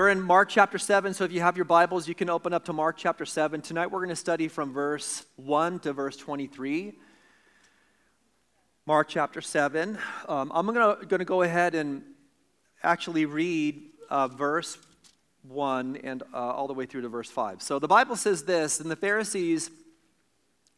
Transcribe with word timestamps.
we're 0.00 0.08
in 0.08 0.22
Mark 0.22 0.48
chapter 0.48 0.78
7, 0.78 1.12
so 1.12 1.24
if 1.24 1.32
you 1.32 1.42
have 1.42 1.58
your 1.58 1.66
Bibles, 1.66 2.08
you 2.08 2.14
can 2.14 2.30
open 2.30 2.54
up 2.54 2.64
to 2.64 2.72
Mark 2.72 2.96
chapter 2.96 3.26
7. 3.26 3.60
Tonight 3.60 3.90
we're 3.90 3.98
going 3.98 4.08
to 4.08 4.16
study 4.16 4.48
from 4.48 4.72
verse 4.72 5.26
1 5.36 5.80
to 5.80 5.92
verse 5.92 6.16
23. 6.16 6.94
Mark 8.86 9.08
chapter 9.10 9.42
7. 9.42 9.98
Um, 10.26 10.50
I'm 10.54 10.64
going 10.64 10.96
to 10.96 11.24
go 11.26 11.42
ahead 11.42 11.74
and 11.74 12.02
actually 12.82 13.26
read 13.26 13.90
uh, 14.08 14.28
verse 14.28 14.78
1 15.42 15.98
and 16.02 16.22
uh, 16.32 16.36
all 16.36 16.66
the 16.66 16.72
way 16.72 16.86
through 16.86 17.02
to 17.02 17.10
verse 17.10 17.30
5. 17.30 17.60
So 17.60 17.78
the 17.78 17.86
Bible 17.86 18.16
says 18.16 18.44
this 18.44 18.80
And 18.80 18.90
the 18.90 18.96
Pharisees 18.96 19.70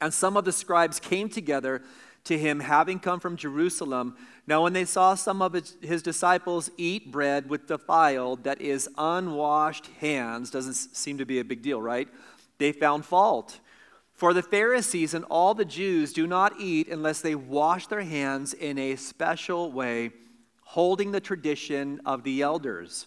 and 0.01 0.13
some 0.13 0.37
of 0.37 0.45
the 0.45 0.51
scribes 0.51 0.99
came 0.99 1.29
together 1.29 1.83
to 2.25 2.37
him, 2.37 2.59
having 2.59 2.99
come 2.99 3.21
from 3.21 3.37
Jerusalem. 3.37 4.17
Now, 4.47 4.63
when 4.63 4.73
they 4.73 4.85
saw 4.85 5.15
some 5.15 5.41
of 5.41 5.53
his, 5.53 6.03
disciples 6.03 6.71
eat 6.77 7.13
bread 7.13 7.49
with 7.49 7.69
defiled, 7.69 8.43
that 8.45 8.61
is, 8.61 8.89
unwashed 8.99 9.87
hands, 10.01 10.51
doesn't 10.51 10.75
seem 10.75 11.19
to 11.19 11.25
be 11.25 11.39
a 11.39 11.45
big 11.45 11.63
deal, 11.63 11.81
right? 11.81 12.09
They 12.59 12.73
found 12.73 13.05
fault. 13.05 13.61
For 14.15 14.35
the 14.35 14.43
Pharisees 14.43 15.15
and 15.15 15.25
all 15.27 15.55
the 15.55 15.65
Jews 15.65 16.13
do 16.13 16.27
not 16.27 16.61
eat 16.61 16.89
unless 16.89 17.21
they 17.21 17.35
wash 17.35 17.87
their 17.87 18.03
hands 18.03 18.53
in 18.53 18.79
a 18.79 18.97
special 18.97 19.71
way, 19.71 20.11
holding 20.63 21.13
the 21.13 21.21
tradition 21.21 22.01
of 22.05 22.25
the 22.25 22.43
elders. 22.43 23.07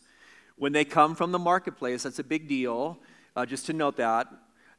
When 0.57 0.71
they 0.71 0.85
come 0.85 1.15
from 1.15 1.31
the 1.33 1.39
marketplace, 1.39 2.03
that's 2.03 2.19
a 2.19 2.23
big 2.23 2.47
deal, 2.47 2.99
uh, 3.35 3.45
just 3.45 3.65
to 3.65 3.73
note 3.73 3.97
that. 3.97 4.27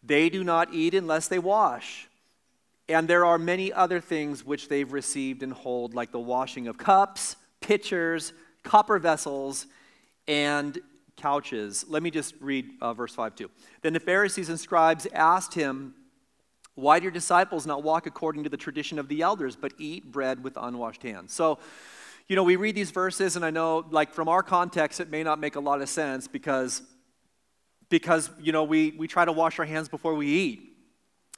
They 0.02 0.30
do 0.30 0.42
not 0.42 0.72
eat 0.72 0.94
unless 0.94 1.28
they 1.28 1.38
wash. 1.38 2.08
And 2.88 3.08
there 3.08 3.24
are 3.24 3.38
many 3.38 3.72
other 3.72 4.00
things 4.00 4.44
which 4.44 4.68
they've 4.68 4.90
received 4.92 5.42
and 5.42 5.52
hold, 5.52 5.94
like 5.94 6.12
the 6.12 6.20
washing 6.20 6.68
of 6.68 6.78
cups, 6.78 7.36
pitchers, 7.60 8.32
copper 8.62 8.98
vessels, 8.98 9.66
and 10.28 10.78
couches. 11.16 11.84
Let 11.88 12.02
me 12.02 12.10
just 12.10 12.34
read 12.40 12.66
uh, 12.80 12.94
verse 12.94 13.14
5 13.14 13.34
too. 13.34 13.50
Then 13.82 13.92
the 13.92 14.00
Pharisees 14.00 14.48
and 14.48 14.60
scribes 14.60 15.06
asked 15.12 15.54
him, 15.54 15.94
Why 16.74 17.00
do 17.00 17.04
your 17.04 17.12
disciples 17.12 17.66
not 17.66 17.82
walk 17.82 18.06
according 18.06 18.44
to 18.44 18.50
the 18.50 18.56
tradition 18.56 18.98
of 18.98 19.08
the 19.08 19.22
elders, 19.22 19.56
but 19.56 19.72
eat 19.78 20.12
bread 20.12 20.44
with 20.44 20.56
unwashed 20.56 21.02
hands? 21.02 21.32
So, 21.32 21.58
you 22.28 22.36
know, 22.36 22.44
we 22.44 22.56
read 22.56 22.74
these 22.74 22.90
verses, 22.90 23.36
and 23.36 23.44
I 23.44 23.50
know, 23.50 23.86
like, 23.90 24.12
from 24.12 24.28
our 24.28 24.42
context, 24.42 25.00
it 25.00 25.10
may 25.10 25.22
not 25.22 25.38
make 25.38 25.54
a 25.54 25.60
lot 25.60 25.80
of 25.80 25.88
sense 25.88 26.26
because, 26.26 26.82
because 27.88 28.30
you 28.40 28.52
know, 28.52 28.64
we, 28.64 28.90
we 28.98 29.06
try 29.06 29.24
to 29.24 29.32
wash 29.32 29.58
our 29.58 29.64
hands 29.64 29.88
before 29.88 30.14
we 30.14 30.26
eat. 30.26 30.75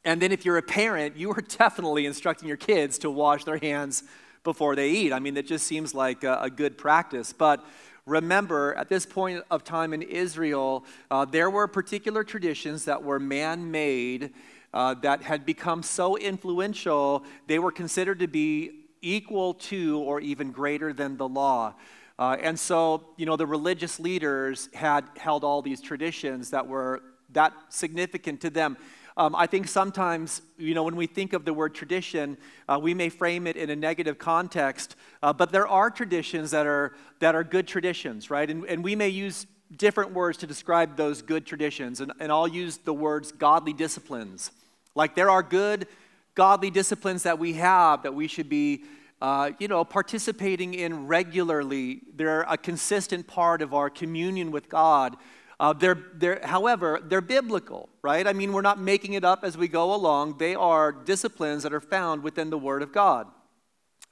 And 0.09 0.23
then 0.23 0.33
if 0.33 0.47
you're 0.47 0.57
a 0.57 0.63
parent, 0.63 1.19
you 1.19 1.31
are 1.33 1.41
definitely 1.59 2.07
instructing 2.07 2.49
your 2.49 2.57
kids 2.57 2.97
to 3.01 3.11
wash 3.11 3.45
their 3.45 3.59
hands 3.59 4.05
before 4.43 4.75
they 4.75 4.89
eat. 4.89 5.13
I 5.13 5.19
mean, 5.19 5.37
it 5.37 5.47
just 5.47 5.67
seems 5.67 5.93
like 5.93 6.25
a, 6.25 6.39
a 6.41 6.49
good 6.49 6.79
practice. 6.79 7.35
But 7.35 7.63
remember, 8.07 8.75
at 8.77 8.89
this 8.89 9.05
point 9.05 9.45
of 9.51 9.65
time 9.65 9.93
in 9.93 10.01
Israel, 10.01 10.87
uh, 11.11 11.27
there 11.27 11.51
were 11.51 11.69
particular 11.69 12.25
traditions 12.25 12.87
that 12.87 13.05
were 13.05 13.21
man 13.21 13.71
made 13.71 14.33
uh, 14.73 14.95
that 15.03 15.23
had 15.23 15.45
become 15.45 15.83
so 15.83 16.17
influential, 16.17 17.23
they 17.47 17.59
were 17.59 17.73
considered 17.73 18.19
to 18.21 18.29
be 18.29 18.85
equal 19.03 19.53
to 19.55 19.99
or 20.01 20.21
even 20.21 20.53
greater 20.53 20.95
than 20.95 21.19
the 21.19 21.29
law. 21.29 21.75
Uh, 22.19 22.35
and 22.41 22.59
so, 22.59 23.05
you 23.19 23.27
know, 23.27 23.37
the 23.37 23.47
religious 23.47 24.01
leaders 24.01 24.71
had 24.73 25.05
held 25.19 25.45
all 25.45 25.61
these 25.61 25.83
traditions 25.83 26.49
that 26.49 26.67
were 26.67 27.03
that 27.33 27.53
significant 27.69 28.41
to 28.41 28.49
them. 28.49 28.79
Um, 29.19 29.35
I 29.35 29.49
think 29.49 29.67
sometimes, 29.67 30.43
you 30.59 30.75
know, 30.75 30.85
when 30.85 30.95
we 30.95 31.09
think 31.09 31.33
of 31.33 31.45
the 31.45 31.53
word 31.53 31.75
tradition, 31.75 32.39
uh, 32.69 32.79
we 32.81 32.95
may 32.95 33.09
frame 33.09 33.49
it 33.49 33.57
in 33.57 33.69
a 33.69 33.75
negative 33.75 34.17
context, 34.17 34.95
uh, 35.25 35.33
but 35.33 35.51
there 35.51 35.67
are 35.67 35.91
traditions 35.91 36.53
that 36.53 36.69
are, 36.69 36.95
that 37.19 37.35
are 37.35 37.43
good 37.43 37.67
traditions, 37.67 38.31
right? 38.31 38.49
And, 38.49 38.65
and 38.67 38.85
we 38.85 38.95
may 38.95 39.09
use 39.09 39.45
different 39.77 40.13
words 40.13 40.39
to 40.39 40.47
describe 40.47 40.97
those 40.97 41.21
good 41.21 41.47
traditions, 41.47 42.01
and, 42.01 42.13
and 42.21 42.31
I'll 42.31 42.47
use 42.47 42.77
the 42.77 42.95
words 42.95 43.33
godly 43.33 43.73
disciplines. 43.73 44.53
Like 44.95 45.17
there 45.17 45.31
are 45.31 45.43
good 45.43 45.89
godly 46.37 46.71
disciplines 46.71 47.25
that 47.25 47.41
we 47.41 47.55
have 47.55 48.05
that 48.05 48.15
we 48.15 48.29
should 48.29 48.49
be 48.49 48.85
uh, 49.21 49.51
you 49.59 49.67
know, 49.67 49.85
participating 49.85 50.75
in 50.75 51.09
regularly. 51.09 52.03
They're 52.15 52.43
a 52.43 52.57
consistent 52.57 53.27
part 53.27 53.63
of 53.63 53.75
our 53.75 53.91
communion 53.91 54.53
with 54.53 54.69
God. 54.69 55.17
Uh, 55.61 55.73
they're, 55.73 55.99
they're, 56.15 56.41
however, 56.45 57.01
they're 57.03 57.21
biblical, 57.21 57.89
right? 58.03 58.27
I 58.27 58.33
mean, 58.33 58.53
we're 58.53 58.63
not 58.63 58.81
making 58.81 59.15
it 59.15 59.25
up 59.25 59.43
as 59.43 59.59
we 59.59 59.67
go 59.67 59.93
along. 59.93 60.39
They 60.39 60.55
are 60.55 60.93
disciplines 60.93 61.65
that 61.65 61.73
are 61.73 61.81
found 61.81 62.23
within 62.23 62.51
the 62.51 62.59
Word 62.59 62.83
of 62.83 62.93
God. 62.93 63.27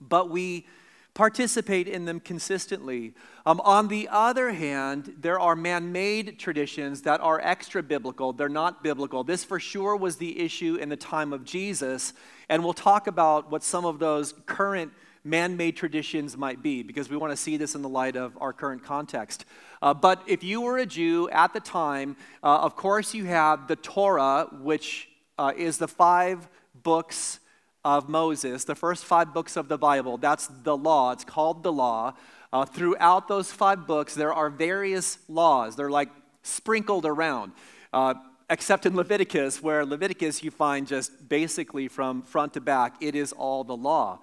But 0.01 0.29
we 0.29 0.67
participate 1.15 1.89
in 1.89 2.05
them 2.05 2.21
consistently. 2.21 3.15
Um, 3.47 3.61
on 3.65 3.89
the 3.89 4.07
other 4.11 4.53
hand, 4.53 5.15
there 5.19 5.41
are 5.41 5.57
man 5.57 5.91
made 5.91 6.39
traditions 6.39 7.03
that 7.03 7.21
are 7.23 7.41
extra 7.41 7.83
biblical. 7.83 8.35
They're 8.35 8.51
not 8.51 8.83
biblical. 8.83 9.25
This 9.25 9.43
for 9.43 9.59
sure 9.59 9.97
was 9.97 10.17
the 10.17 10.39
issue 10.39 10.75
in 10.75 10.91
the 10.91 10.97
time 10.97 11.33
of 11.33 11.43
Jesus. 11.45 12.13
And 12.51 12.63
we'll 12.63 12.75
talk 12.75 13.07
about 13.07 13.51
what 13.51 13.63
some 13.63 13.87
of 13.87 13.99
those 13.99 14.35
current 14.45 14.93
man 15.27 15.57
made 15.57 15.77
traditions 15.77 16.37
might 16.37 16.63
be, 16.63 16.83
because 16.83 17.11
we 17.11 17.17
want 17.17 17.33
to 17.33 17.37
see 17.37 17.57
this 17.57 17.75
in 17.75 17.83
the 17.83 17.89
light 17.89 18.17
of 18.17 18.37
our 18.41 18.53
current 18.53 18.85
context. 18.85 19.45
Uh, 19.83 19.93
but 19.93 20.23
if 20.27 20.45
you 20.45 20.61
were 20.61 20.79
a 20.79 20.87
Jew 20.87 21.29
at 21.31 21.53
the 21.53 21.61
time, 21.61 22.17
uh, 22.43 22.59
of 22.61 22.77
course 22.77 23.13
you 23.13 23.25
have 23.25 23.69
the 23.69 23.77
Torah, 23.77 24.49
which 24.61 25.09
uh, 25.39 25.53
is 25.57 25.79
the 25.79 25.89
five 25.89 26.49
books 26.83 27.41
of 27.85 28.09
Moses, 28.09 28.65
the 28.65 28.75
first 28.75 29.05
five 29.05 29.35
books 29.35 29.57
of 29.57 29.69
the 29.69 29.79
Bible. 29.79 30.17
That's 30.17 30.47
the 30.47 30.77
law, 30.77 31.13
it's 31.13 31.25
called 31.25 31.63
the 31.63 31.73
law. 31.73 32.15
Uh, 32.53 32.65
throughout 32.65 33.29
those 33.29 33.53
five 33.53 33.87
books, 33.87 34.15
there 34.15 34.33
are 34.33 34.49
various 34.49 35.19
laws. 35.29 35.77
They're 35.77 35.91
like 35.91 36.09
sprinkled 36.43 37.05
around 37.05 37.53
uh, 37.93 38.15
except 38.49 38.87
in 38.87 38.95
Leviticus, 38.95 39.63
where 39.63 39.85
Leviticus 39.85 40.43
you 40.43 40.51
find 40.51 40.87
just 40.87 41.29
basically 41.29 41.89
from 41.89 42.23
front 42.23 42.55
to 42.55 42.61
back, 42.61 42.95
it 43.01 43.15
is 43.15 43.33
all 43.33 43.65
the 43.65 43.77
law. 43.77 44.21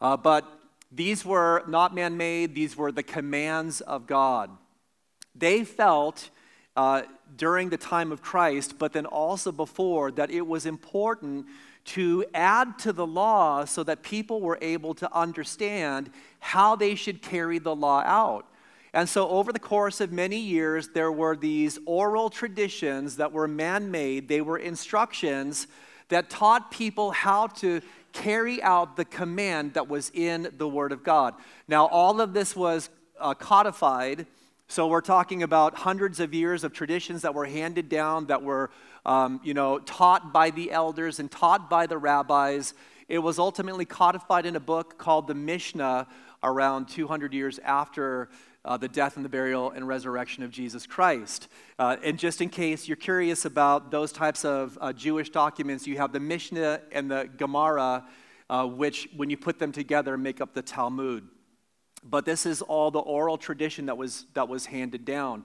Uh, 0.00 0.16
but 0.16 0.60
these 0.90 1.24
were 1.24 1.62
not 1.68 1.94
man 1.94 2.16
made, 2.16 2.54
these 2.54 2.76
were 2.76 2.90
the 2.90 3.02
commands 3.02 3.80
of 3.80 4.06
God. 4.06 4.50
They 5.34 5.64
felt 5.64 6.30
uh, 6.76 7.02
during 7.36 7.68
the 7.68 7.76
time 7.76 8.12
of 8.12 8.22
Christ, 8.22 8.78
but 8.78 8.92
then 8.92 9.06
also 9.06 9.52
before, 9.52 10.10
that 10.12 10.30
it 10.30 10.46
was 10.46 10.66
important 10.66 11.46
to 11.84 12.24
add 12.34 12.78
to 12.78 12.92
the 12.92 13.06
law 13.06 13.64
so 13.64 13.82
that 13.84 14.02
people 14.02 14.40
were 14.40 14.58
able 14.60 14.94
to 14.94 15.12
understand 15.14 16.10
how 16.38 16.76
they 16.76 16.94
should 16.94 17.22
carry 17.22 17.58
the 17.58 17.74
law 17.74 18.02
out. 18.04 18.46
And 18.92 19.08
so, 19.08 19.28
over 19.28 19.52
the 19.52 19.60
course 19.60 20.00
of 20.00 20.10
many 20.10 20.38
years, 20.38 20.88
there 20.88 21.12
were 21.12 21.36
these 21.36 21.78
oral 21.86 22.28
traditions 22.28 23.16
that 23.16 23.30
were 23.30 23.46
man 23.46 23.90
made. 23.90 24.26
They 24.26 24.40
were 24.40 24.58
instructions 24.58 25.68
that 26.08 26.28
taught 26.28 26.72
people 26.72 27.12
how 27.12 27.46
to 27.46 27.80
carry 28.12 28.62
out 28.62 28.96
the 28.96 29.04
command 29.04 29.74
that 29.74 29.88
was 29.88 30.10
in 30.14 30.52
the 30.56 30.68
Word 30.68 30.92
of 30.92 31.04
God. 31.04 31.34
Now, 31.68 31.86
all 31.86 32.20
of 32.20 32.32
this 32.32 32.54
was 32.56 32.90
uh, 33.18 33.34
codified. 33.34 34.26
So 34.68 34.86
we're 34.86 35.00
talking 35.00 35.42
about 35.42 35.74
hundreds 35.74 36.20
of 36.20 36.32
years 36.32 36.64
of 36.64 36.72
traditions 36.72 37.22
that 37.22 37.34
were 37.34 37.46
handed 37.46 37.88
down, 37.88 38.26
that 38.26 38.42
were, 38.42 38.70
um, 39.04 39.40
you 39.42 39.54
know, 39.54 39.78
taught 39.80 40.32
by 40.32 40.50
the 40.50 40.70
elders 40.70 41.18
and 41.18 41.30
taught 41.30 41.68
by 41.68 41.86
the 41.86 41.98
rabbis. 41.98 42.74
It 43.08 43.18
was 43.18 43.38
ultimately 43.38 43.84
codified 43.84 44.46
in 44.46 44.54
a 44.54 44.60
book 44.60 44.96
called 44.96 45.26
the 45.26 45.34
Mishnah 45.34 46.06
around 46.42 46.88
200 46.88 47.34
years 47.34 47.58
after 47.58 48.28
uh, 48.64 48.76
the 48.76 48.88
death 48.88 49.16
and 49.16 49.24
the 49.24 49.28
burial 49.28 49.70
and 49.70 49.86
resurrection 49.88 50.42
of 50.42 50.50
Jesus 50.50 50.86
Christ. 50.86 51.48
Uh, 51.78 51.96
and 52.02 52.18
just 52.18 52.40
in 52.40 52.48
case 52.48 52.86
you're 52.88 52.96
curious 52.96 53.44
about 53.44 53.90
those 53.90 54.12
types 54.12 54.44
of 54.44 54.76
uh, 54.80 54.92
Jewish 54.92 55.30
documents, 55.30 55.86
you 55.86 55.96
have 55.96 56.12
the 56.12 56.20
Mishnah 56.20 56.82
and 56.92 57.10
the 57.10 57.28
Gemara, 57.36 58.04
uh, 58.48 58.66
which, 58.66 59.08
when 59.16 59.30
you 59.30 59.36
put 59.36 59.58
them 59.58 59.72
together, 59.72 60.18
make 60.18 60.40
up 60.40 60.52
the 60.54 60.62
Talmud. 60.62 61.26
But 62.02 62.24
this 62.24 62.46
is 62.46 62.62
all 62.62 62.90
the 62.90 63.00
oral 63.00 63.38
tradition 63.38 63.86
that 63.86 63.96
was, 63.96 64.26
that 64.34 64.48
was 64.48 64.66
handed 64.66 65.04
down. 65.04 65.44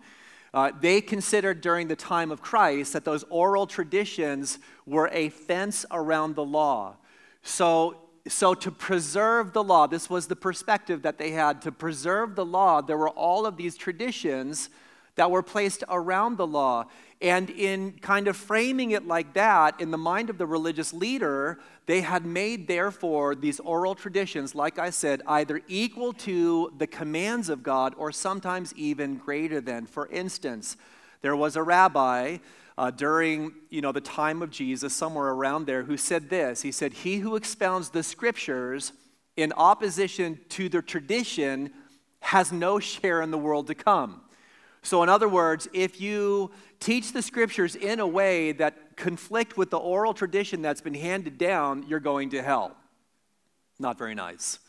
Uh, 0.54 0.72
they 0.80 1.02
considered 1.02 1.60
during 1.60 1.90
the 1.90 1.98
time 1.98 2.32
of 2.32 2.42
Christ 2.42 2.94
that 2.94 3.04
those 3.04 3.26
oral 3.30 3.68
traditions 3.68 4.58
were 4.86 5.10
a 5.12 5.28
fence 5.28 5.86
around 5.92 6.36
the 6.36 6.46
law. 6.46 6.96
So 7.44 8.05
so, 8.27 8.56
to 8.56 8.72
preserve 8.72 9.54
the 9.54 9.63
law, 9.63 9.86
this 9.86 10.10
was 10.10 10.27
the 10.27 10.36
perspective 10.36 11.04
that 11.04 11.19
they 11.19 11.31
had. 11.31 11.62
To 11.62 11.72
preserve 11.72 12.36
the 12.36 12.45
law, 12.45 12.81
there 12.81 12.98
were 12.98 13.10
all 13.10 13.45
of 13.45 13.56
these 13.56 13.77
traditions 13.77 14.69
that 15.16 15.30
were 15.30 15.44
placed 15.44 15.83
around 15.89 16.38
the 16.38 16.48
law. 16.48 16.86
And 17.22 17.50
in 17.50 17.94
kind 17.94 18.27
of 18.27 18.36
framing 18.36 18.92
it 18.92 19.07
like 19.07 19.33
that, 19.36 19.80
in 19.80 19.92
the 19.92 19.98
mind 19.98 20.30
of 20.30 20.38
the 20.38 20.45
religious 20.48 20.92
leader, 20.92 21.60
they 21.86 22.01
had 22.01 22.25
made, 22.25 22.68
therefore, 22.68 23.36
these 23.36 23.60
oral 23.60 23.94
traditions, 23.94 24.56
like 24.56 24.80
I 24.80 24.89
said, 24.89 25.22
either 25.27 25.62
equal 25.68 26.12
to 26.13 26.74
the 26.77 26.88
commands 26.88 27.48
of 27.50 27.63
God 27.63 27.94
or 27.95 28.12
sometimes 28.12 28.74
even 28.75 29.18
greater 29.18 29.62
than. 29.62 29.86
For 29.86 30.07
instance, 30.07 30.77
there 31.22 31.36
was 31.36 31.56
a 31.56 31.63
rabbi 31.63 32.39
uh, 32.77 32.92
during 32.92 33.54
you 33.69 33.81
know, 33.81 33.92
the 33.92 34.01
time 34.01 34.42
of 34.42 34.50
Jesus, 34.50 34.94
somewhere 34.94 35.30
around 35.30 35.66
there, 35.66 35.83
who 35.83 35.98
said 35.98 36.30
this. 36.30 36.62
He 36.62 36.72
said, 36.72 36.94
He 36.94 37.18
who 37.18 37.36
expounds 37.36 37.89
the 37.89 38.04
scriptures 38.04 38.92
in 39.38 39.54
opposition 39.54 40.39
to 40.50 40.69
the 40.69 40.81
tradition 40.81 41.72
has 42.19 42.51
no 42.51 42.80
share 42.80 43.22
in 43.22 43.31
the 43.31 43.38
world 43.38 43.68
to 43.68 43.75
come. 43.75 44.22
So, 44.81 45.04
in 45.04 45.10
other 45.10 45.27
words, 45.27 45.68
if 45.74 46.00
you 46.00 46.51
teach 46.80 47.12
the 47.12 47.22
scriptures 47.22 47.75
in 47.75 48.00
a 48.00 48.07
way 48.07 48.51
that 48.54 48.98
conflict 48.98 49.57
with 49.57 49.72
the 49.72 49.77
oral 49.77 50.13
tradition 50.13 50.62
that's 50.62 50.81
been 50.81 50.94
handed 50.94 51.38
down, 51.38 51.86
you're 51.88 52.00
going 52.00 52.30
to 52.31 52.42
hell. 52.42 52.75
Not 53.80 53.98
very 53.98 54.16
nice. 54.16 54.60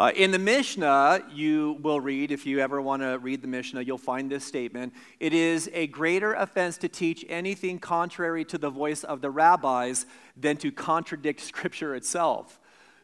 Uh, 0.00 0.10
in 0.16 0.30
the 0.30 0.38
Mishnah, 0.38 1.22
you 1.30 1.76
will 1.82 2.00
read, 2.00 2.30
if 2.30 2.46
you 2.46 2.58
ever 2.60 2.80
want 2.80 3.02
to 3.02 3.18
read 3.18 3.42
the 3.42 3.46
Mishnah, 3.46 3.82
you'll 3.82 3.98
find 3.98 4.30
this 4.30 4.46
statement. 4.46 4.94
It 5.18 5.34
is 5.34 5.68
a 5.74 5.88
greater 5.88 6.32
offense 6.32 6.78
to 6.78 6.88
teach 6.88 7.22
anything 7.28 7.78
contrary 7.78 8.46
to 8.46 8.56
the 8.56 8.70
voice 8.70 9.04
of 9.04 9.20
the 9.20 9.28
rabbis 9.28 10.06
than 10.38 10.56
to 10.56 10.72
contradict 10.72 11.40
Scripture 11.40 11.94
itself. 11.94 12.58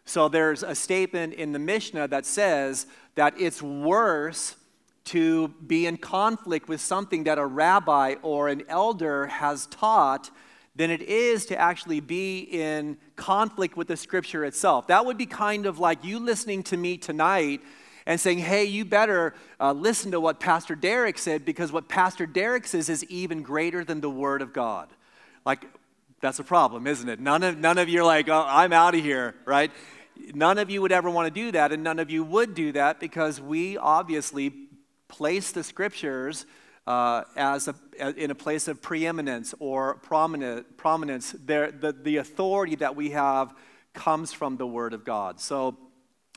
So 0.07 0.31
there's 0.31 0.63
a 0.63 0.75
statement 0.75 1.35
in 1.35 1.53
the 1.53 1.59
Mishnah 1.59 2.09
that 2.09 2.25
says 2.25 2.87
that 3.15 3.39
it's 3.39 3.61
worse 3.61 4.57
to 5.05 5.49
be 5.49 5.85
in 5.85 5.99
conflict 5.99 6.67
with 6.67 6.81
something 6.81 7.25
that 7.25 7.37
a 7.37 7.45
rabbi 7.45 8.15
or 8.23 8.49
an 8.49 8.63
elder 8.71 9.27
has 9.27 9.67
taught 9.67 10.31
than 10.77 10.91
it 10.91 11.03
is 11.03 11.47
to 11.47 11.59
actually 11.59 12.01
be 12.01 12.41
in 12.41 12.99
conflict 13.17 13.77
with 13.77 13.89
the 13.89 13.97
scripture 13.97 14.45
itself. 14.45 14.87
That 14.89 15.07
would 15.07 15.17
be 15.17 15.27
kind 15.27 15.67
of 15.67 15.79
like 15.79 16.05
you 16.05 16.19
listening 16.19 16.63
to 16.65 16.77
me 16.77 16.99
tonight 16.99 17.63
and 18.05 18.21
saying, 18.21 18.39
hey, 18.39 18.65
you 18.65 18.85
better 18.85 19.35
uh, 19.59 19.73
listen 19.73 20.13
to 20.13 20.21
what 20.21 20.39
Pastor 20.39 20.77
Derek 20.77 21.19
said 21.19 21.45
because 21.45 21.73
what 21.73 21.89
Pastor 21.89 22.27
Derek 22.27 22.67
says 22.67 22.89
is 22.89 23.03
even 23.05 23.43
greater 23.43 23.85
than 23.85 24.01
the 24.01 24.11
Word 24.11 24.43
of 24.43 24.53
God. 24.53 24.89
Like, 25.45 25.65
that's 26.21 26.39
a 26.39 26.45
problem, 26.45 26.87
isn't 26.87 27.09
it? 27.09 27.21
None 27.21 27.43
of, 27.43 27.59
none 27.59 27.79
of 27.79 27.89
you 27.89 28.03
are 28.03 28.05
like, 28.05 28.29
oh, 28.29 28.45
I'm 28.47 28.73
out 28.73 28.95
of 28.95 29.03
here, 29.03 29.35
right? 29.45 29.71
None 30.35 30.59
of 30.59 30.71
you 30.71 30.83
would 30.83 30.93
ever 30.93 31.11
want 31.11 31.33
to 31.33 31.41
do 31.41 31.53
that, 31.53 31.73
and 31.73 31.83
none 31.83 31.99
of 31.99 32.11
you 32.11 32.23
would 32.23 32.55
do 32.55 32.73
that 32.73 33.01
because 33.01 33.41
we 33.41 33.77
obviously 33.77 34.53
place 35.09 35.53
the 35.53 35.65
scriptures 35.65 36.47
uh, 36.87 37.25
as 37.37 37.69
a, 37.69 37.75
in 38.17 38.31
a 38.31 38.35
place 38.35 38.69
of 38.69 38.81
preeminence 38.81 39.55
or 39.59 39.97
prominent, 39.97 40.77
prominence. 40.77 41.35
There, 41.45 41.71
the, 41.71 41.93
the 41.93 42.19
authority 42.19 42.77
that 42.77 42.95
we 42.95 43.11
have 43.11 43.55
comes 43.95 44.33
from 44.33 44.57
the 44.57 44.67
Word 44.67 44.93
of 44.93 45.05
God. 45.05 45.41
So, 45.41 45.77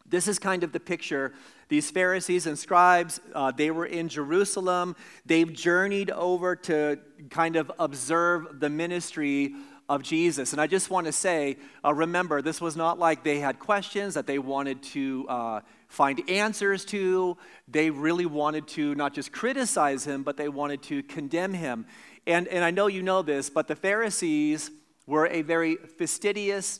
this 0.07 0.27
is 0.27 0.39
kind 0.39 0.63
of 0.63 0.71
the 0.71 0.79
picture. 0.79 1.33
These 1.67 1.91
Pharisees 1.91 2.47
and 2.47 2.57
scribes, 2.57 3.21
uh, 3.35 3.51
they 3.51 3.69
were 3.69 3.85
in 3.85 4.09
Jerusalem. 4.09 4.95
They've 5.23 5.53
journeyed 5.53 6.09
over 6.09 6.55
to 6.55 6.97
kind 7.29 7.55
of 7.55 7.71
observe 7.77 8.59
the 8.59 8.71
ministry 8.71 9.53
of 9.87 10.01
Jesus. 10.01 10.51
And 10.51 10.59
I 10.59 10.65
just 10.65 10.89
want 10.89 11.05
to 11.05 11.11
say, 11.11 11.57
uh, 11.85 11.93
remember, 11.93 12.41
this 12.41 12.59
was 12.59 12.75
not 12.75 12.97
like 12.97 13.23
they 13.23 13.39
had 13.39 13.59
questions 13.59 14.15
that 14.15 14.25
they 14.25 14.39
wanted 14.39 14.81
to 14.83 15.27
uh, 15.29 15.61
find 15.89 16.21
answers 16.30 16.86
to. 16.86 17.38
They 17.68 17.89
really 17.89 18.25
wanted 18.25 18.68
to 18.69 18.95
not 18.95 19.13
just 19.13 19.33
criticize 19.33 20.06
him, 20.06 20.24
but 20.24 20.38
they 20.38 20.47
wanted 20.47 20.81
to 20.83 21.03
condemn 21.03 21.53
him. 21.53 21.86
And, 22.25 22.47
and 22.47 22.63
I 22.63 22.71
know 22.71 22.88
you 22.88 23.03
know 23.03 23.21
this, 23.21 23.50
but 23.50 23.68
the 23.68 23.75
Pharisees 23.75 24.71
were 25.06 25.27
a 25.27 25.41
very 25.41 25.75
fastidious 25.75 26.80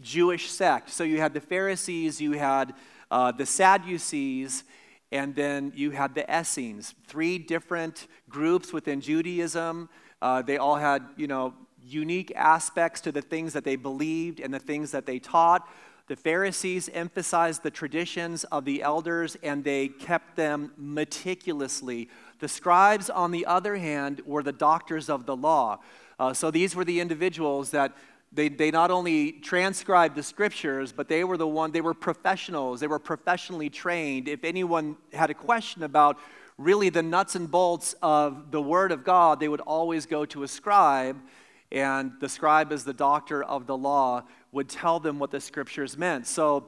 Jewish 0.00 0.50
sect. 0.50 0.90
So 0.90 1.02
you 1.02 1.18
had 1.18 1.32
the 1.32 1.40
Pharisees, 1.40 2.20
you 2.20 2.32
had 2.32 2.74
uh, 3.10 3.32
the 3.32 3.46
Sadducees, 3.46 4.64
and 5.10 5.34
then 5.34 5.72
you 5.74 5.90
had 5.92 6.14
the 6.14 6.26
Essenes, 6.30 6.94
three 7.06 7.38
different 7.38 8.06
groups 8.28 8.72
within 8.72 9.00
Judaism. 9.00 9.88
Uh, 10.20 10.42
they 10.42 10.58
all 10.58 10.76
had, 10.76 11.02
you 11.16 11.26
know, 11.26 11.54
unique 11.82 12.32
aspects 12.34 13.00
to 13.02 13.12
the 13.12 13.22
things 13.22 13.52
that 13.52 13.64
they 13.64 13.76
believed 13.76 14.40
and 14.40 14.52
the 14.52 14.58
things 14.58 14.90
that 14.90 15.06
they 15.06 15.18
taught. 15.18 15.66
The 16.08 16.16
Pharisees 16.16 16.88
emphasized 16.92 17.64
the 17.64 17.70
traditions 17.70 18.44
of 18.44 18.64
the 18.64 18.82
elders 18.82 19.36
and 19.42 19.64
they 19.64 19.88
kept 19.88 20.36
them 20.36 20.72
meticulously. 20.76 22.08
The 22.38 22.46
scribes, 22.46 23.10
on 23.10 23.32
the 23.32 23.44
other 23.44 23.74
hand, 23.76 24.22
were 24.24 24.44
the 24.44 24.52
doctors 24.52 25.10
of 25.10 25.26
the 25.26 25.34
law. 25.34 25.80
Uh, 26.18 26.32
so 26.32 26.52
these 26.52 26.76
were 26.76 26.84
the 26.84 27.00
individuals 27.00 27.70
that 27.72 27.96
they, 28.32 28.48
they 28.48 28.70
not 28.70 28.90
only 28.90 29.32
transcribed 29.32 30.14
the 30.14 30.22
scriptures, 30.22 30.92
but 30.92 31.08
they 31.08 31.24
were 31.24 31.36
the 31.36 31.46
one, 31.46 31.72
they 31.72 31.80
were 31.80 31.94
professionals, 31.94 32.80
they 32.80 32.86
were 32.86 32.98
professionally 32.98 33.70
trained. 33.70 34.28
If 34.28 34.44
anyone 34.44 34.96
had 35.12 35.30
a 35.30 35.34
question 35.34 35.82
about 35.82 36.18
really 36.58 36.88
the 36.88 37.02
nuts 37.02 37.34
and 37.34 37.50
bolts 37.50 37.94
of 38.00 38.50
the 38.50 38.62
Word 38.62 38.92
of 38.92 39.04
God, 39.04 39.40
they 39.40 39.48
would 39.48 39.60
always 39.60 40.06
go 40.06 40.24
to 40.26 40.42
a 40.42 40.48
scribe, 40.48 41.18
and 41.72 42.12
the 42.20 42.28
scribe 42.28 42.72
as 42.72 42.84
the 42.84 42.92
doctor 42.92 43.42
of 43.42 43.66
the 43.66 43.76
law 43.76 44.22
would 44.52 44.68
tell 44.68 45.00
them 45.00 45.18
what 45.18 45.30
the 45.30 45.40
scriptures 45.40 45.96
meant. 45.96 46.26
So 46.26 46.64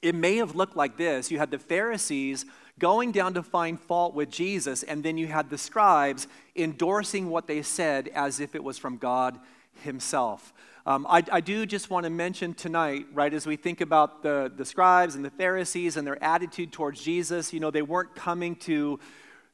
it 0.00 0.14
may 0.14 0.36
have 0.36 0.54
looked 0.54 0.76
like 0.76 0.96
this 0.96 1.30
you 1.30 1.38
had 1.38 1.50
the 1.50 1.58
Pharisees 1.58 2.44
going 2.78 3.12
down 3.12 3.34
to 3.34 3.42
find 3.42 3.78
fault 3.78 4.14
with 4.14 4.30
Jesus, 4.30 4.82
and 4.82 5.02
then 5.02 5.18
you 5.18 5.26
had 5.26 5.50
the 5.50 5.58
scribes 5.58 6.26
endorsing 6.56 7.28
what 7.30 7.46
they 7.46 7.62
said 7.62 8.08
as 8.08 8.40
if 8.40 8.54
it 8.54 8.64
was 8.64 8.78
from 8.78 8.96
God 8.96 9.38
Himself. 9.82 10.52
Um, 10.84 11.06
I, 11.08 11.22
I, 11.30 11.40
do 11.40 11.64
just 11.64 11.90
want 11.90 12.04
to 12.04 12.10
mention 12.10 12.54
tonight, 12.54 13.06
right, 13.12 13.32
as 13.32 13.46
we 13.46 13.54
think 13.54 13.80
about 13.80 14.24
the, 14.24 14.50
the 14.56 14.64
scribes 14.64 15.14
and 15.14 15.24
the 15.24 15.30
Pharisees 15.30 15.96
and 15.96 16.04
their 16.04 16.22
attitude 16.22 16.72
towards 16.72 17.00
Jesus, 17.00 17.52
you 17.52 17.60
know, 17.60 17.70
they 17.70 17.82
weren't 17.82 18.16
coming 18.16 18.56
to 18.56 18.98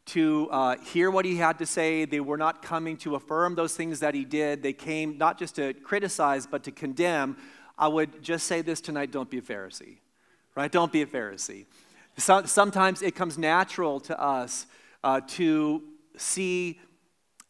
to 0.08 0.48
uh, 0.50 0.76
hear 0.78 1.10
what 1.10 1.24
he 1.24 1.36
had 1.36 1.58
to 1.58 1.66
say. 1.66 2.04
They 2.04 2.20
were 2.20 2.36
not 2.36 2.62
coming 2.62 2.96
to 2.98 3.14
affirm 3.14 3.54
those 3.54 3.76
things 3.76 4.00
that 4.00 4.14
he 4.14 4.24
did. 4.24 4.62
They 4.62 4.72
came 4.72 5.18
not 5.18 5.38
just 5.38 5.56
to 5.56 5.74
criticize, 5.74 6.46
but 6.46 6.64
to 6.64 6.70
condemn. 6.72 7.36
I 7.76 7.88
would 7.88 8.22
just 8.22 8.46
say 8.46 8.62
this 8.62 8.80
tonight 8.80 9.12
don't 9.12 9.30
be 9.30 9.38
a 9.38 9.42
Pharisee, 9.42 9.98
right? 10.54 10.70
Don't 10.70 10.92
be 10.92 11.02
a 11.02 11.06
Pharisee. 11.06 11.66
So, 12.16 12.44
sometimes 12.44 13.02
it 13.02 13.14
comes 13.14 13.38
natural 13.38 14.00
to 14.00 14.20
us 14.20 14.66
uh, 15.04 15.20
to 15.28 15.82
see 16.16 16.80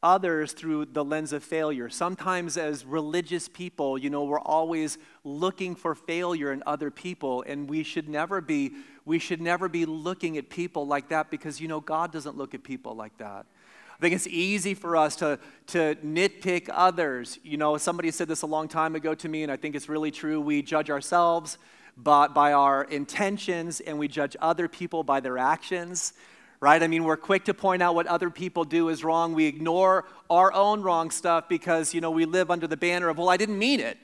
others 0.03 0.53
through 0.53 0.87
the 0.87 1.05
lens 1.05 1.33
of 1.33 1.43
failure. 1.43 1.89
Sometimes, 1.89 2.57
as 2.57 2.85
religious 2.85 3.49
people, 3.49 3.99
you 3.99 4.11
know, 4.11 4.25
we're 4.25 4.39
always 4.41 4.99
looking 5.25 5.75
for 5.75 5.95
failure 5.95 6.53
in 6.53 6.63
other 6.67 6.91
people, 6.91 7.43
and 7.47 7.69
we 7.69 7.83
should 7.83 8.09
never 8.09 8.41
be 8.41 8.73
we 9.09 9.19
should 9.19 9.41
never 9.41 9.69
be 9.69 9.87
looking 9.87 10.37
at 10.37 10.51
people 10.51 10.87
like 10.87 11.09
that 11.09 11.31
because, 11.31 11.61
you 11.61 11.67
know, 11.67 11.81
God 11.81 12.13
doesn't 12.13 12.37
look 12.37 12.55
at 12.55 12.63
people 12.63 12.95
like 12.95 13.17
that. 13.17 13.47
I 13.91 14.01
think 14.01 14.15
it's 14.15 14.27
easy 14.27 14.75
for 14.75 14.97
us 14.97 15.17
to, 15.17 15.39
to 15.69 15.97
nitpick 16.05 16.69
others. 16.71 17.39
You 17.43 17.57
know, 17.57 17.79
somebody 17.79 18.11
said 18.11 18.29
this 18.29 18.43
a 18.43 18.47
long 18.47 18.69
time 18.69 18.95
ago 18.95 19.15
to 19.15 19.29
me, 19.29 19.43
and 19.43 19.51
I 19.51 19.57
think 19.57 19.75
it's 19.75 19.89
really 19.89 20.11
true. 20.11 20.41
We 20.41 20.63
judge 20.63 20.91
ourselves 20.91 21.57
but 21.97 22.33
by 22.33 22.53
our 22.53 22.85
intentions, 22.85 23.81
and 23.81 23.99
we 23.99 24.07
judge 24.07 24.37
other 24.41 24.69
people 24.69 25.03
by 25.03 25.19
their 25.19 25.37
actions, 25.37 26.13
right? 26.61 26.81
I 26.81 26.87
mean, 26.87 27.03
we're 27.03 27.17
quick 27.17 27.47
to 27.47 27.55
point 27.55 27.83
out 27.83 27.97
what 27.97 28.07
other 28.07 28.31
people 28.31 28.63
do 28.63 28.89
is 28.89 29.03
wrong. 29.03 29.35
We 29.35 29.47
ignore 29.47 30.05
our 30.31 30.53
own 30.53 30.83
wrong 30.83 31.11
stuff 31.11 31.49
because, 31.49 31.95
you 31.95 32.01
know, 32.01 32.13
we 32.13 32.25
live 32.25 32.53
under 32.53 32.69
the 32.69 32.77
banner 32.77 33.09
of, 33.09 33.19
well, 33.19 33.31
I 33.31 33.37
didn't 33.37 33.59
mean 33.59 33.81
it, 33.81 33.99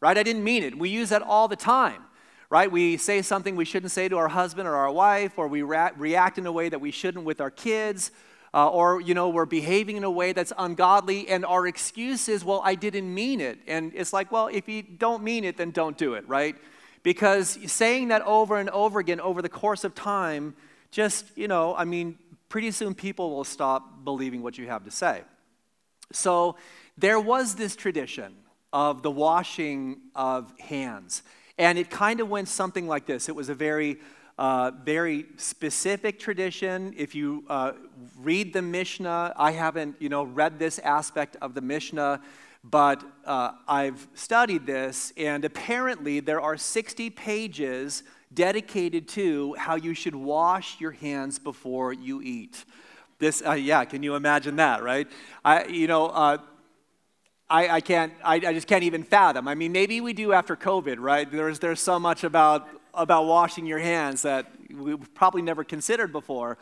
right? 0.00 0.16
I 0.16 0.22
didn't 0.22 0.44
mean 0.44 0.62
it. 0.62 0.78
We 0.78 0.90
use 0.90 1.08
that 1.08 1.22
all 1.22 1.48
the 1.48 1.56
time 1.56 2.04
right? 2.50 2.70
We 2.70 2.96
say 2.96 3.22
something 3.22 3.54
we 3.54 3.64
shouldn't 3.64 3.92
say 3.92 4.08
to 4.08 4.18
our 4.18 4.28
husband 4.28 4.68
or 4.68 4.74
our 4.74 4.90
wife, 4.90 5.38
or 5.38 5.46
we 5.46 5.62
ra- 5.62 5.90
react 5.96 6.36
in 6.36 6.46
a 6.46 6.52
way 6.52 6.68
that 6.68 6.80
we 6.80 6.90
shouldn't 6.90 7.24
with 7.24 7.40
our 7.40 7.50
kids, 7.50 8.10
uh, 8.52 8.68
or, 8.68 9.00
you 9.00 9.14
know, 9.14 9.28
we're 9.28 9.46
behaving 9.46 9.96
in 9.96 10.02
a 10.02 10.10
way 10.10 10.32
that's 10.32 10.52
ungodly, 10.58 11.28
and 11.28 11.46
our 11.46 11.68
excuse 11.68 12.28
is, 12.28 12.44
well, 12.44 12.60
I 12.64 12.74
didn't 12.74 13.14
mean 13.14 13.40
it. 13.40 13.60
And 13.68 13.92
it's 13.94 14.12
like, 14.12 14.32
well, 14.32 14.48
if 14.48 14.68
you 14.68 14.82
don't 14.82 15.22
mean 15.22 15.44
it, 15.44 15.56
then 15.56 15.70
don't 15.70 15.96
do 15.96 16.14
it, 16.14 16.28
right? 16.28 16.56
Because 17.04 17.56
saying 17.70 18.08
that 18.08 18.22
over 18.22 18.56
and 18.56 18.68
over 18.70 18.98
again 18.98 19.20
over 19.20 19.40
the 19.40 19.48
course 19.48 19.84
of 19.84 19.94
time, 19.94 20.56
just, 20.90 21.26
you 21.36 21.46
know, 21.46 21.76
I 21.76 21.84
mean, 21.84 22.18
pretty 22.48 22.72
soon 22.72 22.94
people 22.94 23.30
will 23.30 23.44
stop 23.44 24.04
believing 24.04 24.42
what 24.42 24.58
you 24.58 24.66
have 24.66 24.84
to 24.84 24.90
say. 24.90 25.22
So 26.12 26.56
there 26.98 27.20
was 27.20 27.54
this 27.54 27.76
tradition 27.76 28.34
of 28.72 29.02
the 29.02 29.10
washing 29.10 30.00
of 30.16 30.52
hands. 30.58 31.22
And 31.60 31.78
it 31.78 31.90
kind 31.90 32.20
of 32.20 32.30
went 32.30 32.48
something 32.48 32.88
like 32.88 33.04
this 33.04 33.28
it 33.28 33.36
was 33.36 33.50
a 33.50 33.54
very 33.54 33.98
uh, 34.38 34.70
very 34.82 35.26
specific 35.36 36.18
tradition. 36.18 36.94
If 36.96 37.14
you 37.14 37.44
uh, 37.50 37.72
read 38.18 38.54
the 38.54 38.62
Mishnah, 38.62 39.34
I 39.36 39.50
haven't, 39.50 39.96
you 39.98 40.08
know, 40.08 40.22
read 40.22 40.58
this 40.58 40.78
aspect 40.78 41.36
of 41.42 41.52
the 41.52 41.60
Mishnah, 41.60 42.22
but 42.64 43.04
uh, 43.26 43.50
I've 43.68 44.08
studied 44.14 44.64
this, 44.64 45.12
and 45.18 45.44
apparently 45.44 46.20
there 46.20 46.40
are 46.40 46.56
60 46.56 47.10
pages 47.10 48.02
dedicated 48.32 49.06
to 49.08 49.54
how 49.58 49.74
you 49.74 49.92
should 49.92 50.14
wash 50.14 50.80
your 50.80 50.92
hands 50.92 51.38
before 51.38 51.92
you 51.92 52.22
eat. 52.22 52.64
This, 53.18 53.42
uh, 53.46 53.52
yeah, 53.52 53.84
can 53.84 54.02
you 54.02 54.14
imagine 54.14 54.56
that, 54.56 54.82
right? 54.82 55.06
I, 55.44 55.66
you 55.66 55.86
know, 55.86 56.06
uh, 56.06 56.38
I, 57.50 57.68
I 57.68 57.80
can't, 57.80 58.12
I, 58.22 58.36
I 58.36 58.52
just 58.54 58.68
can't 58.68 58.84
even 58.84 59.02
fathom. 59.02 59.48
I 59.48 59.56
mean, 59.56 59.72
maybe 59.72 60.00
we 60.00 60.12
do 60.12 60.32
after 60.32 60.54
COVID, 60.54 60.96
right? 61.00 61.30
There's, 61.30 61.58
there's 61.58 61.80
so 61.80 61.98
much 61.98 62.22
about, 62.22 62.68
about 62.94 63.26
washing 63.26 63.66
your 63.66 63.80
hands 63.80 64.22
that 64.22 64.46
we 64.72 64.96
probably 64.96 65.42
never 65.42 65.64
considered 65.64 66.12
before. 66.12 66.58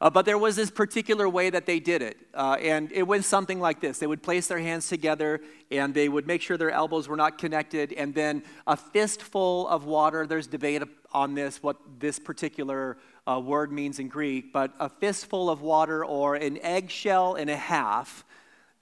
Uh, 0.00 0.10
but 0.10 0.24
there 0.24 0.38
was 0.38 0.56
this 0.56 0.70
particular 0.70 1.28
way 1.28 1.50
that 1.50 1.66
they 1.66 1.78
did 1.78 2.00
it. 2.00 2.16
Uh, 2.34 2.56
and 2.60 2.90
it 2.92 3.02
went 3.04 3.24
something 3.26 3.60
like 3.60 3.80
this 3.80 3.98
they 3.98 4.06
would 4.06 4.22
place 4.22 4.48
their 4.48 4.58
hands 4.58 4.88
together 4.88 5.40
and 5.70 5.94
they 5.94 6.08
would 6.08 6.26
make 6.26 6.40
sure 6.40 6.56
their 6.56 6.72
elbows 6.72 7.08
were 7.08 7.16
not 7.16 7.36
connected. 7.36 7.92
And 7.92 8.14
then 8.14 8.42
a 8.66 8.76
fistful 8.76 9.68
of 9.68 9.84
water, 9.84 10.26
there's 10.26 10.46
debate 10.46 10.82
on 11.12 11.34
this, 11.34 11.62
what 11.62 11.76
this 12.00 12.18
particular 12.18 12.96
uh, 13.28 13.38
word 13.38 13.70
means 13.70 13.98
in 13.98 14.08
Greek, 14.08 14.52
but 14.52 14.72
a 14.80 14.88
fistful 14.88 15.50
of 15.50 15.60
water 15.60 16.04
or 16.04 16.36
an 16.36 16.58
eggshell 16.62 17.34
and 17.34 17.50
a 17.50 17.56
half, 17.56 18.24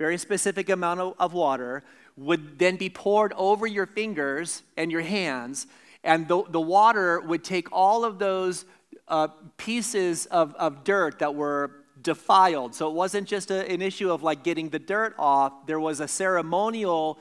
very 0.01 0.17
specific 0.17 0.71
amount 0.71 0.99
of, 0.99 1.15
of 1.19 1.35
water, 1.35 1.85
would 2.17 2.59
then 2.59 2.77
be 2.77 2.89
poured 2.89 3.35
over 3.37 3.67
your 3.67 3.85
fingers 3.85 4.63
and 4.79 4.91
your 4.91 5.03
hands. 5.03 5.67
And 6.03 6.27
the, 6.27 6.43
the 6.49 6.61
water 6.61 7.21
would 7.21 7.45
take 7.45 7.69
all 7.71 8.03
of 8.07 8.19
those 8.19 8.65
uh, 9.09 9.29
pieces 9.59 10.25
of, 10.27 10.55
of 10.55 10.85
dirt 10.85 11.19
that 11.19 11.35
were 11.35 11.85
defiled. 12.01 12.75
So 12.75 12.89
it 12.89 12.95
wasn't 12.95 13.29
just 13.29 13.51
a, 13.51 13.71
an 13.71 13.83
issue 13.83 14.11
of 14.11 14.23
like 14.23 14.43
getting 14.43 14.71
the 14.71 14.79
dirt 14.79 15.15
off, 15.19 15.67
there 15.67 15.79
was 15.79 16.01
a 16.01 16.09
ceremonial 16.09 17.19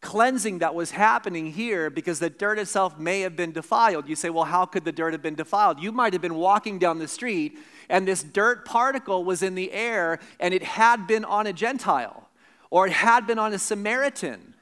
cleansing 0.00 0.58
that 0.58 0.74
was 0.74 0.90
happening 0.90 1.52
here 1.52 1.90
because 1.90 2.18
the 2.18 2.30
dirt 2.30 2.58
itself 2.58 2.98
may 2.98 3.20
have 3.20 3.36
been 3.36 3.52
defiled. 3.52 4.08
You 4.08 4.16
say, 4.16 4.30
well, 4.30 4.44
how 4.44 4.66
could 4.66 4.84
the 4.84 4.90
dirt 4.90 5.12
have 5.12 5.22
been 5.22 5.36
defiled? 5.36 5.80
You 5.80 5.92
might 5.92 6.12
have 6.12 6.22
been 6.22 6.34
walking 6.34 6.80
down 6.80 6.98
the 6.98 7.06
street 7.06 7.56
and 7.88 8.06
this 8.06 8.22
dirt 8.22 8.64
particle 8.64 9.24
was 9.24 9.42
in 9.42 9.54
the 9.54 9.72
air 9.72 10.18
and 10.40 10.52
it 10.52 10.62
had 10.62 11.06
been 11.06 11.24
on 11.24 11.46
a 11.46 11.52
Gentile 11.52 12.28
or 12.70 12.86
it 12.86 12.92
had 12.92 13.26
been 13.26 13.38
on 13.38 13.52
a 13.52 13.58
Samaritan. 13.58 14.54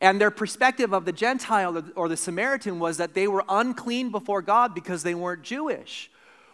And 0.00 0.20
their 0.20 0.30
perspective 0.30 0.92
of 0.92 1.04
the 1.04 1.12
Gentile 1.12 1.82
or 1.96 2.08
the 2.08 2.16
Samaritan 2.16 2.78
was 2.78 2.98
that 2.98 3.14
they 3.14 3.26
were 3.26 3.44
unclean 3.48 4.10
before 4.10 4.42
God 4.42 4.74
because 4.74 5.02
they 5.02 5.14
weren't 5.14 5.42
Jewish. 5.42 6.10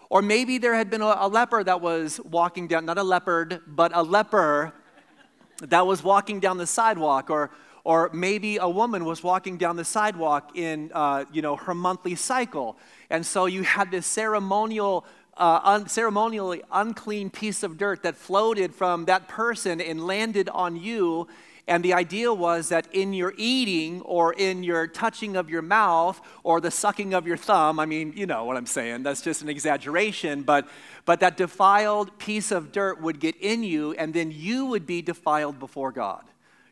Or 0.08 0.22
maybe 0.22 0.58
there 0.58 0.74
had 0.74 0.90
been 0.90 1.02
a, 1.02 1.28
leper 1.28 1.62
that 1.64 1.80
was 1.80 2.20
walking 2.20 2.68
down, 2.68 2.86
not 2.86 2.98
a 2.98 3.02
leopard, 3.02 3.60
but 3.66 3.92
a 3.94 4.02
leper 4.02 4.72
that 5.60 5.86
was 5.86 6.02
walking 6.02 6.40
down 6.40 6.56
the 6.56 6.66
sidewalk. 6.66 7.28
Or, 7.28 7.50
or 7.84 8.10
maybe 8.14 8.56
a 8.56 8.68
woman 8.68 9.04
was 9.04 9.22
walking 9.22 9.58
down 9.58 9.76
the 9.76 9.84
sidewalk 9.84 10.56
in 10.56 10.90
uh, 10.94 11.24
you 11.32 11.42
know, 11.42 11.56
her 11.56 11.74
monthly 11.74 12.14
cycle. 12.14 12.78
And 13.10 13.26
so 13.26 13.44
you 13.44 13.62
had 13.62 13.90
this 13.90 14.06
ceremonial, 14.06 15.04
uh, 15.36 15.60
un- 15.62 15.88
ceremonially 15.88 16.62
unclean 16.72 17.30
piece 17.30 17.62
of 17.62 17.76
dirt 17.76 18.02
that 18.02 18.16
floated 18.16 18.74
from 18.74 19.04
that 19.06 19.28
person 19.28 19.80
and 19.80 20.06
landed 20.06 20.48
on 20.48 20.76
you 20.76 21.28
and 21.66 21.82
the 21.82 21.94
idea 21.94 22.32
was 22.32 22.68
that 22.68 22.86
in 22.92 23.14
your 23.14 23.32
eating 23.38 24.02
or 24.02 24.34
in 24.34 24.62
your 24.62 24.86
touching 24.86 25.34
of 25.34 25.48
your 25.48 25.62
mouth 25.62 26.20
or 26.42 26.60
the 26.60 26.70
sucking 26.70 27.14
of 27.14 27.26
your 27.26 27.38
thumb, 27.38 27.80
I 27.80 27.86
mean, 27.86 28.12
you 28.14 28.26
know 28.26 28.44
what 28.44 28.58
I'm 28.58 28.66
saying, 28.66 29.02
that's 29.02 29.22
just 29.22 29.40
an 29.40 29.48
exaggeration, 29.48 30.42
but, 30.42 30.68
but 31.06 31.20
that 31.20 31.38
defiled 31.38 32.18
piece 32.18 32.50
of 32.50 32.70
dirt 32.70 33.00
would 33.00 33.18
get 33.18 33.36
in 33.36 33.62
you, 33.62 33.92
and 33.94 34.12
then 34.12 34.30
you 34.30 34.66
would 34.66 34.86
be 34.86 35.00
defiled 35.00 35.58
before 35.58 35.90
God. 35.90 36.24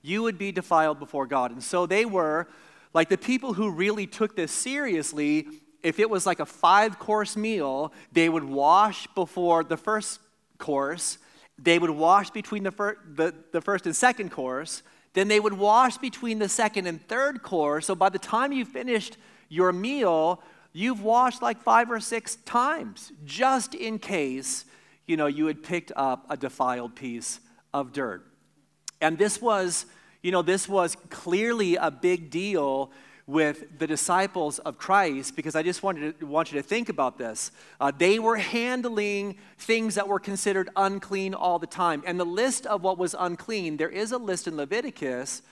You 0.02 0.22
would 0.24 0.36
be 0.36 0.52
defiled 0.52 0.98
before 0.98 1.26
God. 1.26 1.52
And 1.52 1.64
so 1.64 1.86
they 1.86 2.04
were, 2.04 2.48
like 2.92 3.08
the 3.08 3.16
people 3.16 3.54
who 3.54 3.70
really 3.70 4.06
took 4.06 4.36
this 4.36 4.52
seriously, 4.52 5.46
if 5.82 5.98
it 5.98 6.08
was 6.08 6.26
like 6.26 6.40
a 6.40 6.46
five 6.46 6.98
course 6.98 7.36
meal, 7.36 7.92
they 8.12 8.28
would 8.28 8.44
wash 8.44 9.06
before 9.14 9.64
the 9.64 9.76
first 9.76 10.20
course 10.58 11.18
they 11.62 11.78
would 11.78 11.90
wash 11.90 12.30
between 12.30 12.64
the, 12.64 12.70
fir- 12.70 12.98
the, 13.14 13.34
the 13.52 13.60
first 13.60 13.86
and 13.86 13.94
second 13.94 14.30
course. 14.30 14.82
Then 15.14 15.28
they 15.28 15.40
would 15.40 15.52
wash 15.52 15.98
between 15.98 16.38
the 16.38 16.48
second 16.48 16.86
and 16.86 17.06
third 17.06 17.42
course. 17.42 17.86
So 17.86 17.94
by 17.94 18.08
the 18.08 18.18
time 18.18 18.52
you 18.52 18.64
finished 18.64 19.16
your 19.48 19.72
meal, 19.72 20.42
you've 20.72 21.02
washed 21.02 21.42
like 21.42 21.62
five 21.62 21.90
or 21.90 22.00
six 22.00 22.36
times, 22.36 23.12
just 23.24 23.74
in 23.74 23.98
case, 23.98 24.64
you 25.06 25.16
know, 25.16 25.26
you 25.26 25.46
had 25.46 25.62
picked 25.62 25.92
up 25.94 26.26
a 26.30 26.36
defiled 26.36 26.96
piece 26.96 27.40
of 27.74 27.92
dirt. 27.92 28.26
And 29.00 29.18
this 29.18 29.40
was, 29.40 29.86
you 30.22 30.32
know, 30.32 30.42
this 30.42 30.68
was 30.68 30.96
clearly 31.10 31.76
a 31.76 31.90
big 31.90 32.30
deal 32.30 32.90
with 33.26 33.78
the 33.78 33.86
disciples 33.86 34.58
of 34.60 34.78
Christ 34.78 35.36
because 35.36 35.54
I 35.54 35.62
just 35.62 35.82
wanted 35.82 36.18
to, 36.18 36.26
want 36.26 36.52
you 36.52 36.60
to 36.60 36.66
think 36.66 36.88
about 36.88 37.18
this. 37.18 37.52
Uh, 37.80 37.92
they 37.96 38.18
were 38.18 38.36
handling 38.36 39.36
things 39.58 39.94
that 39.94 40.08
were 40.08 40.18
considered 40.18 40.70
unclean 40.76 41.34
all 41.34 41.58
the 41.58 41.66
time. 41.66 42.02
And 42.06 42.18
the 42.18 42.26
list 42.26 42.66
of 42.66 42.82
what 42.82 42.98
was 42.98 43.14
unclean, 43.18 43.76
there 43.76 43.88
is 43.88 44.12
a 44.12 44.18
list 44.18 44.48
in 44.48 44.56
Leviticus, 44.56 45.42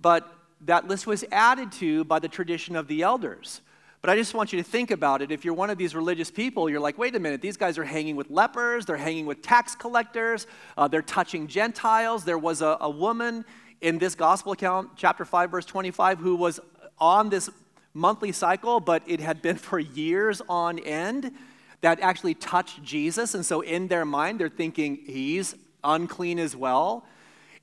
but 0.00 0.32
that 0.62 0.88
list 0.88 1.06
was 1.06 1.24
added 1.30 1.70
to 1.72 2.04
by 2.04 2.18
the 2.18 2.28
tradition 2.28 2.76
of 2.76 2.88
the 2.88 3.02
elders. 3.02 3.60
But 4.00 4.10
I 4.10 4.16
just 4.16 4.32
want 4.32 4.52
you 4.52 4.62
to 4.62 4.68
think 4.68 4.90
about 4.90 5.22
it. 5.22 5.32
If 5.32 5.44
you're 5.44 5.54
one 5.54 5.70
of 5.70 5.78
these 5.78 5.94
religious 5.94 6.30
people, 6.30 6.70
you're 6.70 6.80
like, 6.80 6.98
wait 6.98 7.16
a 7.16 7.20
minute, 7.20 7.40
these 7.40 7.56
guys 7.56 7.78
are 7.78 7.84
hanging 7.84 8.14
with 8.14 8.30
lepers, 8.30 8.86
they're 8.86 8.96
hanging 8.96 9.26
with 9.26 9.42
tax 9.42 9.74
collectors, 9.74 10.46
uh, 10.76 10.86
they're 10.86 11.02
touching 11.02 11.48
Gentiles. 11.48 12.24
There 12.24 12.38
was 12.38 12.62
a, 12.62 12.78
a 12.80 12.88
woman 12.88 13.44
in 13.80 13.98
this 13.98 14.14
gospel 14.14 14.52
account, 14.52 14.90
chapter 14.96 15.24
5, 15.24 15.50
verse 15.50 15.64
25, 15.64 16.18
who 16.18 16.36
was 16.36 16.60
on 17.00 17.30
this 17.30 17.50
monthly 17.94 18.32
cycle, 18.32 18.80
but 18.80 19.02
it 19.06 19.20
had 19.20 19.42
been 19.42 19.56
for 19.56 19.78
years 19.78 20.40
on 20.48 20.78
end 20.78 21.32
that 21.80 22.00
actually 22.00 22.34
touched 22.34 22.82
Jesus. 22.82 23.34
And 23.34 23.44
so 23.44 23.60
in 23.60 23.88
their 23.88 24.04
mind, 24.04 24.40
they're 24.40 24.48
thinking 24.48 24.96
he's 24.96 25.54
unclean 25.84 26.38
as 26.38 26.56
well. 26.56 27.06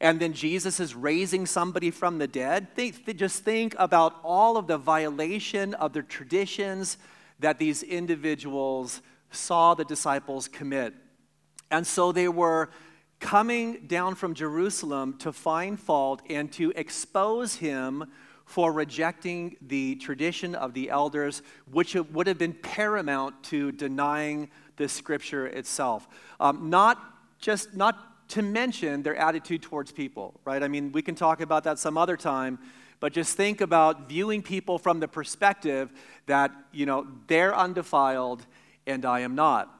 And 0.02 0.20
then 0.20 0.34
Jesus 0.34 0.80
is 0.80 0.94
raising 0.94 1.46
somebody 1.46 1.90
from 1.90 2.18
the 2.18 2.28
dead. 2.28 2.76
Think, 2.76 3.18
just 3.18 3.44
think 3.44 3.76
about 3.78 4.20
all 4.24 4.58
of 4.58 4.68
the 4.68 4.78
violation 4.78 5.74
of 5.76 5.94
the 5.94 6.02
traditions 6.04 6.98
that 7.40 7.60
these 7.60 7.84
individuals 7.84 9.02
saw 9.32 9.74
the 9.74 9.86
disciples 9.86 10.48
commit. 10.48 10.94
And 11.72 11.86
so 11.86 12.12
they 12.12 12.28
were 12.28 12.70
coming 13.20 13.88
down 13.88 14.16
from 14.16 14.34
Jerusalem 14.34 15.18
to 15.20 15.32
find 15.32 15.80
fault 15.80 16.22
and 16.30 16.52
to 16.54 16.72
expose 16.76 17.56
him 17.56 18.06
for 18.46 18.72
rejecting 18.72 19.58
the 19.62 19.96
tradition 19.96 20.56
of 20.56 20.74
the 20.74 20.90
elders, 20.90 21.42
which 21.72 21.96
would 21.96 22.28
have 22.28 22.38
been 22.38 22.54
paramount 22.54 23.44
to 23.44 23.72
denying 23.72 24.50
the 24.78 24.88
scripture 24.88 25.48
itself. 25.48 26.08
Um, 26.40 26.70
not 26.70 27.00
just, 27.40 27.76
not 27.76 28.30
to 28.30 28.42
mention 28.42 29.04
their 29.04 29.16
attitude 29.16 29.62
towards 29.62 29.92
people, 29.92 30.40
right? 30.46 30.62
I 30.62 30.68
mean, 30.68 30.92
we 30.92 31.02
can 31.02 31.16
talk 31.16 31.42
about 31.42 31.64
that 31.64 31.80
some 31.80 31.98
other 31.98 32.18
time, 32.18 32.60
but 33.00 33.14
just 33.14 33.36
think 33.36 33.62
about 33.62 34.08
viewing 34.08 34.42
people 34.42 34.78
from 34.78 35.00
the 35.00 35.08
perspective 35.08 35.92
that, 36.28 36.52
you 36.72 36.86
know, 36.86 37.08
they're 37.28 37.56
undefiled 37.56 38.46
and 38.88 39.06
I 39.06 39.22
am 39.22 39.36
not. 39.36 39.72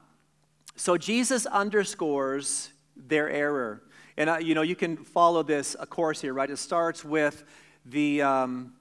So 0.76 0.96
Jesus 0.96 1.46
underscores 1.46 2.70
their 2.96 3.30
error. 3.30 3.82
And, 4.16 4.30
uh, 4.30 4.38
you 4.38 4.54
know, 4.54 4.62
you 4.62 4.76
can 4.76 4.96
follow 4.96 5.42
this, 5.42 5.76
course 5.90 6.20
here, 6.20 6.34
right? 6.34 6.50
It 6.50 6.56
starts 6.56 7.04
with 7.04 7.44
the, 7.86 8.22
um, 8.22 8.72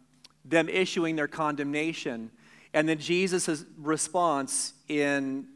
them 0.43 0.69
issuing 0.69 1.15
their 1.15 1.27
condemnation. 1.27 2.31
And 2.73 2.89
then 2.89 2.99
Jesus' 2.99 3.63
response 3.77 4.73
in 4.87 5.47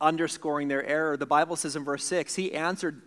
underscoring 0.00 0.68
their 0.68 0.84
error, 0.84 1.16
the 1.16 1.26
Bible 1.26 1.56
says 1.56 1.76
in 1.76 1.84
verse 1.84 2.04
6, 2.04 2.34
he 2.34 2.52
answered 2.52 3.02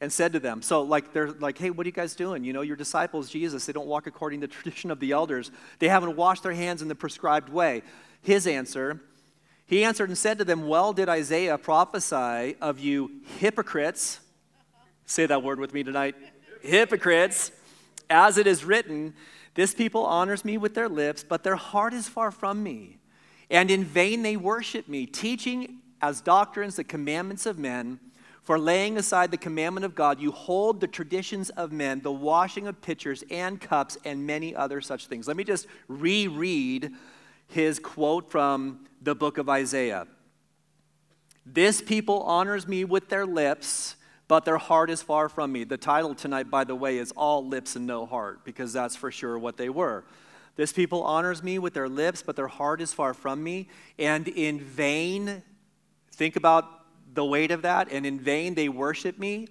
and 0.00 0.12
said 0.12 0.32
to 0.34 0.40
them, 0.40 0.60
so 0.60 0.82
like 0.82 1.12
they're 1.12 1.32
like, 1.32 1.56
hey, 1.56 1.70
what 1.70 1.86
are 1.86 1.88
you 1.88 1.92
guys 1.92 2.14
doing? 2.14 2.44
You 2.44 2.52
know, 2.52 2.60
your 2.60 2.76
disciples, 2.76 3.30
Jesus, 3.30 3.64
they 3.66 3.72
don't 3.72 3.86
walk 3.86 4.06
according 4.06 4.42
to 4.42 4.46
the 4.46 4.52
tradition 4.52 4.90
of 4.90 5.00
the 5.00 5.12
elders. 5.12 5.50
They 5.78 5.88
haven't 5.88 6.16
washed 6.16 6.42
their 6.42 6.52
hands 6.52 6.82
in 6.82 6.88
the 6.88 6.94
prescribed 6.94 7.48
way. 7.48 7.82
His 8.22 8.46
answer, 8.46 9.00
he 9.66 9.84
answered 9.84 10.08
and 10.08 10.18
said 10.18 10.38
to 10.38 10.44
them, 10.44 10.68
Well, 10.68 10.92
did 10.92 11.08
Isaiah 11.08 11.58
prophesy 11.58 12.56
of 12.60 12.78
you 12.78 13.22
hypocrites? 13.38 14.20
Say 15.06 15.26
that 15.26 15.42
word 15.42 15.60
with 15.60 15.72
me 15.72 15.82
tonight. 15.82 16.14
Hypocrites 16.60 17.52
as 18.08 18.38
it 18.38 18.46
is 18.46 18.64
written, 18.64 19.14
This 19.54 19.74
people 19.74 20.04
honors 20.04 20.44
me 20.44 20.58
with 20.58 20.74
their 20.74 20.88
lips, 20.88 21.24
but 21.24 21.44
their 21.44 21.56
heart 21.56 21.94
is 21.94 22.08
far 22.08 22.30
from 22.30 22.62
me. 22.62 22.98
And 23.50 23.70
in 23.70 23.84
vain 23.84 24.22
they 24.22 24.36
worship 24.36 24.88
me, 24.88 25.06
teaching 25.06 25.78
as 26.00 26.20
doctrines 26.20 26.76
the 26.76 26.84
commandments 26.84 27.46
of 27.46 27.58
men. 27.58 28.00
For 28.42 28.60
laying 28.60 28.96
aside 28.96 29.32
the 29.32 29.36
commandment 29.36 29.84
of 29.84 29.96
God, 29.96 30.20
you 30.20 30.30
hold 30.30 30.80
the 30.80 30.86
traditions 30.86 31.50
of 31.50 31.72
men, 31.72 32.00
the 32.00 32.12
washing 32.12 32.68
of 32.68 32.80
pitchers 32.80 33.24
and 33.28 33.60
cups, 33.60 33.98
and 34.04 34.24
many 34.24 34.54
other 34.54 34.80
such 34.80 35.06
things. 35.06 35.26
Let 35.26 35.36
me 35.36 35.42
just 35.42 35.66
reread 35.88 36.92
his 37.48 37.80
quote 37.80 38.30
from 38.30 38.86
the 39.02 39.16
book 39.16 39.38
of 39.38 39.48
Isaiah. 39.48 40.06
This 41.44 41.80
people 41.80 42.22
honors 42.22 42.68
me 42.68 42.84
with 42.84 43.08
their 43.08 43.26
lips 43.26 43.96
but 44.28 44.44
their 44.44 44.58
heart 44.58 44.90
is 44.90 45.02
far 45.02 45.28
from 45.28 45.52
me. 45.52 45.64
The 45.64 45.76
title 45.76 46.14
tonight, 46.14 46.50
by 46.50 46.64
the 46.64 46.74
way, 46.74 46.98
is 46.98 47.12
All 47.12 47.46
Lips 47.46 47.76
and 47.76 47.86
No 47.86 48.06
Heart, 48.06 48.44
because 48.44 48.72
that's 48.72 48.96
for 48.96 49.10
sure 49.10 49.38
what 49.38 49.56
they 49.56 49.68
were. 49.68 50.04
This 50.56 50.72
people 50.72 51.02
honors 51.02 51.42
me 51.42 51.58
with 51.58 51.74
their 51.74 51.88
lips, 51.88 52.22
but 52.22 52.34
their 52.34 52.48
heart 52.48 52.80
is 52.80 52.92
far 52.92 53.14
from 53.14 53.44
me. 53.44 53.68
And 53.98 54.26
in 54.26 54.58
vain, 54.58 55.42
think 56.12 56.36
about 56.36 56.64
the 57.14 57.24
weight 57.24 57.50
of 57.50 57.62
that, 57.62 57.92
and 57.92 58.04
in 58.04 58.18
vain 58.18 58.54
they 58.54 58.68
worship 58.68 59.18
me, 59.18 59.48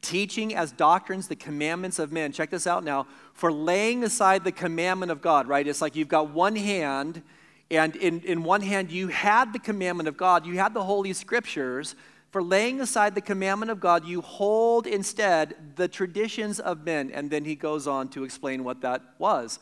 teaching 0.00 0.54
as 0.54 0.72
doctrines 0.72 1.28
the 1.28 1.36
commandments 1.36 1.98
of 1.98 2.12
men. 2.12 2.32
Check 2.32 2.50
this 2.50 2.66
out 2.66 2.84
now. 2.84 3.06
For 3.34 3.52
laying 3.52 4.04
aside 4.04 4.44
the 4.44 4.52
commandment 4.52 5.10
of 5.12 5.20
God, 5.20 5.48
right? 5.48 5.66
It's 5.66 5.82
like 5.82 5.96
you've 5.96 6.08
got 6.08 6.30
one 6.30 6.56
hand, 6.56 7.22
and 7.70 7.96
in, 7.96 8.20
in 8.20 8.42
one 8.42 8.62
hand 8.62 8.90
you 8.90 9.08
had 9.08 9.52
the 9.52 9.58
commandment 9.58 10.08
of 10.08 10.16
God, 10.16 10.46
you 10.46 10.58
had 10.58 10.72
the 10.72 10.84
Holy 10.84 11.12
Scriptures 11.12 11.94
For 12.34 12.42
laying 12.42 12.80
aside 12.80 13.14
the 13.14 13.20
commandment 13.20 13.70
of 13.70 13.78
God, 13.78 14.04
you 14.04 14.20
hold 14.20 14.88
instead 14.88 15.54
the 15.76 15.86
traditions 15.86 16.58
of 16.58 16.84
men. 16.84 17.12
And 17.12 17.30
then 17.30 17.44
he 17.44 17.54
goes 17.54 17.86
on 17.86 18.08
to 18.08 18.24
explain 18.24 18.64
what 18.64 18.80
that 18.80 19.02
was. 19.18 19.60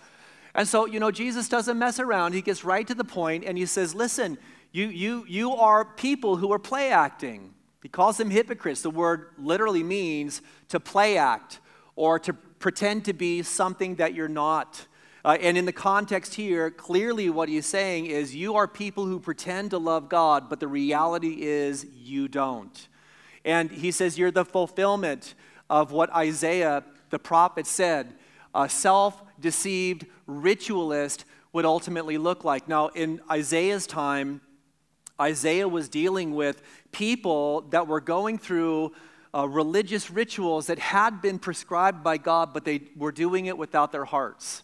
And 0.55 0.67
so, 0.67 0.87
you 0.87 0.99
know, 0.99 1.11
Jesus 1.11 1.51
doesn't 1.51 1.79
mess 1.79 2.01
around. 2.01 2.33
He 2.33 2.41
gets 2.41 2.65
right 2.65 2.87
to 2.87 2.95
the 2.95 3.05
point 3.05 3.45
and 3.45 3.59
he 3.59 3.67
says, 3.67 3.95
Listen, 3.95 4.39
you, 4.71 4.87
you, 4.87 5.27
you 5.29 5.53
are 5.53 5.85
people 5.85 6.37
who 6.37 6.51
are 6.51 6.59
play 6.59 6.91
acting. 6.91 7.53
He 7.83 7.91
calls 7.91 8.17
them 8.17 8.31
hypocrites. 8.31 8.81
The 8.81 8.89
word 8.89 9.33
literally 9.37 9.83
means 9.83 10.41
to 10.71 10.81
play 10.81 11.19
act 11.19 11.61
or 11.95 12.19
to 12.21 12.33
pretend 12.33 13.05
to 13.05 13.13
be 13.13 13.43
something 13.43 13.97
that 13.97 14.15
you're 14.15 14.29
not. 14.29 14.87
Uh, 15.25 15.39
and 15.41 15.57
in 15.57 15.67
the 15.67 15.73
context 15.73 16.35
here, 16.35 16.71
clearly 16.71 17.31
what 17.31 17.49
he's 17.49 17.67
saying 17.67 18.07
is 18.07 18.35
you 18.35 18.57
are 18.57 18.67
people 18.67 19.07
who 19.07 19.21
pretend 19.21 19.71
to 19.71 19.79
love 19.79 20.09
God, 20.09 20.49
but 20.49 20.59
the 20.59 20.67
reality 20.67 21.43
is 21.43 21.87
you 21.95 22.27
don't. 22.27 22.89
And 23.45 23.71
he 23.71 23.93
says 23.93 24.19
you're 24.19 24.33
the 24.33 24.45
fulfillment 24.45 25.35
of 25.71 25.93
what 25.93 26.13
Isaiah 26.13 26.85
the 27.11 27.19
prophet 27.19 27.67
said 27.67 28.15
a 28.55 28.69
self 28.69 29.23
deceived 29.41 30.07
ritualist 30.27 31.25
would 31.53 31.65
ultimately 31.65 32.19
look 32.19 32.45
like. 32.45 32.69
Now, 32.69 32.89
in 32.89 33.21
Isaiah's 33.31 33.87
time, 33.87 34.41
Isaiah 35.21 35.69
was 35.69 35.89
dealing 35.89 36.35
with 36.35 36.63
people 36.91 37.63
that 37.71 37.87
were 37.87 38.01
going 38.01 38.39
through 38.39 38.93
uh, 39.35 39.49
religious 39.49 40.11
rituals 40.11 40.67
that 40.67 40.79
had 40.79 41.23
been 41.23 41.39
prescribed 41.39 42.03
by 42.03 42.19
God, 42.19 42.53
but 42.53 42.65
they 42.65 42.83
were 42.97 43.13
doing 43.13 43.47
it 43.47 43.57
without 43.57 43.93
their 43.93 44.05
hearts 44.05 44.63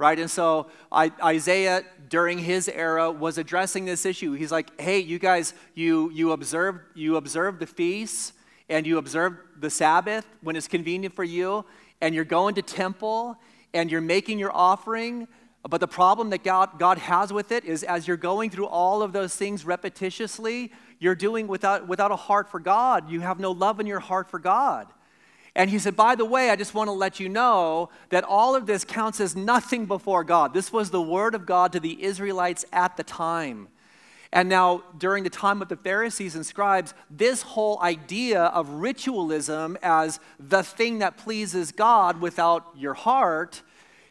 right? 0.00 0.18
And 0.18 0.30
so 0.30 0.66
I, 0.90 1.12
Isaiah, 1.22 1.84
during 2.08 2.38
his 2.38 2.70
era, 2.70 3.10
was 3.10 3.36
addressing 3.36 3.84
this 3.84 4.06
issue. 4.06 4.32
He's 4.32 4.50
like, 4.50 4.80
hey, 4.80 4.98
you 4.98 5.18
guys, 5.18 5.52
you, 5.74 6.10
you, 6.10 6.32
observe, 6.32 6.80
you 6.94 7.16
observe 7.16 7.58
the 7.58 7.66
feasts 7.66 8.32
and 8.70 8.86
you 8.86 8.96
observe 8.96 9.36
the 9.58 9.68
Sabbath 9.68 10.26
when 10.40 10.56
it's 10.56 10.68
convenient 10.68 11.14
for 11.14 11.24
you, 11.24 11.66
and 12.00 12.14
you're 12.14 12.24
going 12.24 12.54
to 12.54 12.62
temple 12.62 13.36
and 13.74 13.90
you're 13.90 14.00
making 14.00 14.38
your 14.38 14.56
offering. 14.56 15.28
But 15.68 15.82
the 15.82 15.88
problem 15.88 16.30
that 16.30 16.44
God, 16.44 16.78
God 16.78 16.96
has 16.96 17.30
with 17.30 17.52
it 17.52 17.66
is 17.66 17.82
as 17.82 18.08
you're 18.08 18.16
going 18.16 18.48
through 18.48 18.68
all 18.68 19.02
of 19.02 19.12
those 19.12 19.36
things 19.36 19.64
repetitiously, 19.64 20.70
you're 20.98 21.14
doing 21.14 21.46
without, 21.46 21.88
without 21.88 22.10
a 22.10 22.16
heart 22.16 22.50
for 22.50 22.58
God. 22.58 23.10
You 23.10 23.20
have 23.20 23.38
no 23.38 23.50
love 23.50 23.80
in 23.80 23.86
your 23.86 24.00
heart 24.00 24.30
for 24.30 24.38
God. 24.38 24.86
And 25.54 25.70
he 25.70 25.78
said, 25.78 25.96
By 25.96 26.14
the 26.14 26.24
way, 26.24 26.50
I 26.50 26.56
just 26.56 26.74
want 26.74 26.88
to 26.88 26.92
let 26.92 27.20
you 27.20 27.28
know 27.28 27.90
that 28.10 28.24
all 28.24 28.54
of 28.54 28.66
this 28.66 28.84
counts 28.84 29.20
as 29.20 29.34
nothing 29.34 29.86
before 29.86 30.24
God. 30.24 30.54
This 30.54 30.72
was 30.72 30.90
the 30.90 31.02
word 31.02 31.34
of 31.34 31.46
God 31.46 31.72
to 31.72 31.80
the 31.80 32.02
Israelites 32.02 32.64
at 32.72 32.96
the 32.96 33.02
time. 33.02 33.68
And 34.32 34.48
now, 34.48 34.84
during 34.96 35.24
the 35.24 35.30
time 35.30 35.60
of 35.60 35.68
the 35.68 35.76
Pharisees 35.76 36.36
and 36.36 36.46
scribes, 36.46 36.94
this 37.10 37.42
whole 37.42 37.80
idea 37.82 38.44
of 38.44 38.68
ritualism 38.68 39.76
as 39.82 40.20
the 40.38 40.62
thing 40.62 41.00
that 41.00 41.16
pleases 41.16 41.72
God 41.72 42.20
without 42.20 42.66
your 42.76 42.94
heart 42.94 43.62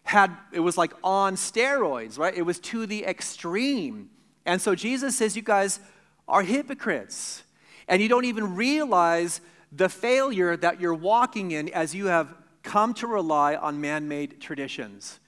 had, 0.04 0.36
it 0.52 0.60
was 0.60 0.78
like 0.78 0.92
on 1.04 1.36
steroids, 1.36 2.20
right? 2.20 2.36
It 2.36 2.42
was 2.42 2.60
to 2.60 2.86
the 2.86 3.06
extreme. 3.06 4.10
And 4.46 4.62
so 4.62 4.76
Jesus 4.76 5.16
says, 5.16 5.38
You 5.38 5.42
guys 5.42 5.80
are 6.28 6.44
hypocrites. 6.44 7.44
And 7.88 8.02
you 8.02 8.10
don't 8.10 8.26
even 8.26 8.56
realize 8.56 9.40
the 9.72 9.90
failure 9.90 10.58
that 10.58 10.82
you're 10.82 10.94
walking 10.94 11.52
in 11.52 11.70
as 11.70 11.94
you 11.94 12.08
have 12.08 12.34
come 12.64 12.94
to 12.96 13.08
rely 13.08 13.56
on 13.56 13.80
man 13.80 14.08
made 14.08 14.42
traditions. 14.42 15.20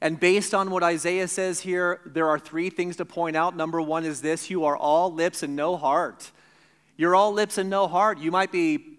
And 0.00 0.20
based 0.20 0.54
on 0.54 0.70
what 0.70 0.82
Isaiah 0.82 1.28
says 1.28 1.60
here, 1.60 2.00
there 2.04 2.28
are 2.28 2.38
three 2.38 2.68
things 2.70 2.96
to 2.96 3.04
point 3.04 3.36
out. 3.36 3.56
Number 3.56 3.80
one 3.80 4.04
is 4.04 4.20
this 4.20 4.50
you 4.50 4.64
are 4.64 4.76
all 4.76 5.12
lips 5.12 5.42
and 5.42 5.56
no 5.56 5.76
heart. 5.76 6.30
You're 6.96 7.14
all 7.14 7.32
lips 7.32 7.58
and 7.58 7.68
no 7.68 7.86
heart. 7.86 8.18
You 8.18 8.30
might 8.30 8.52
be, 8.52 8.98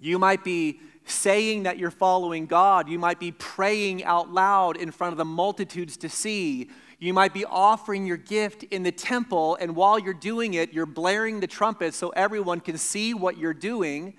you 0.00 0.18
might 0.18 0.44
be 0.44 0.80
saying 1.04 1.64
that 1.64 1.78
you're 1.78 1.90
following 1.90 2.46
God. 2.46 2.88
You 2.88 2.98
might 2.98 3.20
be 3.20 3.32
praying 3.32 4.04
out 4.04 4.32
loud 4.32 4.76
in 4.76 4.90
front 4.90 5.12
of 5.12 5.18
the 5.18 5.24
multitudes 5.24 5.96
to 5.98 6.08
see. 6.08 6.70
You 6.98 7.12
might 7.12 7.34
be 7.34 7.44
offering 7.44 8.06
your 8.06 8.16
gift 8.16 8.62
in 8.64 8.82
the 8.82 8.92
temple, 8.92 9.56
and 9.60 9.76
while 9.76 9.98
you're 9.98 10.14
doing 10.14 10.54
it, 10.54 10.72
you're 10.72 10.86
blaring 10.86 11.40
the 11.40 11.46
trumpet 11.46 11.92
so 11.92 12.10
everyone 12.10 12.60
can 12.60 12.78
see 12.78 13.14
what 13.14 13.36
you're 13.36 13.52
doing. 13.52 14.14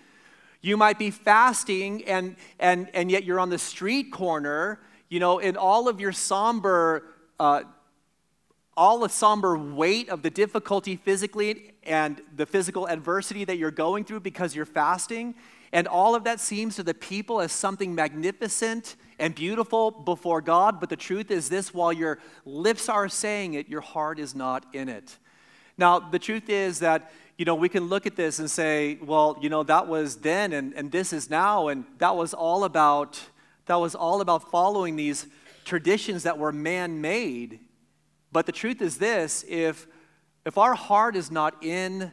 You 0.66 0.78
might 0.78 0.98
be 0.98 1.12
fasting, 1.12 2.06
and, 2.06 2.36
and, 2.60 2.90
and 2.96 3.12
yet 3.12 3.24
you're 3.24 3.40
on 3.40 3.51
the 3.51 3.60
street 3.60 4.12
corner, 4.12 4.80
you 5.10 5.20
know, 5.20 5.38
in 5.38 5.58
all 5.58 5.88
of 5.88 6.00
your 6.00 6.12
somber, 6.12 7.04
uh, 7.40 7.66
all 8.75 8.98
the 8.98 9.10
somber 9.10 9.60
weight 9.60 10.10
of 10.10 10.24
the 10.24 10.32
difficulty 10.32 10.96
physically 10.96 11.74
and 11.84 12.20
the 12.36 12.48
physical 12.48 12.88
adversity 12.88 13.46
that 13.46 13.60
you're 13.60 13.70
going 13.70 14.06
through 14.06 14.22
because 14.22 14.56
you're 14.56 14.66
fasting. 14.66 15.36
And 15.72 15.88
all 15.88 16.16
of 16.16 16.24
that 16.24 16.40
seems 16.40 16.78
to 16.78 16.84
the 16.84 16.96
people 16.96 17.42
as 17.42 17.51
something 17.51 17.94
magnificent 17.94 18.96
and 19.20 19.36
beautiful 19.36 19.92
before 19.92 20.42
God, 20.42 20.80
but 20.80 20.90
the 20.90 20.96
truth 20.96 21.30
is 21.30 21.48
this 21.48 21.75
while 21.75 21.94
your 21.94 22.18
lips 22.44 22.90
are 22.90 23.08
saying 23.08 23.54
it, 23.54 23.70
your 23.70 23.82
heart 23.82 24.18
is 24.18 24.34
not 24.34 24.66
in 24.74 24.90
it. 24.90 25.20
Now, 25.78 26.00
the 26.00 26.20
truth 26.20 26.50
is 26.50 26.80
that, 26.80 27.12
you 27.37 27.45
know, 27.45 27.55
we 27.55 27.69
can 27.69 27.85
look 27.85 28.05
at 28.05 28.15
this 28.15 28.39
and 28.39 28.50
say, 28.50 28.98
well, 29.01 29.37
you 29.41 29.50
know, 29.50 29.63
that 29.63 29.87
was 29.87 30.17
then 30.17 30.53
and, 30.53 30.74
and 30.74 30.91
this 30.91 31.11
is 31.11 31.29
now, 31.29 31.67
and 31.67 31.85
that 31.98 32.15
was 32.15 32.33
all 32.33 32.63
about 32.63 33.19
that 33.65 33.75
was 33.75 33.95
all 33.95 34.21
about 34.21 34.51
following 34.51 34.95
these 34.95 35.25
traditions 35.63 36.21
that 36.24 36.37
were 36.37 36.51
man-made. 36.51 37.59
But 38.31 38.45
the 38.45 38.51
truth 38.51 38.79
is 38.79 39.00
this, 39.00 39.43
if 39.48 39.87
if 40.45 40.57
our 40.57 40.75
heart 40.75 41.15
is 41.15 41.31
not 41.31 41.63
in 41.63 42.11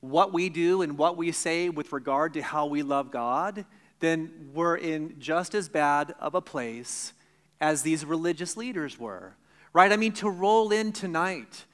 what 0.00 0.32
we 0.32 0.50
do 0.50 0.82
and 0.82 0.98
what 0.98 1.16
we 1.16 1.32
say 1.32 1.70
with 1.70 1.92
regard 1.92 2.34
to 2.34 2.42
how 2.42 2.66
we 2.66 2.82
love 2.82 3.10
God, 3.10 3.64
then 4.00 4.50
we're 4.52 4.76
in 4.76 5.18
just 5.18 5.54
as 5.54 5.68
bad 5.68 6.14
of 6.20 6.34
a 6.34 6.42
place 6.42 7.14
as 7.60 7.82
these 7.82 8.04
religious 8.04 8.56
leaders 8.56 8.98
were, 8.98 9.34
right? 9.72 9.90
I 9.90 9.96
mean, 9.96 10.12
to 10.12 10.28
roll 10.28 10.70
in 10.70 10.92
tonight 10.92 11.64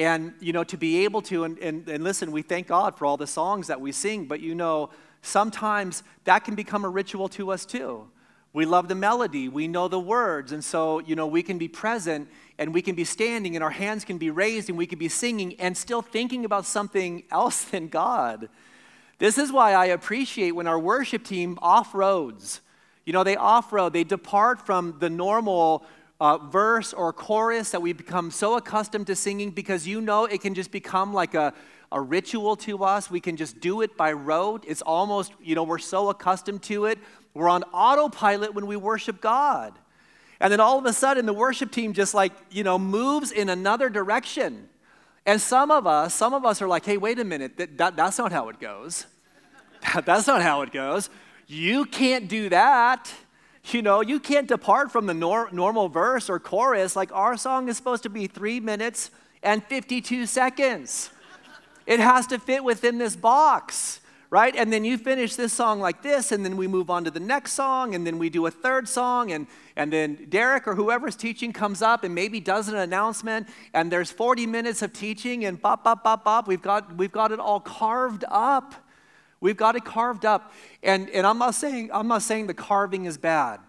and, 0.00 0.32
you 0.40 0.54
know, 0.54 0.64
to 0.64 0.78
be 0.78 1.04
able 1.04 1.20
to, 1.20 1.44
and, 1.44 1.58
and, 1.58 1.86
and 1.86 2.02
listen, 2.02 2.32
we 2.32 2.40
thank 2.40 2.68
God 2.68 2.96
for 2.96 3.04
all 3.04 3.18
the 3.18 3.26
songs 3.26 3.66
that 3.66 3.82
we 3.82 3.92
sing, 3.92 4.24
but 4.24 4.40
you 4.40 4.54
know, 4.54 4.88
sometimes 5.20 6.02
that 6.24 6.42
can 6.42 6.54
become 6.54 6.86
a 6.86 6.88
ritual 6.88 7.28
to 7.28 7.50
us 7.50 7.66
too. 7.66 8.08
We 8.54 8.64
love 8.64 8.88
the 8.88 8.94
melody, 8.94 9.50
we 9.50 9.68
know 9.68 9.88
the 9.88 10.00
words, 10.00 10.52
and 10.52 10.64
so, 10.64 11.00
you 11.00 11.14
know, 11.14 11.26
we 11.26 11.42
can 11.42 11.58
be 11.58 11.68
present 11.68 12.30
and 12.58 12.72
we 12.72 12.80
can 12.80 12.94
be 12.94 13.04
standing 13.04 13.56
and 13.56 13.62
our 13.62 13.70
hands 13.70 14.06
can 14.06 14.16
be 14.16 14.30
raised 14.30 14.70
and 14.70 14.78
we 14.78 14.86
can 14.86 14.98
be 14.98 15.10
singing 15.10 15.54
and 15.60 15.76
still 15.76 16.00
thinking 16.00 16.46
about 16.46 16.64
something 16.64 17.22
else 17.30 17.64
than 17.64 17.88
God. 17.88 18.48
This 19.18 19.36
is 19.36 19.52
why 19.52 19.74
I 19.74 19.84
appreciate 19.84 20.52
when 20.52 20.66
our 20.66 20.78
worship 20.78 21.24
team 21.24 21.58
off 21.60 21.94
roads. 21.94 22.62
You 23.04 23.12
know, 23.12 23.22
they 23.22 23.36
off 23.36 23.70
road, 23.70 23.92
they 23.92 24.04
depart 24.04 24.64
from 24.64 24.96
the 24.98 25.10
normal 25.10 25.84
uh, 26.20 26.36
verse 26.38 26.92
or 26.92 27.12
chorus 27.12 27.70
that 27.70 27.80
we 27.80 27.92
become 27.92 28.30
so 28.30 28.56
accustomed 28.56 29.06
to 29.06 29.16
singing 29.16 29.50
because 29.50 29.86
you 29.86 30.00
know 30.00 30.26
it 30.26 30.42
can 30.42 30.54
just 30.54 30.70
become 30.70 31.14
like 31.14 31.34
a, 31.34 31.54
a 31.90 32.00
ritual 32.00 32.56
to 32.56 32.84
us. 32.84 33.10
We 33.10 33.20
can 33.20 33.36
just 33.36 33.60
do 33.60 33.80
it 33.80 33.96
by 33.96 34.12
rote. 34.12 34.64
It's 34.68 34.82
almost, 34.82 35.32
you 35.42 35.54
know, 35.54 35.62
we're 35.62 35.78
so 35.78 36.10
accustomed 36.10 36.62
to 36.64 36.84
it. 36.84 36.98
We're 37.32 37.48
on 37.48 37.62
autopilot 37.72 38.54
when 38.54 38.66
we 38.66 38.76
worship 38.76 39.20
God. 39.20 39.78
And 40.40 40.52
then 40.52 40.60
all 40.60 40.78
of 40.78 40.86
a 40.86 40.92
sudden, 40.92 41.26
the 41.26 41.32
worship 41.32 41.70
team 41.70 41.92
just 41.92 42.14
like, 42.14 42.32
you 42.50 42.64
know, 42.64 42.78
moves 42.78 43.32
in 43.32 43.48
another 43.48 43.88
direction. 43.88 44.68
And 45.26 45.40
some 45.40 45.70
of 45.70 45.86
us, 45.86 46.14
some 46.14 46.34
of 46.34 46.44
us 46.44 46.62
are 46.62 46.68
like, 46.68 46.84
hey, 46.84 46.96
wait 46.96 47.18
a 47.18 47.24
minute, 47.24 47.56
that, 47.58 47.78
that, 47.78 47.96
that's 47.96 48.18
not 48.18 48.32
how 48.32 48.48
it 48.48 48.58
goes. 48.58 49.06
that's 50.04 50.26
not 50.26 50.42
how 50.42 50.62
it 50.62 50.72
goes. 50.72 51.10
You 51.46 51.84
can't 51.84 52.28
do 52.28 52.48
that. 52.50 53.12
You 53.72 53.82
know, 53.82 54.00
you 54.00 54.18
can't 54.18 54.48
depart 54.48 54.90
from 54.90 55.06
the 55.06 55.14
nor- 55.14 55.50
normal 55.52 55.88
verse 55.88 56.28
or 56.28 56.40
chorus. 56.40 56.96
Like 56.96 57.12
our 57.12 57.36
song 57.36 57.68
is 57.68 57.76
supposed 57.76 58.02
to 58.02 58.10
be 58.10 58.26
three 58.26 58.60
minutes 58.60 59.10
and 59.42 59.62
52 59.64 60.26
seconds. 60.26 61.10
It 61.86 62.00
has 62.00 62.26
to 62.28 62.38
fit 62.38 62.62
within 62.62 62.98
this 62.98 63.16
box, 63.16 64.00
right? 64.28 64.54
And 64.54 64.72
then 64.72 64.84
you 64.84 64.98
finish 64.98 65.34
this 65.34 65.52
song 65.52 65.80
like 65.80 66.02
this, 66.02 66.30
and 66.30 66.44
then 66.44 66.56
we 66.56 66.66
move 66.66 66.90
on 66.90 67.04
to 67.04 67.10
the 67.10 67.20
next 67.20 67.52
song, 67.52 67.94
and 67.94 68.06
then 68.06 68.18
we 68.18 68.30
do 68.30 68.46
a 68.46 68.50
third 68.50 68.88
song, 68.88 69.32
and 69.32 69.46
and 69.76 69.92
then 69.92 70.26
Derek 70.28 70.68
or 70.68 70.74
whoever's 70.74 71.16
teaching 71.16 71.54
comes 71.54 71.80
up 71.80 72.04
and 72.04 72.14
maybe 72.14 72.38
does 72.38 72.68
an 72.68 72.76
announcement, 72.76 73.48
and 73.72 73.90
there's 73.90 74.10
40 74.10 74.46
minutes 74.46 74.82
of 74.82 74.92
teaching, 74.92 75.46
and 75.46 75.60
bop, 75.60 75.84
bop, 75.84 76.04
bop, 76.04 76.22
bop. 76.22 76.46
We've 76.46 76.60
got, 76.60 76.96
we've 76.96 77.10
got 77.10 77.32
it 77.32 77.40
all 77.40 77.60
carved 77.60 78.24
up. 78.28 78.74
We've 79.40 79.56
got 79.56 79.76
it 79.76 79.84
carved 79.84 80.24
up. 80.24 80.52
And, 80.82 81.08
and 81.10 81.26
I'm, 81.26 81.38
not 81.38 81.54
saying, 81.54 81.90
I'm 81.92 82.08
not 82.08 82.22
saying 82.22 82.46
the 82.46 82.54
carving 82.54 83.06
is 83.06 83.16
bad. 83.18 83.60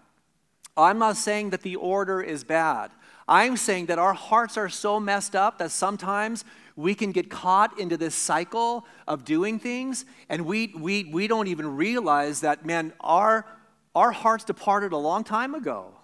I'm 0.76 0.98
not 0.98 1.16
saying 1.16 1.50
that 1.50 1.62
the 1.62 1.76
order 1.76 2.20
is 2.22 2.44
bad. 2.44 2.90
I'm 3.28 3.56
saying 3.56 3.86
that 3.86 3.98
our 3.98 4.14
hearts 4.14 4.56
are 4.56 4.68
so 4.68 5.00
messed 5.00 5.36
up 5.36 5.58
that 5.58 5.70
sometimes 5.70 6.44
we 6.76 6.94
can 6.94 7.12
get 7.12 7.30
caught 7.30 7.78
into 7.78 7.96
this 7.96 8.14
cycle 8.14 8.86
of 9.06 9.24
doing 9.24 9.58
things 9.58 10.04
and 10.28 10.46
we, 10.46 10.72
we, 10.76 11.04
we 11.04 11.28
don't 11.28 11.46
even 11.46 11.76
realize 11.76 12.40
that, 12.40 12.64
man, 12.64 12.92
our, 13.00 13.46
our 13.94 14.12
hearts 14.12 14.44
departed 14.44 14.92
a 14.92 14.96
long 14.96 15.24
time 15.24 15.54
ago. 15.54 15.94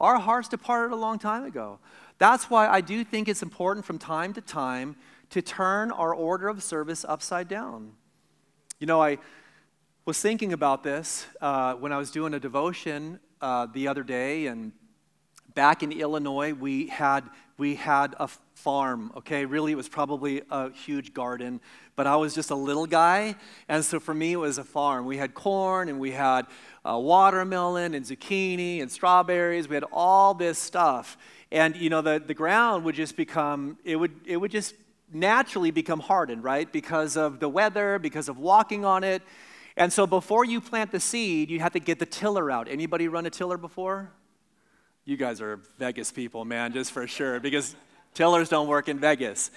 Our 0.00 0.18
hearts 0.18 0.48
departed 0.48 0.92
a 0.92 0.96
long 0.96 1.18
time 1.18 1.44
ago. 1.44 1.78
That's 2.18 2.50
why 2.50 2.68
I 2.68 2.80
do 2.80 3.04
think 3.04 3.28
it's 3.28 3.42
important 3.42 3.84
from 3.86 3.98
time 3.98 4.32
to 4.34 4.40
time 4.40 4.96
to 5.30 5.42
turn 5.42 5.90
our 5.90 6.14
order 6.14 6.48
of 6.48 6.62
service 6.62 7.04
upside 7.06 7.48
down. 7.48 7.92
You 8.78 8.86
know, 8.86 9.02
I 9.02 9.16
was 10.04 10.20
thinking 10.20 10.52
about 10.52 10.82
this 10.82 11.26
uh, 11.40 11.72
when 11.76 11.92
I 11.92 11.96
was 11.96 12.10
doing 12.10 12.34
a 12.34 12.38
devotion 12.38 13.18
uh, 13.40 13.68
the 13.72 13.88
other 13.88 14.02
day, 14.02 14.48
and 14.48 14.72
back 15.54 15.82
in 15.82 15.92
Illinois, 15.92 16.52
we 16.52 16.88
had 16.88 17.24
we 17.56 17.76
had 17.76 18.14
a 18.20 18.28
farm. 18.54 19.12
Okay, 19.16 19.46
really, 19.46 19.72
it 19.72 19.76
was 19.76 19.88
probably 19.88 20.42
a 20.50 20.70
huge 20.72 21.14
garden, 21.14 21.58
but 21.94 22.06
I 22.06 22.16
was 22.16 22.34
just 22.34 22.50
a 22.50 22.54
little 22.54 22.84
guy, 22.84 23.36
and 23.66 23.82
so 23.82 23.98
for 23.98 24.12
me, 24.12 24.34
it 24.34 24.36
was 24.36 24.58
a 24.58 24.64
farm. 24.64 25.06
We 25.06 25.16
had 25.16 25.32
corn, 25.32 25.88
and 25.88 25.98
we 25.98 26.10
had 26.10 26.46
uh, 26.84 26.98
watermelon, 26.98 27.94
and 27.94 28.04
zucchini, 28.04 28.82
and 28.82 28.92
strawberries. 28.92 29.70
We 29.70 29.74
had 29.74 29.84
all 29.90 30.34
this 30.34 30.58
stuff, 30.58 31.16
and 31.50 31.74
you 31.76 31.88
know, 31.88 32.02
the 32.02 32.22
the 32.24 32.34
ground 32.34 32.84
would 32.84 32.94
just 32.94 33.16
become 33.16 33.78
it 33.86 33.96
would 33.96 34.12
it 34.26 34.36
would 34.36 34.50
just 34.50 34.74
naturally 35.12 35.70
become 35.70 36.00
hardened, 36.00 36.42
right? 36.42 36.70
Because 36.70 37.16
of 37.16 37.40
the 37.40 37.48
weather, 37.48 37.98
because 37.98 38.28
of 38.28 38.38
walking 38.38 38.84
on 38.84 39.04
it. 39.04 39.22
And 39.76 39.92
so 39.92 40.06
before 40.06 40.44
you 40.44 40.60
plant 40.60 40.90
the 40.90 41.00
seed, 41.00 41.50
you 41.50 41.60
have 41.60 41.72
to 41.72 41.80
get 41.80 41.98
the 41.98 42.06
tiller 42.06 42.50
out. 42.50 42.68
Anybody 42.68 43.08
run 43.08 43.26
a 43.26 43.30
tiller 43.30 43.58
before? 43.58 44.10
You 45.04 45.16
guys 45.16 45.40
are 45.40 45.60
Vegas 45.78 46.10
people, 46.10 46.44
man, 46.44 46.72
just 46.72 46.90
for 46.92 47.06
sure, 47.06 47.38
because 47.38 47.76
tillers 48.14 48.48
don't 48.48 48.66
work 48.66 48.88
in 48.88 48.98
Vegas. 48.98 49.50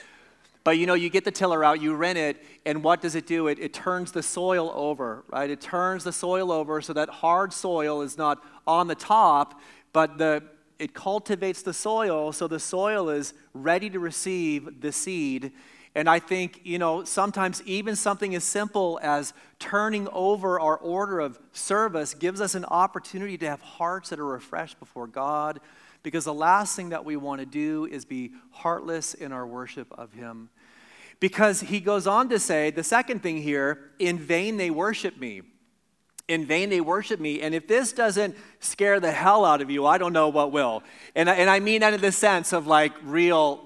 But 0.64 0.78
you 0.78 0.86
know, 0.86 0.94
you 0.94 1.10
get 1.10 1.24
the 1.24 1.32
tiller 1.32 1.64
out, 1.64 1.82
you 1.82 1.96
rent 1.96 2.18
it, 2.18 2.44
and 2.66 2.84
what 2.84 3.02
does 3.02 3.16
it 3.16 3.26
do? 3.26 3.48
It, 3.48 3.58
it 3.60 3.74
turns 3.74 4.12
the 4.12 4.22
soil 4.22 4.72
over, 4.76 5.24
right? 5.30 5.50
It 5.50 5.62
turns 5.62 6.04
the 6.04 6.12
soil 6.12 6.52
over 6.52 6.82
so 6.82 6.94
that 6.94 7.10
hard 7.10 7.54
soil 7.54 8.02
is 8.02 8.18
not 8.18 8.44
on 8.68 8.88
the 8.88 8.96
top, 8.96 9.60
but 9.94 10.18
the, 10.18 10.44
it 10.80 10.94
cultivates 10.94 11.62
the 11.62 11.74
soil 11.74 12.32
so 12.32 12.48
the 12.48 12.60
soil 12.60 13.10
is 13.10 13.34
ready 13.54 13.90
to 13.90 14.00
receive 14.00 14.82
the 14.82 14.92
seed. 14.92 15.52
And 15.96 16.10
I 16.10 16.20
think, 16.20 16.62
you 16.64 16.80
know, 16.80 17.04
sometimes 17.04 17.62
even 17.66 17.96
something 17.96 18.34
as 18.34 18.44
simple 18.44 19.00
as 19.02 19.34
turning 19.60 20.08
over 20.10 20.60
our 20.60 20.78
order 20.78 21.20
of 21.20 21.40
service 21.52 22.14
gives 22.14 22.40
us 22.40 22.56
an 22.56 22.64
opportunity 22.66 23.38
to 23.40 23.50
have 23.50 23.62
hearts 23.62 24.10
that 24.10 24.20
are 24.20 24.26
refreshed 24.26 24.80
before 24.80 25.08
God. 25.08 25.60
Because 26.02 26.24
the 26.24 26.34
last 26.34 26.76
thing 26.76 26.90
that 26.90 27.04
we 27.04 27.18
want 27.18 27.40
to 27.42 27.46
do 27.46 27.86
is 27.86 28.06
be 28.06 28.32
heartless 28.52 29.14
in 29.14 29.34
our 29.34 29.46
worship 29.46 29.88
of 29.98 30.14
Him. 30.14 30.50
Because 31.20 31.60
he 31.60 31.82
goes 31.82 32.08
on 32.08 32.30
to 32.30 32.40
say, 32.40 32.72
the 32.72 32.84
second 32.84 33.22
thing 33.22 33.42
here, 33.42 33.92
in 34.00 34.18
vain 34.18 34.56
they 34.56 34.70
worship 34.70 35.18
me 35.18 35.42
in 36.30 36.46
vain 36.46 36.70
they 36.70 36.80
worship 36.80 37.20
me. 37.20 37.42
And 37.42 37.54
if 37.54 37.68
this 37.68 37.92
doesn't 37.92 38.38
scare 38.60 39.00
the 39.00 39.12
hell 39.12 39.44
out 39.44 39.62
of 39.62 39.70
you, 39.70 39.86
I 39.86 39.98
don't 39.98 40.14
know 40.14 40.30
what 40.30 40.52
will. 40.52 40.84
And, 41.16 41.28
and 41.28 41.50
I 41.50 41.60
mean 41.60 41.82
that 41.82 41.94
in 41.94 42.00
the 42.00 42.12
sense 42.12 42.54
of 42.54 42.68
like 42.68 42.94
real, 43.04 43.66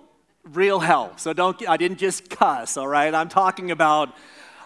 real 0.52 0.80
hell. 0.80 1.15
So 1.17 1.34
don't, 1.34 1.62
I 1.69 1.78
didn't 1.78 1.97
just 1.97 2.30
cuss, 2.30 2.78
all 2.78 2.88
right? 2.88 3.13
I'm 3.13 3.30
talking 3.30 3.69
about, 3.69 4.15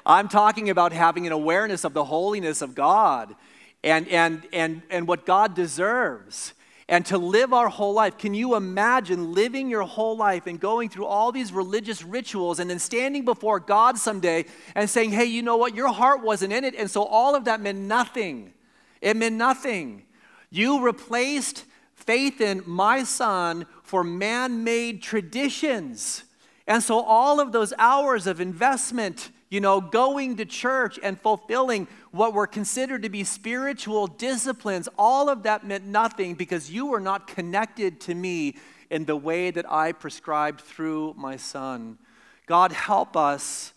I'm 0.06 0.30
talking 0.30 0.70
about 0.70 0.94
having 0.94 1.26
an 1.26 1.34
awareness 1.34 1.84
of 1.84 1.94
the 1.94 2.06
holiness 2.06 2.62
of 2.62 2.76
God 2.76 3.36
and, 3.84 4.08
and, 4.08 4.48
and, 4.54 4.84
and 4.90 5.08
what 5.08 5.26
God 5.26 5.56
deserves 5.56 6.54
and 6.90 7.06
to 7.08 7.18
live 7.18 7.54
our 7.54 7.68
whole 7.68 7.94
life. 7.94 8.18
Can 8.18 8.34
you 8.34 8.56
imagine 8.56 9.34
living 9.34 9.70
your 9.70 9.84
whole 9.84 10.16
life 10.16 10.48
and 10.48 10.60
going 10.60 10.90
through 10.90 11.06
all 11.06 11.32
these 11.32 11.52
religious 11.52 12.04
rituals 12.04 12.60
and 12.60 12.70
then 12.70 12.80
standing 12.80 13.26
before 13.26 13.60
God 13.60 13.98
someday 13.98 14.46
and 14.74 14.90
saying, 14.90 15.12
hey, 15.12 15.26
you 15.26 15.42
know 15.42 15.58
what? 15.58 15.76
Your 15.76 15.92
heart 15.92 16.24
wasn't 16.24 16.54
in 16.54 16.64
it. 16.64 16.76
And 16.76 16.90
so 16.90 17.04
all 17.04 17.36
of 17.36 17.46
that 17.46 17.60
meant 17.60 17.80
nothing. 17.80 18.54
It 19.02 19.18
meant 19.18 19.36
nothing. 19.36 20.04
You 20.50 20.82
replaced 20.86 21.66
faith 21.94 22.40
in 22.40 22.64
my 22.66 23.04
son 23.04 23.66
for 23.84 24.04
man 24.04 24.64
made 24.64 25.02
traditions. 25.02 26.24
And 26.68 26.82
so 26.82 27.02
all 27.02 27.40
of 27.40 27.52
those 27.52 27.74
hours 27.78 28.28
of 28.28 28.40
investment, 28.40 29.30
you 29.50 29.60
know, 29.60 29.82
going 29.82 30.38
to 30.38 30.46
church 30.46 31.00
and 31.04 31.20
fulfilling 31.20 31.88
what 32.18 32.34
were 32.34 32.48
considered 32.48 33.04
to 33.04 33.10
be 33.10 33.24
spiritual 33.24 34.08
disciplines, 34.08 34.90
all 34.98 35.30
of 35.30 35.44
that 35.44 35.66
meant 35.66 35.86
nothing 35.86 36.34
because 36.34 36.72
you 36.72 36.88
were 36.88 37.00
not 37.00 37.28
connected 37.28 38.00
to 38.02 38.16
me 38.16 38.56
in 38.90 39.06
the 39.06 39.16
way 39.16 39.52
that 39.52 39.70
I 39.72 39.92
prescribed 39.92 40.62
through 40.62 41.14
my 41.18 41.38
son. 41.38 41.98
God, 42.46 42.72
help 42.72 43.18
us 43.18 43.74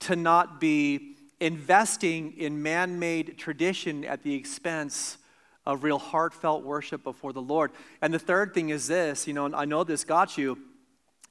to 0.00 0.16
not 0.16 0.60
be 0.60 1.16
investing 1.40 2.34
in 2.38 2.62
man 2.62 2.98
made 2.98 3.36
tradition 3.36 4.04
at 4.04 4.22
the 4.22 4.34
expense 4.34 5.18
of 5.66 5.84
real 5.84 5.98
heartfelt 5.98 6.64
worship 6.64 7.02
before 7.04 7.32
the 7.32 7.42
Lord. 7.42 7.72
And 8.00 8.12
the 8.12 8.18
third 8.18 8.54
thing 8.54 8.70
is 8.70 8.86
this 8.86 9.26
you 9.26 9.34
know, 9.34 9.50
I 9.52 9.64
know 9.64 9.84
this 9.84 10.04
got 10.04 10.38
you 10.38 10.58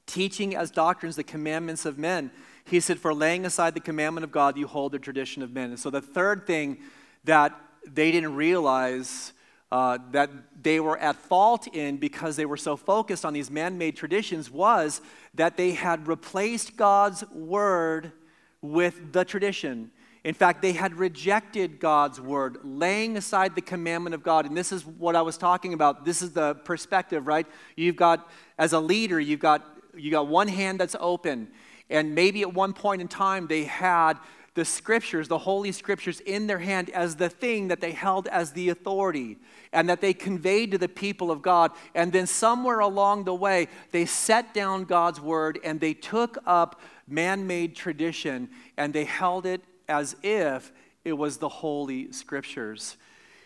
teaching 0.06 0.54
as 0.56 0.70
doctrines 0.70 1.16
the 1.16 1.24
commandments 1.24 1.86
of 1.86 1.98
men. 1.98 2.30
He 2.64 2.80
said, 2.80 2.98
For 2.98 3.12
laying 3.12 3.44
aside 3.44 3.74
the 3.74 3.80
commandment 3.80 4.24
of 4.24 4.32
God, 4.32 4.56
you 4.56 4.66
hold 4.66 4.92
the 4.92 4.98
tradition 4.98 5.42
of 5.42 5.52
men. 5.52 5.70
And 5.70 5.78
so 5.78 5.90
the 5.90 6.00
third 6.00 6.46
thing 6.46 6.78
that 7.24 7.58
they 7.86 8.10
didn't 8.12 8.34
realize 8.34 9.32
uh, 9.70 9.98
that 10.10 10.30
they 10.62 10.78
were 10.80 10.98
at 10.98 11.16
fault 11.16 11.66
in 11.68 11.96
because 11.96 12.36
they 12.36 12.44
were 12.44 12.58
so 12.58 12.76
focused 12.76 13.24
on 13.24 13.32
these 13.32 13.50
man 13.50 13.78
made 13.78 13.96
traditions 13.96 14.50
was 14.50 15.00
that 15.34 15.56
they 15.56 15.72
had 15.72 16.06
replaced 16.06 16.76
God's 16.76 17.24
word 17.30 18.12
with 18.60 19.12
the 19.12 19.24
tradition. 19.24 19.90
In 20.24 20.34
fact, 20.34 20.62
they 20.62 20.72
had 20.72 20.94
rejected 20.94 21.80
God's 21.80 22.20
word, 22.20 22.58
laying 22.62 23.16
aside 23.16 23.54
the 23.54 23.62
commandment 23.62 24.14
of 24.14 24.22
God. 24.22 24.46
And 24.46 24.56
this 24.56 24.70
is 24.70 24.84
what 24.84 25.16
I 25.16 25.22
was 25.22 25.36
talking 25.36 25.72
about. 25.72 26.04
This 26.04 26.22
is 26.22 26.32
the 26.32 26.54
perspective, 26.54 27.26
right? 27.26 27.46
You've 27.74 27.96
got, 27.96 28.30
as 28.58 28.72
a 28.72 28.78
leader, 28.78 29.18
you've 29.18 29.40
got, 29.40 29.66
you 29.96 30.10
got 30.10 30.28
one 30.28 30.48
hand 30.48 30.78
that's 30.78 30.94
open 31.00 31.48
and 31.92 32.14
maybe 32.14 32.42
at 32.42 32.52
one 32.52 32.72
point 32.72 33.00
in 33.00 33.08
time, 33.08 33.46
they 33.46 33.64
had 33.64 34.18
the 34.54 34.64
scriptures, 34.64 35.28
the 35.28 35.38
holy 35.38 35.72
scriptures, 35.72 36.20
in 36.20 36.46
their 36.46 36.58
hand 36.58 36.90
as 36.90 37.16
the 37.16 37.28
thing 37.28 37.68
that 37.68 37.80
they 37.80 37.92
held 37.92 38.28
as 38.28 38.52
the 38.52 38.68
authority 38.68 39.38
and 39.72 39.88
that 39.88 40.00
they 40.00 40.12
conveyed 40.12 40.72
to 40.72 40.78
the 40.78 40.88
people 40.88 41.30
of 41.30 41.40
God. 41.40 41.70
And 41.94 42.12
then 42.12 42.26
somewhere 42.26 42.80
along 42.80 43.24
the 43.24 43.34
way, 43.34 43.68
they 43.92 44.04
set 44.04 44.52
down 44.52 44.84
God's 44.84 45.20
word 45.20 45.58
and 45.64 45.80
they 45.80 45.94
took 45.94 46.36
up 46.44 46.80
man 47.08 47.46
made 47.46 47.74
tradition 47.74 48.50
and 48.76 48.92
they 48.92 49.04
held 49.04 49.46
it 49.46 49.62
as 49.88 50.16
if 50.22 50.72
it 51.04 51.14
was 51.14 51.38
the 51.38 51.48
holy 51.48 52.12
scriptures. 52.12 52.96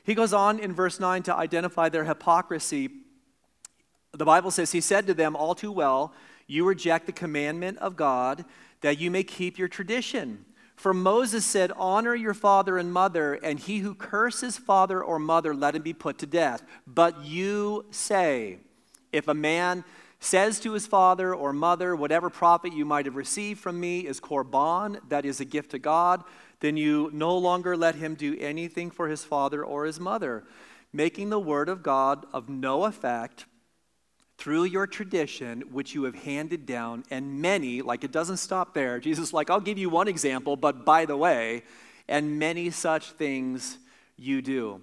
He 0.02 0.14
goes 0.14 0.32
on 0.32 0.58
in 0.58 0.72
verse 0.72 0.98
9 0.98 1.22
to 1.24 1.34
identify 1.34 1.88
their 1.88 2.04
hypocrisy. 2.04 2.90
The 4.12 4.24
Bible 4.24 4.50
says, 4.50 4.72
He 4.72 4.80
said 4.80 5.06
to 5.06 5.14
them 5.14 5.36
all 5.36 5.54
too 5.54 5.72
well, 5.72 6.12
you 6.46 6.64
reject 6.64 7.06
the 7.06 7.12
commandment 7.12 7.78
of 7.78 7.96
God 7.96 8.44
that 8.80 8.98
you 8.98 9.10
may 9.10 9.24
keep 9.24 9.58
your 9.58 9.68
tradition. 9.68 10.44
For 10.76 10.92
Moses 10.92 11.44
said, 11.44 11.72
Honor 11.76 12.14
your 12.14 12.34
father 12.34 12.76
and 12.76 12.92
mother, 12.92 13.34
and 13.34 13.58
he 13.58 13.78
who 13.78 13.94
curses 13.94 14.58
father 14.58 15.02
or 15.02 15.18
mother, 15.18 15.54
let 15.54 15.74
him 15.74 15.82
be 15.82 15.94
put 15.94 16.18
to 16.18 16.26
death. 16.26 16.62
But 16.86 17.24
you 17.24 17.86
say, 17.90 18.58
If 19.12 19.26
a 19.26 19.34
man 19.34 19.84
says 20.20 20.60
to 20.60 20.72
his 20.72 20.86
father 20.86 21.34
or 21.34 21.52
mother, 21.52 21.96
Whatever 21.96 22.28
profit 22.28 22.74
you 22.74 22.84
might 22.84 23.06
have 23.06 23.16
received 23.16 23.60
from 23.60 23.80
me 23.80 24.00
is 24.00 24.20
korban, 24.20 25.00
that 25.08 25.24
is 25.24 25.40
a 25.40 25.46
gift 25.46 25.70
to 25.70 25.78
God, 25.78 26.22
then 26.60 26.76
you 26.76 27.10
no 27.12 27.36
longer 27.36 27.76
let 27.76 27.94
him 27.94 28.14
do 28.14 28.36
anything 28.38 28.90
for 28.90 29.08
his 29.08 29.24
father 29.24 29.64
or 29.64 29.86
his 29.86 29.98
mother, 29.98 30.44
making 30.92 31.30
the 31.30 31.40
word 31.40 31.70
of 31.70 31.82
God 31.82 32.26
of 32.32 32.48
no 32.50 32.84
effect 32.84 33.46
through 34.38 34.64
your 34.64 34.86
tradition, 34.86 35.62
which 35.72 35.94
you 35.94 36.04
have 36.04 36.14
handed 36.14 36.66
down, 36.66 37.04
and 37.10 37.40
many, 37.40 37.82
like 37.82 38.04
it 38.04 38.12
doesn't 38.12 38.36
stop 38.36 38.74
there. 38.74 38.98
Jesus, 39.08 39.32
like, 39.32 39.50
I'll 39.50 39.60
give 39.60 39.78
you 39.78 39.90
one 39.90 40.08
example, 40.08 40.56
but 40.56 40.84
by 40.84 41.06
the 41.06 41.16
way, 41.16 41.62
and 42.08 42.38
many 42.38 42.70
such 42.70 43.12
things 43.12 43.78
you 44.16 44.42
do. 44.42 44.80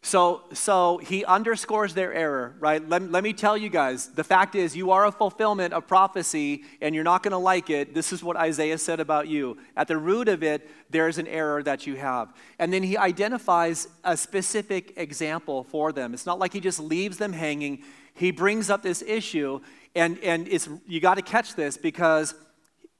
So, 0.00 0.42
so 0.52 0.98
he 0.98 1.24
underscores 1.24 1.92
their 1.92 2.14
error, 2.14 2.54
right? 2.60 2.86
Let, 2.88 3.10
let 3.10 3.24
me 3.24 3.32
tell 3.32 3.56
you 3.56 3.68
guys 3.68 4.08
the 4.08 4.22
fact 4.22 4.54
is, 4.54 4.76
you 4.76 4.92
are 4.92 5.06
a 5.06 5.12
fulfillment 5.12 5.74
of 5.74 5.88
prophecy 5.88 6.62
and 6.80 6.94
you're 6.94 7.04
not 7.04 7.22
going 7.24 7.32
to 7.32 7.38
like 7.38 7.68
it. 7.68 7.94
This 7.94 8.12
is 8.12 8.22
what 8.22 8.36
Isaiah 8.36 8.78
said 8.78 9.00
about 9.00 9.26
you. 9.26 9.58
At 9.76 9.88
the 9.88 9.96
root 9.96 10.28
of 10.28 10.42
it, 10.44 10.70
there's 10.88 11.18
an 11.18 11.26
error 11.26 11.62
that 11.64 11.86
you 11.86 11.96
have. 11.96 12.32
And 12.60 12.72
then 12.72 12.84
he 12.84 12.96
identifies 12.96 13.88
a 14.04 14.16
specific 14.16 14.94
example 14.96 15.64
for 15.64 15.92
them. 15.92 16.14
It's 16.14 16.26
not 16.26 16.38
like 16.38 16.52
he 16.52 16.60
just 16.60 16.78
leaves 16.78 17.18
them 17.18 17.32
hanging 17.32 17.82
he 18.18 18.32
brings 18.32 18.68
up 18.68 18.82
this 18.82 19.00
issue, 19.02 19.60
and, 19.94 20.18
and 20.24 20.48
it's, 20.48 20.68
you 20.86 21.00
got 21.00 21.14
to 21.14 21.22
catch 21.22 21.54
this 21.54 21.76
because, 21.76 22.34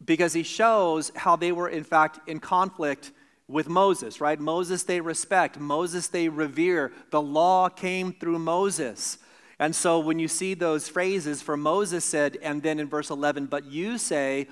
because 0.04 0.32
he 0.32 0.44
shows 0.44 1.10
how 1.16 1.34
they 1.34 1.50
were, 1.50 1.68
in 1.68 1.82
fact, 1.82 2.28
in 2.28 2.38
conflict 2.38 3.10
with 3.48 3.68
Moses, 3.68 4.20
right? 4.20 4.38
Moses 4.38 4.82
they 4.82 5.00
respect, 5.00 5.58
Moses 5.58 6.08
they 6.08 6.28
revere. 6.28 6.92
The 7.10 7.22
law 7.22 7.68
came 7.68 8.12
through 8.12 8.38
Moses. 8.38 9.18
And 9.58 9.74
so 9.74 9.98
when 9.98 10.18
you 10.18 10.28
see 10.28 10.54
those 10.54 10.88
phrases, 10.88 11.42
for 11.42 11.56
Moses 11.56 12.04
said, 12.04 12.38
and 12.42 12.62
then 12.62 12.78
in 12.78 12.88
verse 12.88 13.10
11, 13.10 13.46
but 13.46 13.64
you 13.64 13.98
say, 13.98 14.46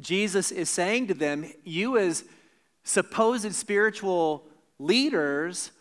Jesus 0.00 0.50
is 0.50 0.70
saying 0.70 1.08
to 1.08 1.14
them, 1.14 1.52
you 1.64 1.98
as 1.98 2.24
supposed 2.84 3.52
spiritual 3.54 4.46
leaders 4.78 5.72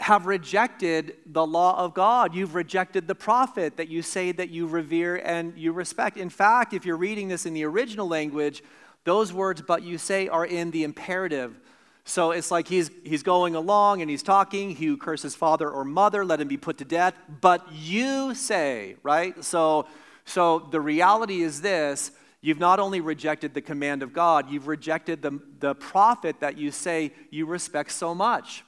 have 0.00 0.26
rejected 0.26 1.16
the 1.26 1.46
law 1.46 1.78
of 1.78 1.92
God. 1.92 2.34
You've 2.34 2.54
rejected 2.54 3.06
the 3.06 3.14
prophet 3.14 3.76
that 3.76 3.88
you 3.88 4.00
say 4.02 4.32
that 4.32 4.48
you 4.48 4.66
revere 4.66 5.16
and 5.16 5.56
you 5.56 5.72
respect. 5.72 6.16
In 6.16 6.30
fact, 6.30 6.72
if 6.72 6.86
you're 6.86 6.96
reading 6.96 7.28
this 7.28 7.44
in 7.44 7.52
the 7.52 7.64
original 7.64 8.08
language, 8.08 8.62
those 9.04 9.32
words, 9.32 9.62
but 9.62 9.82
you 9.82 9.98
say, 9.98 10.26
are 10.28 10.46
in 10.46 10.70
the 10.70 10.84
imperative. 10.84 11.60
So 12.04 12.30
it's 12.30 12.50
like 12.50 12.66
he's, 12.66 12.90
he's 13.04 13.22
going 13.22 13.54
along 13.54 14.00
and 14.00 14.10
he's 14.10 14.22
talking. 14.22 14.74
He 14.74 14.86
who 14.86 14.96
curses 14.96 15.34
father 15.34 15.70
or 15.70 15.84
mother, 15.84 16.24
let 16.24 16.40
him 16.40 16.48
be 16.48 16.56
put 16.56 16.78
to 16.78 16.84
death. 16.84 17.14
But 17.40 17.72
you 17.72 18.34
say, 18.34 18.96
right? 19.02 19.42
So, 19.44 19.86
so 20.24 20.60
the 20.70 20.80
reality 20.80 21.42
is 21.42 21.60
this 21.60 22.10
you've 22.42 22.58
not 22.58 22.80
only 22.80 23.00
rejected 23.00 23.52
the 23.52 23.60
command 23.60 24.02
of 24.02 24.12
God, 24.12 24.50
you've 24.50 24.66
rejected 24.66 25.22
the, 25.22 25.40
the 25.58 25.74
prophet 25.74 26.40
that 26.40 26.56
you 26.56 26.70
say 26.70 27.12
you 27.30 27.46
respect 27.46 27.92
so 27.92 28.14
much. 28.14 28.64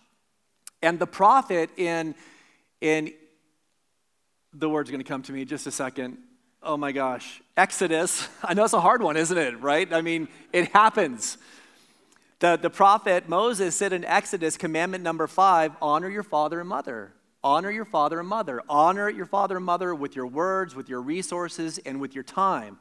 And 0.83 0.99
the 0.99 1.07
prophet 1.07 1.71
in, 1.79 2.15
in 2.81 3.15
the 4.53 4.69
word's 4.69 4.91
going 4.91 5.03
to 5.03 5.09
come 5.09 5.23
to 5.23 5.33
me 5.33 5.45
just 5.45 5.67
a 5.67 5.71
second. 5.71 6.19
Oh 6.63 6.77
my 6.77 6.93
gosh. 6.93 7.41
Exodus. 7.57 8.29
I 8.43 8.55
know 8.55 8.65
it's 8.65 8.73
a 8.73 8.81
hard 8.81 9.03
one, 9.03 9.17
isn't 9.17 9.39
it? 9.39 9.61
Right? 9.61 9.93
I 9.93 10.01
mean, 10.01 10.29
it 10.53 10.69
happens. 10.73 11.39
The, 12.43 12.59
the 12.61 12.71
prophet 12.71 13.29
Moses 13.29 13.77
said 13.77 13.93
in 13.93 14.05
Exodus, 14.05 14.57
commandment 14.57 15.05
number 15.05 15.29
five 15.29 15.77
honor 15.81 16.11
your 16.11 16.25
father 16.25 16.59
and 16.59 16.69
mother. 16.69 17.13
Honor 17.45 17.71
your 17.71 17.85
father 17.85 18.19
and 18.19 18.29
mother. 18.29 18.61
Honor 18.69 19.09
your 19.09 19.27
father 19.27 19.59
and 19.59 19.65
mother 19.65 19.95
with 19.95 20.17
your 20.17 20.27
words, 20.27 20.75
with 20.75 20.89
your 20.89 21.01
resources, 21.01 21.79
and 21.87 22.01
with 22.01 22.17
your 22.17 22.25
time. 22.25 22.79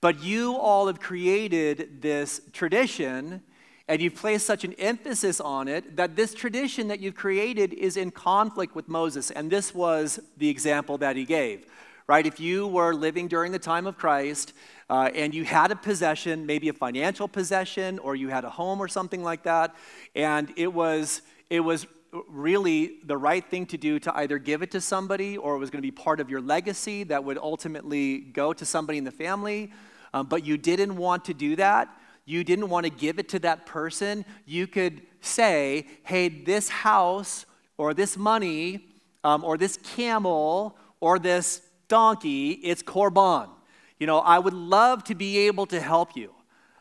But 0.00 0.22
you 0.22 0.54
all 0.54 0.86
have 0.86 1.00
created 1.00 2.00
this 2.00 2.40
tradition 2.52 3.42
and 3.88 4.00
you've 4.00 4.14
placed 4.14 4.46
such 4.46 4.62
an 4.62 4.74
emphasis 4.74 5.40
on 5.40 5.66
it 5.66 5.96
that 5.96 6.14
this 6.14 6.32
tradition 6.32 6.86
that 6.86 7.00
you've 7.00 7.16
created 7.16 7.72
is 7.72 7.96
in 7.96 8.12
conflict 8.12 8.76
with 8.76 8.86
Moses. 8.86 9.32
And 9.32 9.50
this 9.50 9.74
was 9.74 10.20
the 10.36 10.48
example 10.48 10.98
that 10.98 11.16
he 11.16 11.24
gave, 11.24 11.66
right? 12.10 12.26
If 12.26 12.40
you 12.40 12.66
were 12.66 12.92
living 12.92 13.28
during 13.28 13.52
the 13.52 13.58
time 13.60 13.86
of 13.86 13.96
Christ 13.96 14.52
uh, 14.88 15.10
and 15.14 15.32
you 15.32 15.44
had 15.44 15.70
a 15.70 15.76
possession, 15.76 16.44
maybe 16.44 16.68
a 16.68 16.72
financial 16.72 17.28
possession, 17.28 18.00
or 18.00 18.16
you 18.16 18.26
had 18.26 18.44
a 18.44 18.50
home 18.50 18.80
or 18.80 18.88
something 18.88 19.22
like 19.22 19.44
that, 19.44 19.76
and 20.16 20.52
it 20.56 20.74
was, 20.74 21.22
it 21.50 21.60
was 21.60 21.86
really 22.28 22.96
the 23.04 23.16
right 23.16 23.48
thing 23.48 23.64
to 23.66 23.78
do 23.78 24.00
to 24.00 24.12
either 24.16 24.38
give 24.38 24.60
it 24.60 24.72
to 24.72 24.80
somebody 24.80 25.36
or 25.36 25.54
it 25.54 25.58
was 25.58 25.70
going 25.70 25.78
to 25.78 25.86
be 25.86 25.92
part 25.92 26.18
of 26.18 26.28
your 26.28 26.40
legacy 26.40 27.04
that 27.04 27.22
would 27.22 27.38
ultimately 27.38 28.18
go 28.18 28.52
to 28.52 28.66
somebody 28.66 28.98
in 28.98 29.04
the 29.04 29.12
family, 29.12 29.70
um, 30.12 30.26
but 30.26 30.44
you 30.44 30.58
didn't 30.58 30.96
want 30.96 31.24
to 31.26 31.32
do 31.32 31.54
that 31.54 31.88
you 32.26 32.44
didn't 32.44 32.68
want 32.68 32.84
to 32.84 32.90
give 32.90 33.18
it 33.18 33.28
to 33.30 33.40
that 33.40 33.66
person, 33.66 34.24
you 34.46 34.68
could 34.68 35.02
say, 35.20 35.84
hey, 36.04 36.28
this 36.28 36.68
house 36.68 37.44
or 37.76 37.92
this 37.92 38.16
money 38.16 38.86
um, 39.24 39.42
or 39.42 39.58
this 39.58 39.78
camel 39.82 40.76
or 41.00 41.18
this 41.18 41.62
donkey, 41.90 42.52
it's 42.52 42.82
korban. 42.82 43.50
You 43.98 44.06
know, 44.06 44.20
I 44.20 44.38
would 44.38 44.54
love 44.54 45.04
to 45.04 45.14
be 45.14 45.36
able 45.40 45.66
to 45.66 45.78
help 45.78 46.16
you. 46.16 46.32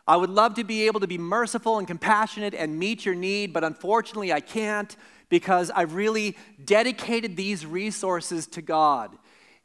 I 0.07 0.15
would 0.15 0.29
love 0.29 0.53
to 0.53 0.63
be 0.63 0.87
able 0.87 1.01
to 1.01 1.07
be 1.07 1.17
merciful 1.17 1.77
and 1.77 1.85
compassionate 1.85 2.53
and 2.53 2.79
meet 2.79 3.05
your 3.05 3.13
need, 3.13 3.51
but 3.51 3.65
unfortunately 3.65 4.31
I 4.31 4.39
can't 4.39 4.95
because 5.27 5.69
I've 5.69 5.93
really 5.93 6.37
dedicated 6.63 7.35
these 7.35 7.65
resources 7.65 8.47
to 8.47 8.61
God. 8.61 9.15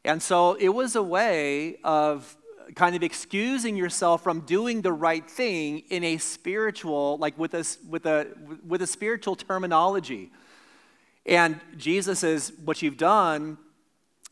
And 0.03 0.21
so 0.21 0.53
it 0.59 0.69
was 0.69 0.95
a 0.95 1.01
way 1.01 1.77
of 1.83 2.37
kind 2.75 2.95
of 2.95 3.03
excusing 3.03 3.75
yourself 3.75 4.23
from 4.23 4.41
doing 4.41 4.81
the 4.81 4.91
right 4.91 5.27
thing 5.27 5.83
in 5.89 6.03
a 6.03 6.17
spiritual, 6.17 7.17
like 7.17 7.37
with 7.39 7.53
a, 7.53 7.65
with 7.89 8.05
a, 8.05 8.27
with 8.67 8.81
a 8.81 8.87
spiritual 8.87 9.35
terminology. 9.35 10.31
And 11.25 11.59
Jesus 11.77 12.19
says, 12.19 12.53
what 12.63 12.81
you've 12.81 12.97
done 12.97 13.57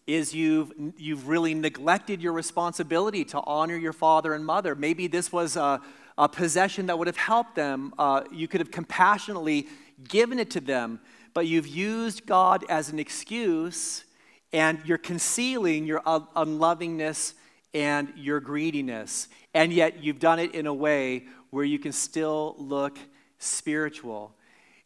is 0.05 0.33
you've, 0.33 0.71
you've 0.97 1.27
really 1.27 1.53
neglected 1.53 2.21
your 2.21 2.33
responsibility 2.33 3.23
to 3.25 3.41
honor 3.45 3.77
your 3.77 3.93
father 3.93 4.33
and 4.33 4.45
mother. 4.45 4.75
Maybe 4.75 5.07
this 5.07 5.31
was 5.31 5.55
a, 5.55 5.81
a 6.17 6.27
possession 6.27 6.87
that 6.87 6.97
would 6.97 7.07
have 7.07 7.17
helped 7.17 7.55
them. 7.55 7.93
Uh, 7.97 8.23
you 8.31 8.47
could 8.47 8.59
have 8.59 8.71
compassionately 8.71 9.67
given 10.07 10.39
it 10.39 10.49
to 10.51 10.59
them, 10.59 10.99
but 11.33 11.47
you've 11.47 11.67
used 11.67 12.25
God 12.25 12.65
as 12.69 12.89
an 12.89 12.99
excuse 12.99 14.03
and 14.51 14.79
you're 14.85 14.97
concealing 14.97 15.85
your 15.85 16.01
unlovingness 16.35 17.33
and 17.73 18.13
your 18.15 18.39
greediness. 18.39 19.27
And 19.53 19.73
yet 19.73 20.03
you've 20.03 20.19
done 20.19 20.39
it 20.39 20.53
in 20.53 20.67
a 20.67 20.73
way 20.73 21.25
where 21.49 21.63
you 21.63 21.79
can 21.79 21.91
still 21.91 22.55
look 22.59 22.99
spiritual. 23.39 24.35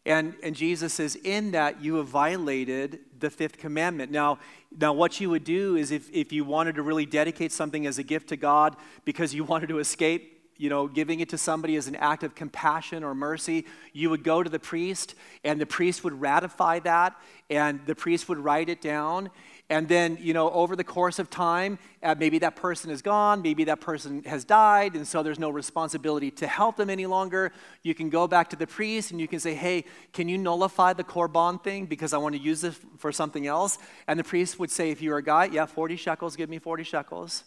And, 0.06 0.36
and 0.42 0.56
Jesus 0.56 0.94
says, 0.94 1.16
in 1.16 1.52
that 1.52 1.82
you 1.82 1.96
have 1.96 2.08
violated 2.08 3.00
the 3.20 3.30
fifth 3.30 3.58
commandment. 3.58 4.12
Now, 4.12 4.40
now 4.78 4.94
what 4.94 5.20
you 5.20 5.30
would 5.30 5.44
do 5.44 5.76
is 5.76 5.92
if, 5.92 6.10
if 6.12 6.32
you 6.32 6.44
wanted 6.44 6.76
to 6.76 6.82
really 6.82 7.06
dedicate 7.06 7.52
something 7.52 7.86
as 7.86 7.98
a 7.98 8.04
gift 8.04 8.30
to 8.30 8.38
God 8.38 8.76
because 9.06 9.34
you 9.34 9.44
wanted 9.52 9.70
to 9.70 9.80
escape 9.80 10.38
you 10.58 10.70
know, 10.70 10.88
giving 10.88 11.20
it 11.20 11.30
to 11.30 11.38
somebody 11.38 11.76
as 11.76 11.88
an 11.88 11.96
act 11.96 12.24
of 12.24 12.36
compassion 12.36 13.04
or 13.04 13.14
mercy, 13.14 13.66
you 13.94 14.10
would 14.10 14.24
go 14.24 14.42
to 14.44 14.50
the 14.50 14.60
priest, 14.60 15.16
and 15.44 15.62
the 15.62 15.66
priest 15.66 16.04
would 16.04 16.20
ratify 16.20 16.80
that, 16.80 17.16
and 17.50 17.86
the 17.86 17.96
priest 17.96 18.28
would 18.28 18.40
write 18.40 18.70
it 18.70 18.82
down, 18.82 19.30
and 19.70 19.90
then, 19.90 20.18
you 20.22 20.34
know, 20.34 20.50
over 20.52 20.78
the 20.78 20.84
course 20.84 21.20
of 21.20 21.30
time, 21.30 21.78
uh, 22.02 22.16
maybe 22.18 22.40
that 22.40 22.56
person 22.56 22.90
is 22.90 23.02
gone, 23.02 23.42
maybe 23.42 23.66
that 23.66 23.82
person 23.82 24.24
has 24.24 24.46
died, 24.46 24.96
and 24.96 25.06
so 25.06 25.22
there's 25.22 25.40
no 25.40 25.50
responsibility 25.50 26.32
to 26.32 26.48
help 26.48 26.78
them 26.78 26.90
any 26.90 27.06
longer. 27.06 27.52
You 27.84 27.94
can 27.94 28.10
go 28.10 28.28
back 28.28 28.50
to 28.52 28.56
the 28.56 28.66
priest 28.66 29.12
and 29.12 29.20
you 29.20 29.28
can 29.28 29.42
say, 29.42 29.54
hey, 29.54 29.84
can 30.14 30.30
you 30.30 30.38
nullify 30.38 30.94
the 30.94 31.04
korban 31.04 31.62
thing 31.62 31.86
because 31.86 32.14
I 32.14 32.18
want 32.18 32.36
to 32.36 32.42
use 32.42 32.62
this 32.62 32.80
for 32.98 33.12
something 33.12 33.46
else? 33.46 33.78
And 34.08 34.18
the 34.18 34.24
priest 34.24 34.58
would 34.58 34.72
say, 34.72 34.90
if 34.90 35.02
you're 35.02 35.18
a 35.18 35.24
guy, 35.24 35.46
yeah, 35.46 35.66
40 35.66 35.98
shekels, 35.98 36.38
give 36.38 36.50
me 36.50 36.60
40 36.60 36.84
shekels. 36.84 37.44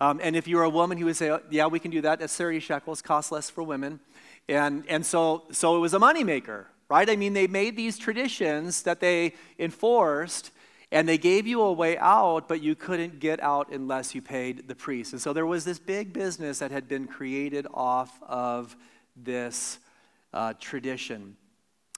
Um, 0.00 0.20
and 0.22 0.36
if 0.36 0.46
you 0.46 0.56
were 0.56 0.64
a 0.64 0.70
woman, 0.70 0.96
he 0.96 1.02
would 1.02 1.16
say, 1.16 1.36
yeah, 1.50 1.66
we 1.66 1.80
can 1.80 1.90
do 1.90 2.00
that. 2.02 2.20
That's 2.20 2.36
30 2.36 2.60
shekels, 2.60 3.02
cost 3.02 3.32
less 3.32 3.50
for 3.50 3.64
women. 3.64 3.98
And, 4.48 4.84
and 4.88 5.04
so, 5.04 5.44
so 5.50 5.76
it 5.76 5.80
was 5.80 5.94
a 5.94 5.98
moneymaker, 5.98 6.66
right? 6.88 7.08
I 7.10 7.16
mean, 7.16 7.32
they 7.32 7.48
made 7.48 7.76
these 7.76 7.98
traditions 7.98 8.82
that 8.82 9.00
they 9.00 9.34
enforced 9.58 10.52
and 10.94 11.08
they 11.08 11.18
gave 11.18 11.44
you 11.44 11.60
a 11.60 11.72
way 11.72 11.98
out, 11.98 12.46
but 12.46 12.62
you 12.62 12.76
couldn't 12.76 13.18
get 13.18 13.42
out 13.42 13.72
unless 13.72 14.14
you 14.14 14.22
paid 14.22 14.68
the 14.68 14.76
priest. 14.76 15.12
And 15.12 15.20
so 15.20 15.32
there 15.32 15.44
was 15.44 15.64
this 15.64 15.80
big 15.80 16.12
business 16.12 16.60
that 16.60 16.70
had 16.70 16.86
been 16.86 17.08
created 17.08 17.66
off 17.74 18.22
of 18.22 18.76
this 19.16 19.80
uh, 20.32 20.54
tradition. 20.60 21.36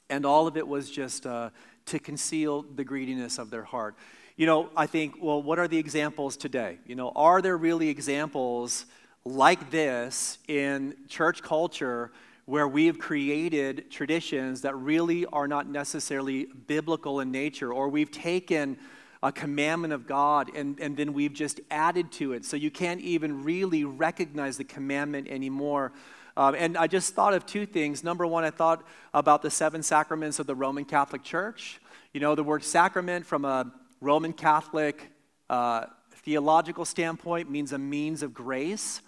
And 0.09 0.25
all 0.25 0.47
of 0.47 0.57
it 0.57 0.67
was 0.67 0.91
just 0.91 1.27
uh, 1.27 1.51
to 1.85 1.99
conceal 1.99 2.63
the 2.63 2.85
greediness 2.85 3.39
of 3.39 3.51
their 3.51 3.65
heart. 3.65 3.97
You 4.35 4.47
know, 4.47 4.71
I 4.75 4.87
think, 4.87 5.17
well, 5.21 5.43
what 5.43 5.59
are 5.59 5.69
the 5.69 5.79
examples 5.79 6.35
today? 6.39 6.79
You 6.87 6.95
know, 6.95 7.13
are 7.15 7.43
there 7.43 7.59
really 7.59 7.91
examples 7.91 8.87
like 9.27 9.71
this 9.71 10.39
in 10.49 10.97
church 11.07 11.43
culture 11.43 12.13
where 12.47 12.67
we 12.67 12.87
have 12.87 12.99
created 12.99 13.91
traditions 13.91 14.63
that 14.63 14.75
really 14.77 15.27
are 15.27 15.49
not 15.49 15.69
necessarily 15.69 16.47
biblical 16.67 17.21
in 17.21 17.31
nature, 17.31 17.73
or 17.73 17.89
we've 17.89 18.11
taken 18.11 18.79
a 19.23 19.33
commandment 19.33 19.93
of 19.93 20.07
God 20.07 20.51
and, 20.55 20.79
and 20.79 20.97
then 20.97 21.13
we've 21.13 21.33
just 21.33 21.61
added 21.71 22.13
to 22.13 22.33
it. 22.33 22.45
So 22.45 22.57
you 22.57 22.71
can't 22.71 23.01
even 23.01 23.43
really 23.43 23.85
recognize 23.85 24.57
the 24.57 24.65
commandment 24.65 25.27
anymore. 25.29 25.93
Um, 26.37 26.55
and 26.55 26.77
I 26.77 26.87
just 26.87 27.15
thought 27.15 27.35
of 27.35 27.47
two 27.47 27.67
things. 27.67 28.05
Number 28.05 28.27
one, 28.27 28.45
I 28.45 28.51
thought 28.51 28.85
about 29.13 29.43
the 29.43 29.51
seven 29.51 29.83
sacraments 29.83 30.39
of 30.39 30.47
the 30.47 30.55
Roman 30.55 30.85
Catholic 30.85 31.25
Church. 31.25 31.81
You 32.13 32.21
know, 32.21 32.35
the 32.35 32.45
word 32.45 32.63
sacrament 32.63 33.27
from 33.27 33.45
a 33.45 33.73
Roman 34.01 34.33
Catholic 34.33 35.11
uh, 35.49 35.87
theological 36.13 36.85
standpoint 36.85 37.51
means 37.51 37.73
a 37.73 37.79
means 37.79 38.23
of 38.23 38.35
grace. 38.35 39.01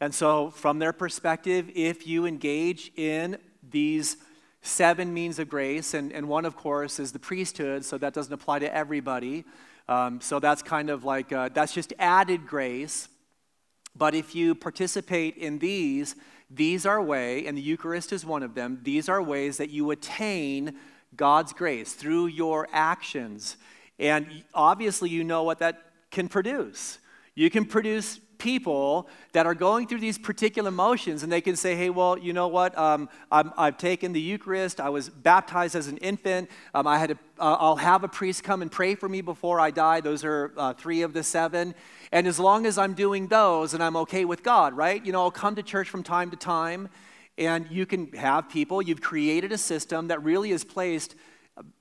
And 0.00 0.14
so, 0.14 0.50
from 0.50 0.78
their 0.78 0.92
perspective, 0.92 1.70
if 1.74 2.06
you 2.06 2.26
engage 2.26 2.92
in 2.96 3.38
these 3.68 4.18
seven 4.60 5.14
means 5.14 5.38
of 5.38 5.48
grace, 5.48 5.94
and, 5.94 6.12
and 6.12 6.28
one, 6.28 6.44
of 6.44 6.54
course, 6.56 7.00
is 7.00 7.12
the 7.12 7.18
priesthood, 7.18 7.84
so 7.84 7.96
that 7.98 8.12
doesn't 8.12 8.32
apply 8.32 8.58
to 8.58 8.74
everybody. 8.74 9.44
Um, 9.88 10.20
so, 10.20 10.38
that's 10.38 10.62
kind 10.62 10.90
of 10.90 11.04
like, 11.04 11.32
uh, 11.32 11.48
that's 11.52 11.72
just 11.72 11.94
added 11.98 12.46
grace. 12.46 13.08
But 13.94 14.14
if 14.14 14.34
you 14.34 14.54
participate 14.54 15.38
in 15.38 15.58
these, 15.58 16.14
these 16.50 16.84
are 16.84 17.02
way, 17.02 17.46
and 17.46 17.56
the 17.56 17.62
Eucharist 17.62 18.12
is 18.12 18.26
one 18.26 18.42
of 18.42 18.54
them, 18.54 18.80
these 18.82 19.08
are 19.08 19.22
ways 19.22 19.56
that 19.56 19.70
you 19.70 19.90
attain 19.90 20.76
God's 21.16 21.54
grace 21.54 21.94
through 21.94 22.26
your 22.26 22.68
actions. 22.70 23.56
And 23.98 24.44
obviously, 24.52 25.08
you 25.08 25.24
know 25.24 25.42
what 25.42 25.60
that 25.60 25.92
can 26.10 26.28
produce. 26.28 26.98
You 27.34 27.50
can 27.50 27.64
produce 27.64 28.20
people 28.38 29.08
that 29.32 29.46
are 29.46 29.54
going 29.54 29.86
through 29.86 30.00
these 30.00 30.18
particular 30.18 30.70
motions 30.70 31.22
and 31.22 31.30
they 31.30 31.40
can 31.40 31.56
say, 31.56 31.74
hey, 31.74 31.90
well, 31.90 32.18
you 32.18 32.32
know 32.32 32.48
what? 32.48 32.76
Um, 32.76 33.08
i 33.30 33.44
have 33.64 33.78
taken 33.78 34.12
the 34.12 34.20
Eucharist. 34.20 34.80
I 34.80 34.88
was 34.88 35.08
baptized 35.08 35.74
as 35.74 35.88
an 35.88 35.96
infant. 35.98 36.50
Um, 36.74 36.86
I 36.86 36.98
had 36.98 37.12
a, 37.12 37.18
uh, 37.38 37.56
I'll 37.58 37.76
have 37.76 38.04
a 38.04 38.08
priest 38.08 38.44
come 38.44 38.62
and 38.62 38.70
pray 38.70 38.94
for 38.94 39.08
me 39.08 39.20
before 39.20 39.60
I 39.60 39.70
die. 39.70 40.00
Those 40.00 40.24
are 40.24 40.52
uh, 40.56 40.72
three 40.74 41.02
of 41.02 41.12
the 41.12 41.22
seven. 41.22 41.74
And 42.12 42.26
as 42.26 42.38
long 42.38 42.66
as 42.66 42.78
I'm 42.78 42.94
doing 42.94 43.28
those 43.28 43.74
and 43.74 43.82
I'm 43.82 43.96
okay 43.96 44.24
with 44.24 44.42
God, 44.42 44.74
right? 44.74 45.04
You 45.04 45.12
know, 45.12 45.22
I'll 45.22 45.30
come 45.30 45.54
to 45.56 45.62
church 45.62 45.88
from 45.88 46.02
time 46.02 46.30
to 46.30 46.36
time 46.36 46.88
and 47.38 47.66
you 47.70 47.84
can 47.84 48.12
have 48.12 48.48
people, 48.48 48.80
you've 48.80 49.02
created 49.02 49.52
a 49.52 49.58
system 49.58 50.08
that 50.08 50.22
really 50.22 50.50
has 50.50 50.64
placed 50.64 51.14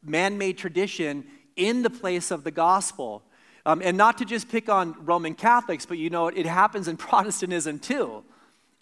man 0.04 0.38
made 0.38 0.58
tradition 0.58 1.26
in 1.56 1.82
the 1.82 1.90
place 1.90 2.32
of 2.32 2.44
the 2.44 2.52
gospel. 2.52 3.24
Um, 3.66 3.82
and 3.84 3.98
not 3.98 4.20
to 4.20 4.26
just 4.26 4.50
pick 4.50 4.70
on 4.70 4.96
Roman 5.06 5.34
Catholics, 5.34 5.86
but 5.86 5.98
you 5.98 6.10
know, 6.10 6.28
it 6.28 6.46
happens 6.46 6.88
in 6.88 6.98
Protestantism 6.98 7.80
too. 7.80 8.24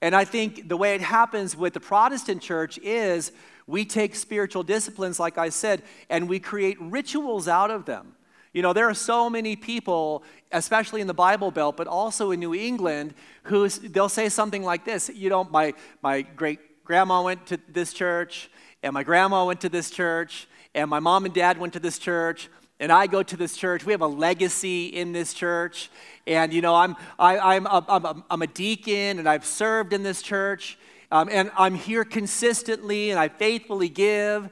And 0.02 0.14
I 0.14 0.26
think 0.26 0.68
the 0.68 0.76
way 0.76 0.96
it 0.96 1.02
happens 1.02 1.56
with 1.56 1.74
the 1.74 1.80
Protestant 1.80 2.42
church 2.42 2.78
is 2.84 3.32
we 3.68 3.86
take 3.86 4.16
spiritual 4.16 4.64
disciplines, 4.64 5.20
like 5.20 5.38
I 5.38 5.48
said, 5.48 5.82
and 6.10 6.28
we 6.28 6.40
create 6.40 6.78
rituals 6.82 7.48
out 7.48 7.72
of 7.72 7.86
them. 7.86 8.16
You 8.54 8.62
know, 8.62 8.74
there 8.74 8.90
are 8.90 8.94
so 8.94 9.30
many 9.30 9.56
people, 9.56 10.24
especially 10.52 11.02
in 11.02 11.08
the 11.08 11.14
Bible 11.14 11.50
Belt, 11.50 11.78
but 11.78 11.88
also 11.88 12.32
in 12.32 12.40
New 12.40 12.54
England, 12.54 13.14
who 13.44 13.68
they'll 13.70 14.10
say 14.10 14.30
something 14.30 14.62
like 14.62 14.86
this. 14.86 15.10
You 15.10 15.30
know, 15.30 15.46
my, 15.46 15.74
my 16.02 16.22
great 16.22 16.84
grandma 16.84 17.24
went 17.24 17.46
to 17.48 17.60
this 17.70 17.94
church, 17.94 18.52
and 18.84 18.94
my 18.94 19.04
grandma 19.04 19.46
went 19.46 19.62
to 19.62 19.70
this 19.70 19.90
church, 19.90 20.48
and 20.76 20.90
my 20.90 21.00
mom 21.00 21.26
and 21.26 21.34
dad 21.34 21.58
went 21.58 21.74
to 21.74 21.80
this 21.80 21.98
church, 21.98 22.50
and 22.80 22.92
I 22.92 23.08
go 23.08 23.24
to 23.24 23.38
this 23.38 23.56
church. 23.56 23.86
We 23.86 23.94
have 23.94 24.02
a 24.02 24.08
legacy 24.08 24.88
in 24.88 25.14
this 25.14 25.34
church. 25.34 25.90
And, 26.26 26.54
you 26.54 26.62
know, 26.62 26.76
I'm, 26.76 26.96
I, 27.20 27.38
I'm, 27.38 27.66
a, 27.68 27.86
I'm, 27.88 28.06
a, 28.06 28.26
I'm 28.30 28.42
a 28.42 28.48
deacon 28.48 29.20
and 29.20 29.28
I've 29.30 29.46
served 29.46 29.94
in 29.94 30.04
this 30.04 30.22
church. 30.22 30.78
Um, 31.12 31.30
and 31.32 31.52
I'm 31.58 31.76
here 31.76 32.04
consistently 32.04 33.12
and 33.12 33.20
I 33.20 33.30
faithfully 33.30 33.90
give. 33.90 34.50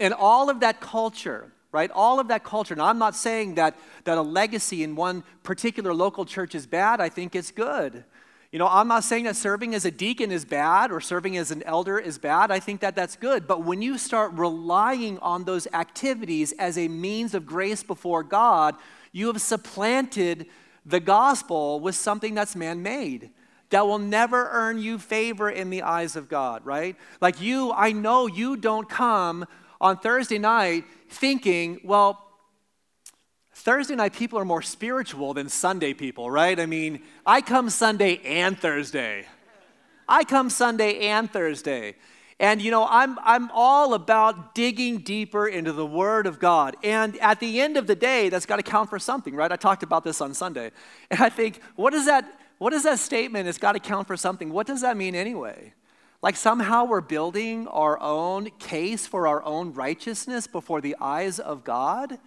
And 0.00 0.14
all 0.14 0.48
of 0.48 0.60
that 0.60 0.80
culture, 0.80 1.52
right? 1.70 1.90
All 1.90 2.18
of 2.18 2.28
that 2.28 2.42
culture. 2.42 2.74
Now, 2.74 2.86
I'm 2.86 2.98
not 2.98 3.14
saying 3.14 3.56
that, 3.56 3.76
that 4.04 4.16
a 4.16 4.22
legacy 4.22 4.82
in 4.82 4.96
one 4.96 5.22
particular 5.42 5.92
local 5.92 6.24
church 6.24 6.54
is 6.54 6.66
bad. 6.66 7.00
I 7.00 7.10
think 7.10 7.36
it's 7.36 7.50
good. 7.50 8.04
You 8.50 8.58
know, 8.58 8.68
I'm 8.68 8.88
not 8.88 9.04
saying 9.04 9.24
that 9.24 9.36
serving 9.36 9.74
as 9.74 9.84
a 9.84 9.90
deacon 9.90 10.32
is 10.32 10.46
bad 10.46 10.90
or 10.90 11.00
serving 11.00 11.36
as 11.36 11.50
an 11.50 11.62
elder 11.64 11.98
is 11.98 12.16
bad. 12.16 12.50
I 12.50 12.60
think 12.60 12.80
that 12.80 12.96
that's 12.96 13.14
good. 13.14 13.46
But 13.46 13.62
when 13.62 13.82
you 13.82 13.98
start 13.98 14.32
relying 14.32 15.18
on 15.18 15.44
those 15.44 15.66
activities 15.74 16.52
as 16.52 16.78
a 16.78 16.88
means 16.88 17.34
of 17.34 17.44
grace 17.44 17.82
before 17.82 18.22
God, 18.22 18.74
you 19.12 19.26
have 19.26 19.42
supplanted 19.42 20.46
the 20.86 21.00
gospel 21.00 21.78
with 21.80 21.94
something 21.94 22.34
that's 22.34 22.56
man 22.56 22.82
made 22.82 23.30
that 23.68 23.86
will 23.86 23.98
never 23.98 24.48
earn 24.50 24.78
you 24.78 24.98
favor 24.98 25.50
in 25.50 25.68
the 25.68 25.82
eyes 25.82 26.16
of 26.16 26.30
God, 26.30 26.64
right? 26.64 26.96
Like 27.20 27.42
you, 27.42 27.72
I 27.72 27.92
know 27.92 28.26
you 28.26 28.56
don't 28.56 28.88
come 28.88 29.44
on 29.78 29.98
Thursday 29.98 30.38
night 30.38 30.84
thinking, 31.10 31.80
well, 31.84 32.27
Thursday 33.68 33.96
night 33.96 34.14
people 34.14 34.38
are 34.38 34.46
more 34.46 34.62
spiritual 34.62 35.34
than 35.34 35.50
Sunday 35.50 35.92
people, 35.92 36.30
right? 36.30 36.58
I 36.58 36.64
mean, 36.64 37.02
I 37.26 37.42
come 37.42 37.68
Sunday 37.68 38.18
and 38.24 38.58
Thursday. 38.58 39.26
I 40.08 40.24
come 40.24 40.48
Sunday 40.48 41.00
and 41.00 41.30
Thursday. 41.30 41.96
And 42.40 42.62
you 42.62 42.70
know, 42.70 42.86
I'm, 42.88 43.18
I'm 43.22 43.50
all 43.52 43.92
about 43.92 44.54
digging 44.54 45.00
deeper 45.00 45.46
into 45.46 45.72
the 45.72 45.84
Word 45.84 46.26
of 46.26 46.38
God. 46.38 46.76
And 46.82 47.18
at 47.18 47.40
the 47.40 47.60
end 47.60 47.76
of 47.76 47.86
the 47.86 47.94
day, 47.94 48.30
that's 48.30 48.46
got 48.46 48.56
to 48.56 48.62
count 48.62 48.88
for 48.88 48.98
something, 48.98 49.34
right? 49.34 49.52
I 49.52 49.56
talked 49.56 49.82
about 49.82 50.02
this 50.02 50.22
on 50.22 50.32
Sunday. 50.32 50.70
And 51.10 51.20
I 51.20 51.28
think, 51.28 51.60
what 51.76 51.92
is 51.92 52.06
that, 52.06 52.24
what 52.56 52.72
is 52.72 52.84
that 52.84 52.98
statement? 52.98 53.48
It's 53.48 53.58
got 53.58 53.72
to 53.72 53.80
count 53.80 54.06
for 54.06 54.16
something. 54.16 54.50
What 54.50 54.66
does 54.66 54.80
that 54.80 54.96
mean 54.96 55.14
anyway? 55.14 55.74
Like 56.22 56.36
somehow 56.36 56.86
we're 56.86 57.02
building 57.02 57.68
our 57.68 58.00
own 58.00 58.48
case 58.58 59.06
for 59.06 59.28
our 59.28 59.44
own 59.44 59.74
righteousness 59.74 60.46
before 60.46 60.80
the 60.80 60.96
eyes 60.98 61.38
of 61.38 61.64
God? 61.64 62.18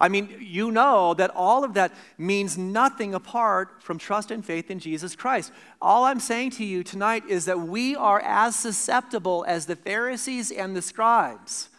I 0.00 0.08
mean, 0.08 0.36
you 0.40 0.70
know 0.70 1.14
that 1.14 1.30
all 1.34 1.64
of 1.64 1.74
that 1.74 1.92
means 2.18 2.58
nothing 2.58 3.14
apart 3.14 3.82
from 3.82 3.98
trust 3.98 4.30
and 4.30 4.44
faith 4.44 4.70
in 4.70 4.78
Jesus 4.78 5.16
Christ. 5.16 5.52
All 5.80 6.04
I'm 6.04 6.20
saying 6.20 6.50
to 6.52 6.64
you 6.64 6.84
tonight 6.84 7.24
is 7.28 7.46
that 7.46 7.60
we 7.60 7.96
are 7.96 8.20
as 8.20 8.56
susceptible 8.56 9.44
as 9.48 9.66
the 9.66 9.76
Pharisees 9.76 10.50
and 10.50 10.76
the 10.76 10.82
scribes. 10.82 11.70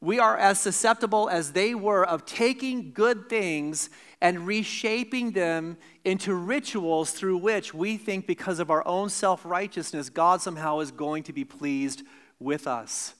We 0.00 0.18
are 0.18 0.36
as 0.36 0.60
susceptible 0.60 1.28
as 1.28 1.52
they 1.52 1.74
were 1.74 2.06
of 2.06 2.24
taking 2.26 2.92
good 2.92 3.28
things 3.28 3.90
and 4.20 4.46
reshaping 4.46 5.32
them 5.32 5.76
into 6.04 6.34
rituals 6.34 7.10
through 7.10 7.38
which 7.38 7.74
we 7.74 7.96
think, 7.96 8.26
because 8.26 8.60
of 8.60 8.70
our 8.70 8.86
own 8.86 9.08
self 9.08 9.44
righteousness, 9.44 10.08
God 10.08 10.40
somehow 10.40 10.80
is 10.80 10.90
going 10.90 11.22
to 11.24 11.32
be 11.32 11.44
pleased 11.44 12.02
with 12.40 12.66
us. 12.66 13.14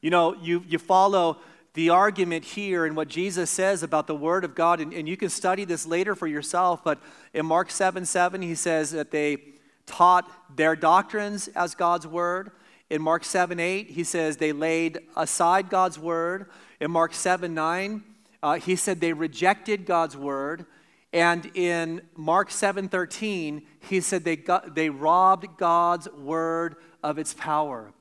You 0.00 0.10
know, 0.10 0.34
you, 0.34 0.64
you 0.68 0.78
follow 0.78 1.38
the 1.74 1.90
argument 1.90 2.44
here 2.44 2.84
and 2.84 2.96
what 2.96 3.08
Jesus 3.08 3.50
says 3.50 3.82
about 3.82 4.06
the 4.06 4.14
Word 4.14 4.44
of 4.44 4.54
God, 4.54 4.80
and, 4.80 4.92
and 4.92 5.08
you 5.08 5.16
can 5.16 5.28
study 5.28 5.64
this 5.64 5.86
later 5.86 6.14
for 6.14 6.26
yourself, 6.26 6.82
but 6.82 6.98
in 7.32 7.46
Mark 7.46 7.70
7 7.70 8.04
7, 8.04 8.42
he 8.42 8.54
says 8.54 8.90
that 8.90 9.10
they 9.10 9.38
taught 9.86 10.30
their 10.56 10.74
doctrines 10.74 11.48
as 11.48 11.74
God's 11.74 12.06
Word. 12.06 12.50
In 12.88 13.00
Mark 13.00 13.24
7 13.24 13.60
8, 13.60 13.90
he 13.90 14.02
says 14.02 14.36
they 14.36 14.52
laid 14.52 14.98
aside 15.16 15.68
God's 15.70 15.98
Word. 15.98 16.50
In 16.80 16.90
Mark 16.90 17.14
7 17.14 17.54
9, 17.54 18.02
uh, 18.42 18.54
he 18.54 18.74
said 18.74 19.00
they 19.00 19.12
rejected 19.12 19.86
God's 19.86 20.16
Word. 20.16 20.66
And 21.12 21.50
in 21.54 22.02
Mark 22.16 22.50
7 22.50 22.88
13, 22.88 23.62
he 23.88 24.00
said 24.00 24.24
they, 24.24 24.36
got, 24.36 24.74
they 24.74 24.90
robbed 24.90 25.56
God's 25.56 26.08
Word 26.10 26.76
of 27.02 27.18
its 27.18 27.34
power. 27.34 27.92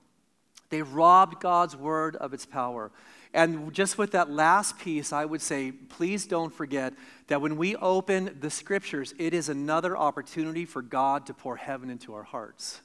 They 0.69 0.81
robbed 0.81 1.39
God's 1.39 1.75
Word 1.75 2.15
of 2.15 2.33
its 2.33 2.45
power. 2.45 2.91
And 3.33 3.71
just 3.73 3.97
with 3.97 4.11
that 4.11 4.31
last 4.31 4.79
piece, 4.79 5.13
I 5.13 5.23
would 5.23 5.41
say, 5.41 5.71
please 5.71 6.25
don't 6.25 6.53
forget 6.53 6.93
that 7.27 7.41
when 7.41 7.57
we 7.57 7.75
open 7.75 8.37
the 8.39 8.49
scriptures, 8.49 9.13
it 9.19 9.33
is 9.33 9.49
another 9.49 9.95
opportunity 9.95 10.65
for 10.65 10.81
God 10.81 11.27
to 11.27 11.33
pour 11.33 11.55
heaven 11.55 11.91
into 11.91 12.13
our 12.15 12.23
hearts. 12.23 12.81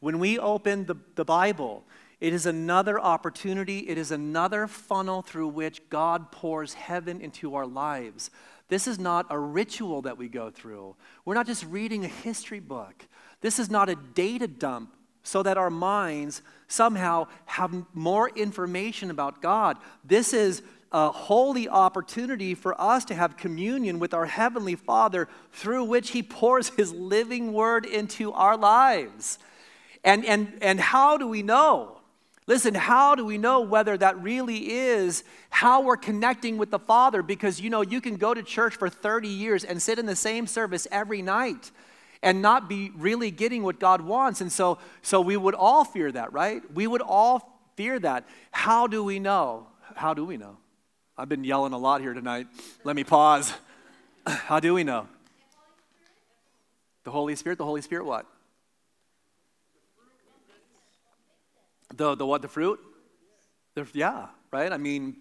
When 0.00 0.18
we 0.18 0.38
open 0.38 0.84
the, 0.84 0.96
the 1.14 1.24
Bible, 1.24 1.84
it 2.20 2.34
is 2.34 2.44
another 2.46 3.00
opportunity, 3.00 3.88
it 3.88 3.96
is 3.96 4.10
another 4.10 4.66
funnel 4.66 5.22
through 5.22 5.48
which 5.48 5.88
God 5.88 6.30
pours 6.32 6.74
heaven 6.74 7.20
into 7.20 7.54
our 7.54 7.66
lives. 7.66 8.30
This 8.68 8.86
is 8.86 8.98
not 8.98 9.26
a 9.30 9.38
ritual 9.38 10.02
that 10.02 10.18
we 10.18 10.28
go 10.28 10.50
through. 10.50 10.96
We're 11.24 11.34
not 11.34 11.46
just 11.46 11.64
reading 11.64 12.04
a 12.04 12.08
history 12.08 12.60
book. 12.60 13.06
This 13.40 13.58
is 13.58 13.70
not 13.70 13.88
a 13.88 13.94
data 13.94 14.46
dump 14.46 14.92
so 15.28 15.42
that 15.42 15.58
our 15.58 15.68
minds 15.68 16.40
somehow 16.68 17.26
have 17.44 17.84
more 17.92 18.30
information 18.30 19.10
about 19.10 19.42
God. 19.42 19.76
This 20.02 20.32
is 20.32 20.62
a 20.90 21.10
holy 21.10 21.68
opportunity 21.68 22.54
for 22.54 22.80
us 22.80 23.04
to 23.04 23.14
have 23.14 23.36
communion 23.36 23.98
with 23.98 24.14
our 24.14 24.24
Heavenly 24.24 24.74
Father 24.74 25.28
through 25.52 25.84
which 25.84 26.10
He 26.10 26.22
pours 26.22 26.70
His 26.70 26.94
living 26.94 27.52
word 27.52 27.84
into 27.84 28.32
our 28.32 28.56
lives. 28.56 29.38
And, 30.02 30.24
and, 30.24 30.56
and 30.62 30.80
how 30.80 31.18
do 31.18 31.28
we 31.28 31.42
know? 31.42 31.98
Listen, 32.46 32.74
how 32.74 33.14
do 33.14 33.26
we 33.26 33.36
know 33.36 33.60
whether 33.60 33.98
that 33.98 34.22
really 34.22 34.72
is 34.72 35.24
how 35.50 35.82
we're 35.82 35.98
connecting 35.98 36.56
with 36.56 36.70
the 36.70 36.78
Father? 36.78 37.22
Because 37.22 37.60
you 37.60 37.68
know, 37.68 37.82
you 37.82 38.00
can 38.00 38.16
go 38.16 38.32
to 38.32 38.42
church 38.42 38.76
for 38.76 38.88
30 38.88 39.28
years 39.28 39.62
and 39.62 39.82
sit 39.82 39.98
in 39.98 40.06
the 40.06 40.16
same 40.16 40.46
service 40.46 40.86
every 40.90 41.20
night 41.20 41.70
and 42.22 42.42
not 42.42 42.68
be 42.68 42.90
really 42.96 43.30
getting 43.30 43.62
what 43.62 43.78
God 43.78 44.00
wants. 44.00 44.40
And 44.40 44.50
so, 44.50 44.78
so 45.02 45.20
we 45.20 45.36
would 45.36 45.54
all 45.54 45.84
fear 45.84 46.10
that, 46.12 46.32
right? 46.32 46.62
We 46.74 46.86
would 46.86 47.02
all 47.02 47.60
fear 47.76 47.98
that. 48.00 48.26
How 48.50 48.86
do 48.86 49.04
we 49.04 49.18
know? 49.18 49.66
How 49.94 50.14
do 50.14 50.24
we 50.24 50.36
know? 50.36 50.56
I've 51.16 51.28
been 51.28 51.44
yelling 51.44 51.72
a 51.72 51.78
lot 51.78 52.00
here 52.00 52.14
tonight. 52.14 52.46
Let 52.84 52.96
me 52.96 53.04
pause. 53.04 53.52
How 54.26 54.60
do 54.60 54.74
we 54.74 54.84
know? 54.84 55.08
The 57.04 57.10
Holy 57.10 57.36
Spirit, 57.36 57.58
the 57.58 57.64
Holy 57.64 57.82
Spirit 57.82 58.04
what? 58.04 58.26
The, 61.96 62.14
the 62.14 62.26
what, 62.26 62.42
the 62.42 62.48
fruit? 62.48 62.78
The, 63.74 63.86
yeah, 63.94 64.26
right? 64.52 64.70
I 64.72 64.76
mean, 64.76 65.16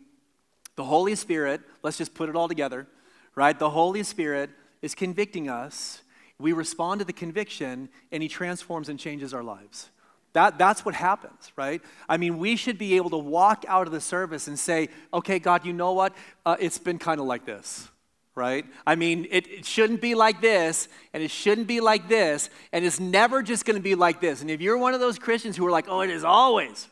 the 0.75 0.83
Holy 0.83 1.15
Spirit, 1.15 1.61
let's 1.81 1.97
just 1.97 2.13
put 2.13 2.29
it 2.29 2.35
all 2.35 2.47
together, 2.47 2.87
right? 3.35 3.57
The 3.57 3.69
Holy 3.69 4.03
Spirit 4.03 4.49
is 4.81 4.93
convicting 4.93 5.49
us 5.49 6.01
we 6.39 6.53
respond 6.53 6.99
to 6.99 7.05
the 7.05 7.13
conviction, 7.13 7.89
and 8.11 8.21
He 8.21 8.29
transforms 8.29 8.89
and 8.89 8.99
changes 8.99 9.33
our 9.33 9.43
lives. 9.43 9.89
That, 10.33 10.59
that's 10.59 10.85
what 10.85 10.93
happens, 10.93 11.51
right? 11.55 11.81
I 12.07 12.17
mean, 12.17 12.37
we 12.37 12.57
should 12.57 12.77
be 12.77 12.95
able 12.97 13.09
to 13.09 13.17
walk 13.17 13.65
out 13.67 13.87
of 13.87 13.93
the 13.93 14.01
service 14.01 14.47
and 14.47 14.59
say, 14.59 14.89
okay, 15.11 15.39
God, 15.39 15.65
you 15.65 15.73
know 15.73 15.93
what? 15.93 16.13
Uh, 16.45 16.55
it's 16.59 16.77
been 16.77 16.99
kind 16.99 17.19
of 17.19 17.25
like 17.25 17.45
this, 17.45 17.87
right? 18.35 18.63
I 18.85 18.93
mean, 18.93 19.25
it, 19.31 19.47
it 19.47 19.65
shouldn't 19.65 19.99
be 19.99 20.13
like 20.13 20.39
this, 20.39 20.89
and 21.11 21.23
it 21.23 21.31
shouldn't 21.31 21.65
be 21.65 21.79
like 21.79 22.07
this, 22.07 22.51
and 22.71 22.85
it's 22.85 22.99
never 22.99 23.41
just 23.41 23.65
going 23.65 23.77
to 23.77 23.81
be 23.81 23.95
like 23.95 24.21
this. 24.21 24.41
And 24.41 24.51
if 24.51 24.61
you're 24.61 24.77
one 24.77 24.93
of 24.93 24.99
those 24.99 25.17
Christians 25.17 25.57
who 25.57 25.65
are 25.65 25.71
like, 25.71 25.87
oh, 25.87 26.01
it 26.01 26.11
is 26.11 26.23
always, 26.23 26.87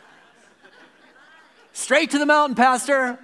straight 1.72 2.12
to 2.12 2.18
the 2.18 2.26
mountain, 2.26 2.54
Pastor. 2.54 3.18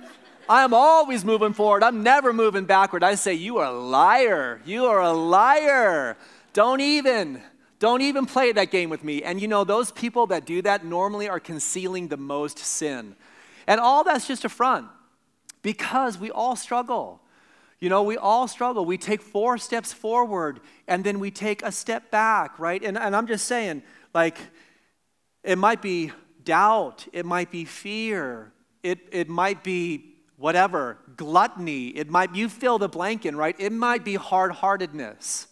I 0.49 0.65
am 0.65 0.75
always 0.75 1.25
moving 1.25 1.53
forward. 1.53 1.83
I'm 1.83 2.03
never 2.03 2.33
moving 2.33 2.65
backward. 2.65 3.03
I 3.03 3.15
say, 3.15 3.35
You 3.35 3.59
are 3.59 3.67
a 3.67 3.79
liar. 3.79 4.61
You 4.65 4.87
are 4.87 5.01
a 5.01 5.13
liar. 5.13 6.17
Don't 6.53 6.81
even. 6.81 7.43
Don't 7.79 8.01
even 8.01 8.27
play 8.27 8.53
that 8.53 8.71
game 8.71 8.91
with 8.91 9.03
me. 9.03 9.25
And 9.25 9.41
you 9.41 9.49
know, 9.49 9.65
those 9.65 9.91
people 9.91 10.29
that 10.29 10.45
do 10.45 10.63
that 10.63 10.85
normally 10.85 11.29
are 11.29 11.41
concealing 11.41 12.07
the 12.07 12.17
most 12.17 12.59
sin. 12.59 13.17
And 13.67 13.81
all 13.81 14.05
that's 14.05 14.29
just 14.29 14.45
a 14.45 14.49
front 14.49 14.87
because 15.63 16.17
we 16.17 16.31
all 16.31 16.55
struggle. 16.55 17.21
You 17.81 17.89
know, 17.89 18.05
we 18.05 18.17
all 18.17 18.47
struggle. 18.47 18.85
We 18.85 18.99
take 18.99 19.21
four 19.21 19.59
steps 19.59 19.93
forward 19.93 20.61
and 20.87 21.03
then 21.03 21.19
we 21.19 21.33
take 21.33 21.63
a 21.65 21.73
step 21.73 22.13
back, 22.13 22.57
right? 22.61 22.81
And, 22.85 22.97
and 22.97 23.17
I'm 23.17 23.27
just 23.27 23.47
saying, 23.47 23.83
like, 24.15 24.39
it 25.43 25.59
might 25.59 25.83
be 25.83 26.13
doubt, 26.45 27.09
it 27.13 27.27
might 27.27 27.51
be 27.51 27.65
fear, 27.65 28.53
it, 28.85 29.01
it 29.11 29.29
might 29.29 29.65
be 29.65 30.12
whatever, 30.43 30.99
gluttony, 31.17 31.87
it 31.87 32.11
might, 32.11 32.35
you 32.35 32.49
fill 32.49 32.77
the 32.77 32.89
blank 32.89 33.25
in, 33.25 33.37
right? 33.37 33.55
It 33.61 33.71
might 33.71 34.05
be 34.05 34.17
hard 34.17 34.51
heartedness. 34.51 35.47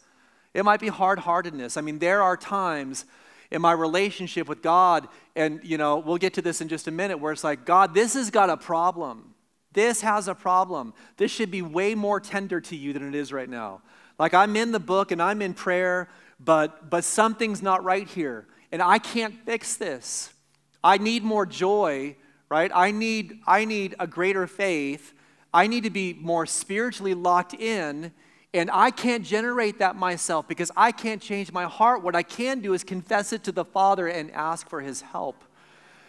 It 0.53 0.65
might 0.65 0.81
be 0.81 0.89
hard 0.89 1.21
heartedness. 1.21 1.77
I 1.77 1.81
mean, 1.81 2.01
there 2.01 2.23
are 2.23 2.37
times 2.37 3.05
in 3.53 3.63
my 3.63 3.71
relationship 3.71 4.49
with 4.49 4.63
God, 4.63 5.07
and 5.37 5.61
you 5.63 5.79
know, 5.79 5.99
we'll 5.99 6.17
get 6.17 6.35
to 6.35 6.43
this 6.43 6.61
in 6.61 6.67
just 6.67 6.89
a 6.89 6.91
minute, 6.91 7.19
where 7.19 7.31
it's 7.31 7.45
like, 7.45 7.65
God, 7.65 7.95
this 7.95 8.15
has 8.15 8.31
got 8.31 8.51
a 8.51 8.57
problem. 8.57 9.33
This 9.73 10.01
has 10.01 10.27
a 10.27 10.35
problem. 10.35 10.93
This 11.19 11.31
should 11.31 11.53
be 11.53 11.63
way 11.63 11.95
more 11.95 12.19
tender 12.19 12.61
to 12.61 12.75
you 12.75 12.93
than 12.93 13.07
it 13.07 13.15
is 13.15 13.33
right 13.33 13.49
now. 13.49 13.83
Like 14.19 14.35
I'm 14.35 14.57
in 14.57 14.73
the 14.73 14.81
book 14.81 15.13
and 15.13 15.23
I'm 15.23 15.41
in 15.41 15.55
prayer, 15.55 16.09
but 16.41 16.91
but 16.91 17.05
something's 17.05 17.63
not 17.63 17.85
right 17.85 18.09
here, 18.09 18.49
and 18.73 18.83
I 18.83 18.99
can't 18.99 19.37
fix 19.47 19.77
this. 19.77 20.35
I 20.83 20.99
need 20.99 21.23
more 21.23 21.47
joy, 21.47 22.17
right? 22.51 22.71
I 22.75 22.91
need 22.91 23.41
I 23.47 23.65
need 23.65 23.95
a 23.99 24.07
greater 24.07 24.47
faith. 24.47 25.15
I 25.53 25.67
need 25.67 25.85
to 25.85 25.91
be 25.91 26.15
more 26.15 26.47
spiritually 26.47 27.15
locked 27.15 27.55
in 27.55 28.13
and 28.53 28.69
I 28.73 28.91
can't 28.91 29.25
generate 29.25 29.79
that 29.79 29.95
myself 29.95 30.49
because 30.49 30.73
I 30.77 30.91
can't 30.91 31.23
change 31.23 31.53
my 31.53 31.65
heart. 31.65 32.03
What 32.03 32.17
I 32.17 32.25
can 32.25 32.61
do 32.61 32.75
is 32.75 32.83
confess 32.83 33.33
it 33.33 33.45
to 33.45 33.53
the 33.53 33.65
Father 33.65 34.09
and 34.09 34.31
ask 34.33 34.69
for 34.69 34.81
His 34.81 35.01
help. 35.03 35.45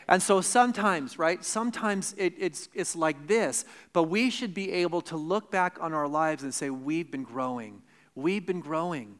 And 0.08 0.22
so 0.22 0.42
sometimes, 0.42 1.20
right, 1.20 1.44
sometimes 1.46 2.16
it, 2.18 2.34
it's, 2.38 2.68
it's 2.74 2.96
like 2.96 3.28
this, 3.28 3.64
but 3.94 4.04
we 4.04 4.30
should 4.30 4.54
be 4.54 4.72
able 4.72 5.02
to 5.02 5.16
look 5.16 5.52
back 5.52 5.78
on 5.80 5.94
our 5.94 6.08
lives 6.08 6.42
and 6.44 6.54
say, 6.54 6.70
We've 6.70 7.10
been 7.10 7.24
growing. 7.24 7.84
We've 8.16 8.46
been 8.46 8.60
growing. 8.60 9.20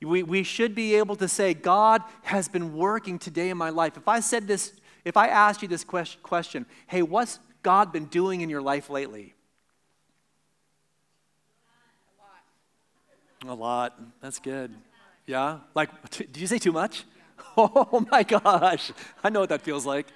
We, 0.00 0.24
we 0.24 0.42
should 0.42 0.74
be 0.74 0.96
able 0.96 1.14
to 1.16 1.28
say, 1.28 1.54
God 1.54 2.02
has 2.22 2.48
been 2.48 2.74
working 2.74 3.20
today 3.20 3.50
in 3.50 3.56
my 3.56 3.70
life. 3.70 3.96
If 3.96 4.08
I 4.08 4.18
said 4.18 4.48
this, 4.48 4.72
if 5.04 5.16
I 5.16 5.28
asked 5.28 5.62
you 5.62 5.68
this 5.68 5.84
question, 5.84 6.66
hey, 6.86 7.02
what's 7.02 7.40
God 7.62 7.92
been 7.92 8.06
doing 8.06 8.40
in 8.40 8.50
your 8.50 8.62
life 8.62 8.90
lately? 8.90 9.34
A 13.46 13.54
lot. 13.54 13.98
That's 14.20 14.38
good. 14.38 14.72
Yeah? 15.26 15.58
Like, 15.74 16.10
t- 16.10 16.24
did 16.32 16.40
you 16.40 16.46
say 16.46 16.58
too 16.58 16.72
much? 16.72 17.04
Oh 17.54 18.06
my 18.10 18.22
gosh. 18.22 18.92
I 19.22 19.28
know 19.28 19.40
what 19.40 19.50
that 19.50 19.60
feels 19.60 19.84
like. 19.84 20.06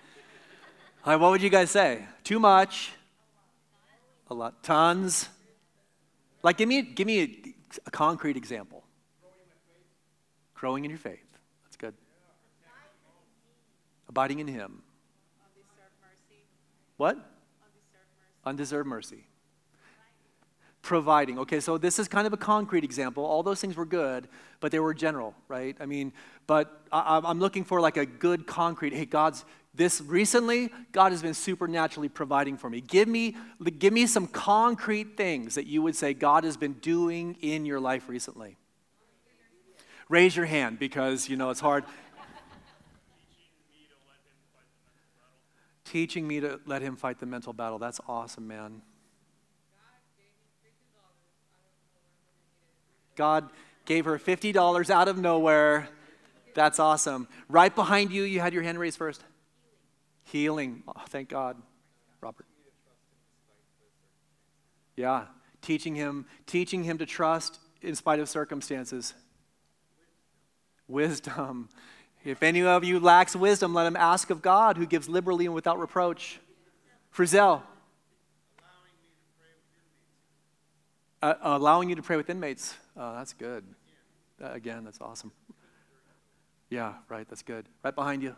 Right, 1.05 1.16
what 1.16 1.32
would 1.32 1.43
you 1.43 1.51
guys 1.51 1.70
say? 1.70 2.07
Too 2.24 2.41
much? 2.41 2.93
A 4.30 4.34
lot. 4.34 4.62
Tons? 4.62 5.28
Like, 6.43 6.57
give 6.57 6.66
me, 6.66 6.80
give 6.80 7.07
me 7.07 7.20
a, 7.20 7.55
a 7.87 7.91
concrete 7.91 8.39
example. 8.39 8.84
Growing 10.55 10.84
in 10.84 10.91
your 10.91 10.99
faith. 10.99 11.26
Abiding 14.17 14.39
in 14.39 14.49
Him. 14.49 14.83
What? 16.97 17.19
Undeserved 18.47 18.89
mercy 18.89 19.27
providing. 20.81 21.37
Okay, 21.41 21.59
so 21.59 21.77
this 21.77 21.99
is 21.99 22.07
kind 22.07 22.29
of 22.29 22.33
a 22.33 22.37
concrete 22.37 22.85
example. 22.85 23.25
All 23.25 23.43
those 23.43 23.61
things 23.61 23.77
were 23.77 23.85
good, 23.85 24.29
but 24.61 24.71
they 24.71 24.79
were 24.79 24.95
general, 24.95 25.35
right? 25.49 25.77
I 25.81 25.87
mean, 25.87 26.12
but 26.47 26.81
I, 26.93 27.21
am 27.25 27.41
looking 27.41 27.64
for 27.64 27.81
like 27.81 27.97
a 27.97 28.07
good 28.07 28.47
concrete. 28.47 28.93
Hey, 28.93 29.05
God's 29.05 29.45
this 29.75 30.01
recently, 30.01 30.71
God 30.93 31.11
has 31.11 31.23
been 31.23 31.35
supernaturally 31.35 32.09
providing 32.09 32.57
for 32.57 32.71
me. 32.71 32.81
Give 32.81 33.09
me, 33.09 33.35
give 33.79 33.93
me 33.93 34.07
some 34.07 34.29
concrete 34.29 35.17
things 35.17 35.57
that 35.57 35.67
you 35.67 35.83
would 35.83 35.97
say 35.97 36.14
God 36.14 36.45
has 36.45 36.57
been 36.57 36.75
doing 36.75 37.37
in 37.41 37.67
your 37.67 37.81
life 37.81 38.09
recently. 38.09 38.57
Raise 40.09 40.37
your 40.37 40.47
hand 40.47 40.79
because 40.79 41.29
you 41.29 41.37
know 41.37 41.51
it's 41.51 41.61
hard. 41.61 41.85
Teaching 45.87 46.26
me 46.26 46.41
to 46.41 46.61
let 46.66 46.82
him 46.82 46.97
fight 46.97 47.18
the 47.20 47.26
mental 47.26 47.53
battle. 47.53 47.78
That's 47.78 48.01
awesome, 48.09 48.47
man. 48.47 48.82
God 53.14 53.49
gave 53.87 54.05
her 54.05 54.18
$50 54.18 54.91
out 54.91 55.09
of 55.09 55.16
nowhere. 55.16 55.89
That's 56.55 56.78
awesome. 56.78 57.28
Right 57.49 57.74
behind 57.74 58.12
you, 58.12 58.24
you 58.24 58.41
had 58.41 58.53
your 58.53 58.62
hand 58.62 58.78
raised 58.78 58.99
first. 58.99 59.22
Healing. 60.24 60.82
Oh, 60.89 61.03
thank 61.09 61.28
God. 61.28 61.57
Robert. 62.20 62.47
Yeah, 64.97 65.26
teaching 65.62 65.95
him, 65.95 66.26
teaching 66.47 66.82
him 66.82 66.99
to 66.99 67.07
trust 67.07 67.61
in 67.82 67.95
spite 67.95 68.18
of 68.18 68.28
circumstances. 68.28 69.14
Wisdom. 70.89 71.68
If 72.27 72.43
any 72.43 72.61
of 72.61 72.83
you 72.83 72.99
lacks 72.99 73.37
wisdom, 73.37 73.72
let 73.72 73.87
him 73.87 73.95
ask 73.95 74.31
of 74.31 74.43
God, 74.43 74.77
who 74.77 74.85
gives 74.85 75.09
liberally 75.09 75.47
and 75.47 75.55
without 75.55 75.79
reproach. 75.79 76.41
Frizzell. 77.14 77.62
Uh, 81.22 81.35
allowing 81.41 81.89
you 81.89 81.95
to 81.95 82.03
pray 82.03 82.16
with 82.16 82.29
inmates. 82.29 82.74
Oh, 82.97 83.14
that's 83.14 83.33
good. 83.33 83.64
Again, 84.41 84.83
that's 84.83 85.01
awesome. 85.01 85.31
Yeah, 86.68 86.95
right, 87.09 87.29
that's 87.29 87.43
good. 87.43 87.68
Right 87.85 87.95
behind 87.95 88.24
you. 88.24 88.35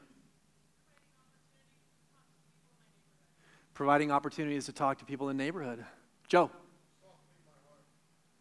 Providing 3.72 4.12
opportunities 4.12 4.66
to 4.66 4.72
talk 4.72 4.99
to 4.99 5.07
people 5.07 5.30
in 5.30 5.39
the 5.39 5.43
neighborhood. 5.43 5.82
Joe. 6.28 6.51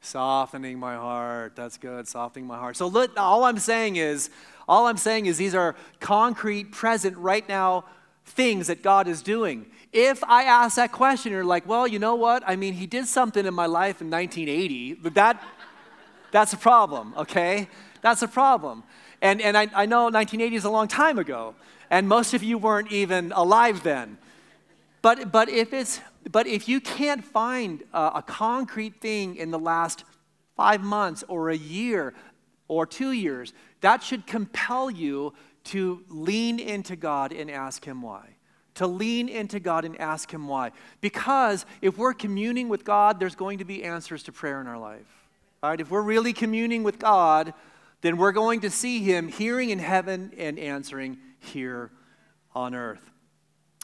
Softening 0.02 0.80
my 0.80 0.96
heart. 0.96 1.56
That's 1.56 1.78
good. 1.78 2.08
Softening 2.08 2.48
my 2.48 2.58
heart. 2.58 2.78
So 2.78 2.88
look, 2.88 3.12
all 3.18 3.44
I'm 3.44 3.60
saying 3.60 3.96
is, 3.96 4.30
all 4.68 4.88
I'm 4.88 4.98
saying 4.98 5.26
is 5.26 5.38
these 5.38 5.56
are 5.56 5.76
concrete, 6.00 6.72
present, 6.72 7.18
right 7.18 7.48
now 7.48 7.86
things 8.26 8.68
that 8.68 8.84
God 8.84 9.08
is 9.08 9.22
doing. 9.22 9.66
If 9.94 10.24
I 10.26 10.44
ask 10.44 10.76
that 10.76 10.92
question, 10.92 11.32
you're 11.32 11.46
like, 11.46 11.66
well, 11.66 11.88
you 11.88 11.98
know 11.98 12.16
what? 12.16 12.44
I 12.46 12.56
mean, 12.58 12.74
he 12.74 12.86
did 12.86 13.08
something 13.08 13.46
in 13.46 13.54
my 13.54 13.66
life 13.66 14.02
in 14.02 14.10
1980. 14.10 15.10
That 15.12 15.42
that's 16.32 16.54
a 16.54 16.58
problem, 16.58 17.14
okay? 17.18 17.70
That's 18.02 18.22
a 18.22 18.28
problem. 18.28 18.84
And, 19.22 19.42
and 19.42 19.58
I, 19.58 19.68
I 19.74 19.86
know 19.86 20.04
1980 20.04 20.56
is 20.56 20.66
a 20.66 20.70
long 20.70 20.88
time 20.88 21.18
ago, 21.18 21.56
and 21.90 22.08
most 22.08 22.34
of 22.34 22.44
you 22.44 22.58
weren't 22.58 22.92
even 22.92 23.32
alive 23.32 23.84
then. 23.84 24.18
But, 25.02 25.32
but, 25.32 25.50
if, 25.50 25.74
it's, 25.74 26.02
but 26.32 26.48
if 26.48 26.68
you 26.68 26.80
can't 26.82 27.24
find 27.24 27.84
a, 27.94 28.12
a 28.16 28.24
concrete 28.26 29.00
thing 29.02 29.36
in 29.36 29.52
the 29.52 29.60
last 29.60 30.04
five 30.56 30.82
months 30.82 31.24
or 31.28 31.50
a 31.50 31.58
year 31.58 32.14
or 32.68 32.86
two 32.86 33.12
years, 33.12 33.54
that 33.82 34.04
should 34.04 34.28
compel 34.28 34.90
you 34.90 35.34
to 35.66 36.04
lean 36.10 36.60
into 36.60 36.96
God 36.96 37.32
and 37.32 37.52
ask 37.52 37.86
Him 37.86 38.02
why. 38.02 38.36
To 38.76 38.88
lean 38.88 39.30
into 39.30 39.60
God 39.60 39.86
and 39.86 40.00
ask 40.00 40.32
Him 40.32 40.48
why. 40.48 40.72
Because 41.02 41.66
if 41.82 41.98
we're 41.98 42.14
communing 42.14 42.70
with 42.70 42.84
God, 42.84 43.20
there's 43.20 43.36
going 43.36 43.60
to 43.60 43.66
be 43.66 43.84
answers 43.84 44.24
to 44.24 44.32
prayer 44.32 44.62
in 44.62 44.68
our 44.68 44.80
life. 44.80 45.06
All 45.62 45.70
right, 45.70 45.80
if 45.80 45.90
we're 45.90 46.02
really 46.02 46.34
communing 46.34 46.84
with 46.84 47.00
God, 47.00 47.54
then 48.02 48.18
we're 48.18 48.32
going 48.32 48.62
to 48.62 48.70
see 48.70 49.00
Him 49.00 49.28
hearing 49.28 49.70
in 49.70 49.80
heaven 49.80 50.32
and 50.38 50.60
answering 50.60 51.18
here 51.40 51.92
on 52.54 52.76
earth. 52.76 53.12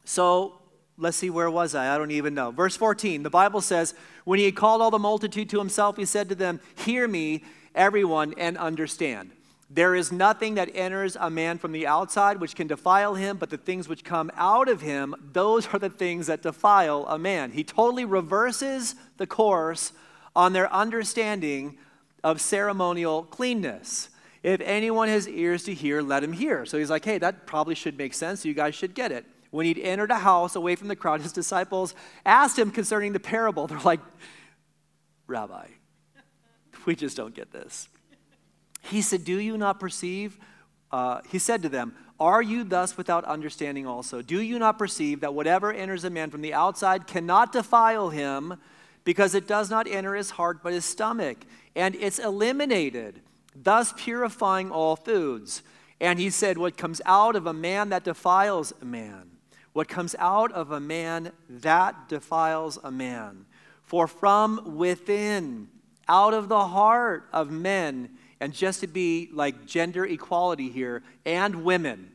So 0.06 0.60
let's 0.98 1.18
see, 1.18 1.30
where 1.30 1.50
was 1.50 1.76
I? 1.76 1.94
I 1.94 1.98
don't 1.98 2.12
even 2.12 2.34
know. 2.34 2.52
Verse 2.52 2.76
14, 2.76 3.24
the 3.24 3.30
Bible 3.30 3.62
says, 3.62 3.94
When 4.24 4.40
he 4.40 4.46
had 4.46 4.56
called 4.56 4.82
all 4.82 4.92
the 4.92 5.00
multitude 5.00 5.50
to 5.50 5.60
himself, 5.60 5.98
he 5.98 6.06
said 6.06 6.30
to 6.30 6.36
them, 6.36 6.60
Hear 6.76 7.08
me, 7.08 7.44
everyone, 7.76 8.34
and 8.38 8.58
understand. 8.58 9.32
There 9.70 9.96
is 9.96 10.12
nothing 10.12 10.56
that 10.56 10.70
enters 10.76 11.18
a 11.20 11.32
man 11.32 11.58
from 11.58 11.72
the 11.72 11.88
outside 11.88 12.40
which 12.40 12.56
can 12.56 12.68
defile 12.68 13.16
him, 13.16 13.38
but 13.38 13.50
the 13.50 13.58
things 13.58 13.90
which 13.90 14.04
come 14.04 14.30
out 14.36 14.70
of 14.70 14.82
him, 14.82 15.16
those 15.32 15.68
are 15.74 15.80
the 15.80 15.90
things 15.90 16.28
that 16.28 16.44
defile 16.44 17.08
a 17.08 17.18
man. 17.18 17.52
He 17.52 17.64
totally 17.64 18.06
reverses 18.06 18.94
the 19.18 19.26
course 19.26 19.92
on 20.36 20.54
their 20.54 20.72
understanding 20.72 21.78
of 22.24 22.40
ceremonial 22.40 23.24
cleanness. 23.24 24.10
If 24.44 24.62
anyone 24.62 25.08
has 25.08 25.28
ears 25.28 25.64
to 25.64 25.74
hear, 25.74 26.02
let 26.02 26.24
him 26.24 26.34
hear. 26.34 26.66
So 26.66 26.78
he's 26.78 26.90
like, 26.90 27.06
hey, 27.06 27.18
that 27.18 27.48
probably 27.48 27.76
should 27.76 27.98
make 27.98 28.14
sense. 28.14 28.46
You 28.46 28.54
guys 28.54 28.76
should 28.76 28.94
get 28.94 29.12
it. 29.12 29.26
When 29.54 29.68
he'd 29.68 29.78
entered 29.78 30.10
a 30.10 30.18
house 30.18 30.56
away 30.56 30.76
from 30.76 30.88
the 30.88 30.96
crowd, 30.96 31.22
his 31.22 31.32
disciples 31.32 31.94
asked 32.26 32.58
him 32.58 32.72
concerning 32.72 33.14
the 33.14 33.20
parable. 33.20 33.68
They're 33.68 33.80
like, 33.80 34.00
Rabbi, 35.28 35.68
we 36.86 36.96
just 36.96 37.16
don't 37.16 37.36
get 37.36 37.52
this. 37.52 37.88
He 38.82 39.02
said, 39.02 39.24
Do 39.24 39.38
you 39.40 39.58
not 39.58 39.80
perceive? 39.80 40.40
Uh, 40.92 41.22
he 41.30 41.38
said 41.38 41.62
to 41.62 41.70
them, 41.70 41.94
Are 42.20 42.42
you 42.42 42.64
thus 42.64 42.98
without 42.98 43.26
understanding 43.26 43.86
also? 43.86 44.24
Do 44.24 44.42
you 44.42 44.58
not 44.58 44.80
perceive 44.80 45.20
that 45.20 45.36
whatever 45.36 45.72
enters 45.72 46.04
a 46.04 46.10
man 46.10 46.32
from 46.32 46.42
the 46.42 46.56
outside 46.56 47.06
cannot 47.06 47.52
defile 47.52 48.10
him? 48.10 48.58
because 49.04 49.36
it 49.36 49.48
does 49.48 49.70
not 49.70 49.88
enter 49.88 50.16
his 50.16 50.32
heart 50.32 50.60
but 50.64 50.74
his 50.74 50.86
stomach, 50.86 51.38
and 51.76 51.96
it's 51.96 52.20
eliminated, 52.20 53.22
thus 53.56 53.94
purifying 53.98 54.72
all 54.72 54.96
foods. 54.96 55.62
And 56.00 56.20
he 56.20 56.30
said, 56.30 56.58
What 56.58 56.78
comes 56.78 57.02
out 57.06 57.36
of 57.36 57.46
a 57.46 57.54
man 57.54 57.90
that 57.90 58.04
defiles 58.04 58.74
a 58.82 58.86
man, 58.86 59.33
what 59.74 59.88
comes 59.88 60.16
out 60.20 60.52
of 60.52 60.72
a 60.72 60.80
man 60.80 61.32
that 61.50 62.08
defiles 62.08 62.80
a 62.84 62.92
man. 62.92 63.46
For 63.84 64.08
from 64.08 64.78
within, 64.78 65.68
out 66.08 66.34
of 66.34 66.48
the 66.48 66.68
heart 66.68 67.28
of 67.34 67.52
men, 67.52 68.12
and 68.40 68.54
just 68.54 68.82
to 68.82 68.88
be 68.88 69.30
like 69.34 69.66
gender 69.66 70.06
equality 70.06 70.70
here, 70.70 71.04
and 71.26 71.64
women, 71.64 72.12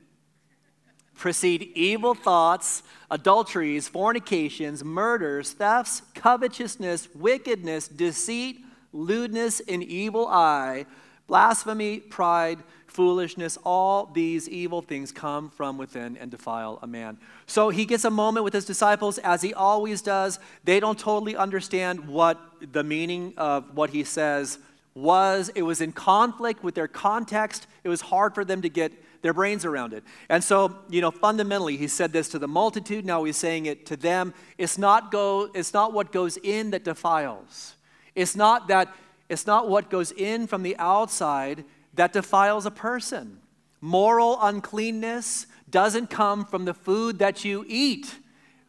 proceed 1.14 1.72
evil 1.74 2.14
thoughts, 2.14 2.82
adulteries, 3.10 3.88
fornications, 3.88 4.84
murders, 4.84 5.52
thefts, 5.52 6.02
covetousness, 6.14 7.08
wickedness, 7.14 7.88
deceit, 7.88 8.58
lewdness, 8.92 9.60
and 9.68 9.82
evil 9.82 10.26
eye. 10.28 10.86
Blasphemy, 11.26 12.00
pride, 12.00 12.62
foolishness, 12.90 13.58
all 13.64 14.06
these 14.06 14.48
evil 14.48 14.82
things 14.82 15.12
come 15.12 15.50
from 15.50 15.78
within 15.78 16.16
and 16.16 16.30
defile 16.30 16.78
a 16.82 16.86
man. 16.86 17.18
So 17.46 17.68
he 17.68 17.84
gets 17.84 18.04
a 18.04 18.10
moment 18.10 18.44
with 18.44 18.54
his 18.54 18.64
disciples, 18.64 19.18
as 19.18 19.42
he 19.42 19.54
always 19.54 20.02
does. 20.02 20.38
They 20.64 20.80
don't 20.80 20.98
totally 20.98 21.36
understand 21.36 22.08
what 22.08 22.38
the 22.72 22.82
meaning 22.82 23.34
of 23.36 23.76
what 23.76 23.90
he 23.90 24.04
says 24.04 24.58
was. 24.94 25.50
It 25.54 25.62
was 25.62 25.80
in 25.80 25.92
conflict 25.92 26.64
with 26.64 26.74
their 26.74 26.88
context, 26.88 27.66
it 27.84 27.88
was 27.88 28.00
hard 28.00 28.34
for 28.34 28.44
them 28.44 28.62
to 28.62 28.68
get 28.68 28.92
their 29.22 29.32
brains 29.32 29.64
around 29.64 29.92
it. 29.92 30.04
And 30.28 30.42
so, 30.42 30.76
you 30.88 31.00
know, 31.00 31.10
fundamentally, 31.10 31.76
he 31.76 31.88
said 31.88 32.12
this 32.12 32.28
to 32.30 32.38
the 32.38 32.48
multitude, 32.48 33.04
now 33.04 33.24
he's 33.24 33.36
saying 33.36 33.66
it 33.66 33.84
to 33.86 33.96
them. 33.96 34.32
It's 34.58 34.78
not, 34.78 35.10
go, 35.10 35.50
it's 35.54 35.74
not 35.74 35.92
what 35.92 36.12
goes 36.12 36.36
in 36.36 36.70
that 36.70 36.84
defiles. 36.84 37.74
It's 38.14 38.36
not 38.36 38.68
that 38.68 38.94
it's 39.28 39.46
not 39.46 39.68
what 39.68 39.90
goes 39.90 40.10
in 40.12 40.46
from 40.46 40.62
the 40.62 40.76
outside 40.78 41.64
that 41.98 42.12
defiles 42.12 42.64
a 42.64 42.70
person. 42.70 43.40
Moral 43.80 44.38
uncleanness 44.40 45.46
doesn't 45.68 46.08
come 46.08 46.44
from 46.44 46.64
the 46.64 46.72
food 46.72 47.18
that 47.18 47.44
you 47.44 47.64
eat. 47.66 48.14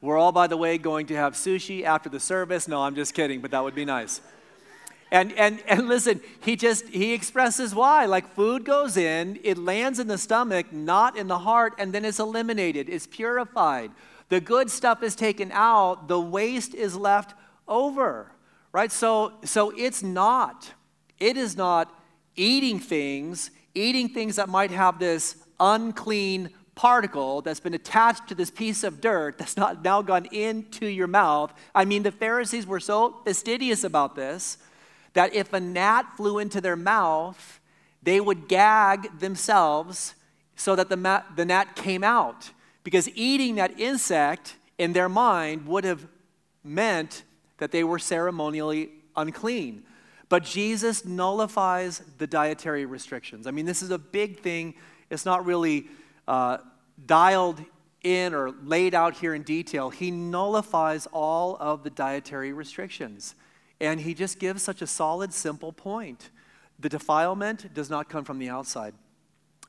We're 0.02 0.18
all, 0.18 0.32
by 0.32 0.48
the 0.48 0.58
way, 0.58 0.80
going 0.80 1.06
to 1.08 1.16
have 1.16 1.36
sushi 1.36 1.84
after 1.84 2.10
the 2.10 2.20
service. 2.20 2.68
No, 2.68 2.82
I'm 2.82 2.96
just 2.96 3.14
kidding, 3.14 3.40
but 3.40 3.52
that 3.52 3.64
would 3.64 3.76
be 3.76 3.86
nice. 3.86 4.20
And, 5.12 5.32
and, 5.34 5.62
and 5.68 5.88
listen, 5.88 6.22
he 6.42 6.56
just, 6.56 6.88
he 6.88 7.14
expresses 7.14 7.76
why. 7.76 8.08
Like 8.08 8.28
food 8.34 8.66
goes 8.66 8.98
in, 8.98 9.40
it 9.44 9.60
lands 9.60 10.00
in 10.00 10.08
the 10.08 10.18
stomach, 10.18 10.74
not 10.74 11.16
in 11.16 11.28
the 11.28 11.38
heart, 11.38 11.74
and 11.78 11.94
then 11.94 12.06
it's 12.06 12.20
eliminated, 12.20 12.90
it's 12.90 13.06
purified. 13.06 13.92
The 14.30 14.42
good 14.42 14.72
stuff 14.72 15.04
is 15.04 15.16
taken 15.16 15.52
out, 15.52 16.08
the 16.08 16.20
waste 16.20 16.74
is 16.74 16.96
left 16.96 17.36
over, 17.68 18.32
right? 18.72 18.92
So, 18.92 19.34
so 19.44 19.72
it's 19.78 20.02
not, 20.02 20.74
it 21.20 21.38
is 21.38 21.56
not 21.56 21.94
eating 22.40 22.80
things, 22.80 23.52
eating 23.76 24.10
things 24.10 24.38
that 24.38 24.50
might 24.50 24.72
have 24.72 24.98
this 24.98 25.36
unclean 25.60 26.50
particle 26.74 27.42
that's 27.42 27.60
been 27.60 27.74
attached 27.74 28.30
to 28.30 28.36
this 28.36 28.50
piece 28.50 28.86
of 28.86 29.02
dirt 29.02 29.38
that's 29.38 29.58
not 29.58 29.84
now 29.84 30.02
gone 30.02 30.26
into 30.28 30.86
your 30.86 31.08
mouth. 31.08 31.54
I 31.76 31.84
mean, 31.84 32.04
the 32.04 32.12
Pharisees 32.12 32.66
were 32.66 32.80
so 32.80 33.18
fastidious 33.26 33.84
about 33.84 34.16
this 34.16 34.58
that 35.14 35.34
if 35.34 35.52
a 35.52 35.60
gnat 35.60 36.06
flew 36.16 36.40
into 36.40 36.62
their 36.62 36.78
mouth, 36.78 37.60
they 38.02 38.22
would 38.22 38.48
gag 38.48 39.20
themselves 39.20 40.16
so 40.56 40.76
that 40.76 40.88
the, 40.88 40.96
ma- 40.96 41.24
the 41.36 41.44
gnat 41.44 41.76
came 41.76 42.04
out. 42.04 42.52
Because 42.84 43.10
eating 43.16 43.56
that 43.56 43.78
insect 43.78 44.56
in 44.78 44.94
their 44.94 45.10
mind 45.10 45.68
would 45.68 45.84
have 45.84 46.08
meant 46.64 47.24
that 47.58 47.72
they 47.72 47.84
were 47.84 48.00
ceremonially 48.00 48.92
unclean. 49.18 49.84
But 50.30 50.44
Jesus 50.44 51.06
nullifies 51.06 52.04
the 52.20 52.28
dietary 52.28 52.86
restrictions. 52.86 53.48
I 53.48 53.52
mean, 53.52 53.66
this 53.66 53.82
is 53.82 53.90
a 53.90 53.98
big 53.98 54.42
thing. 54.42 54.76
It's 55.10 55.26
not 55.26 55.46
really 55.46 55.88
uh, 56.28 56.60
dialed 57.06 57.60
in 58.04 58.34
or 58.34 58.52
laid 58.64 58.94
out 58.94 59.16
here 59.16 59.34
in 59.34 59.42
detail. 59.42 59.90
He 59.90 60.12
nullifies 60.12 61.08
all 61.08 61.58
of 61.60 61.84
the 61.84 61.90
dietary 61.90 62.54
restrictions. 62.54 63.36
And 63.82 64.00
he 64.00 64.14
just 64.14 64.40
gives 64.40 64.62
such 64.62 64.82
a 64.82 64.88
solid, 64.88 65.34
simple 65.34 65.74
point. 65.74 66.30
The 66.78 66.90
defilement 66.90 67.74
does 67.74 67.90
not 67.90 68.08
come 68.08 68.24
from 68.24 68.40
the 68.40 68.50
outside. 68.50 68.94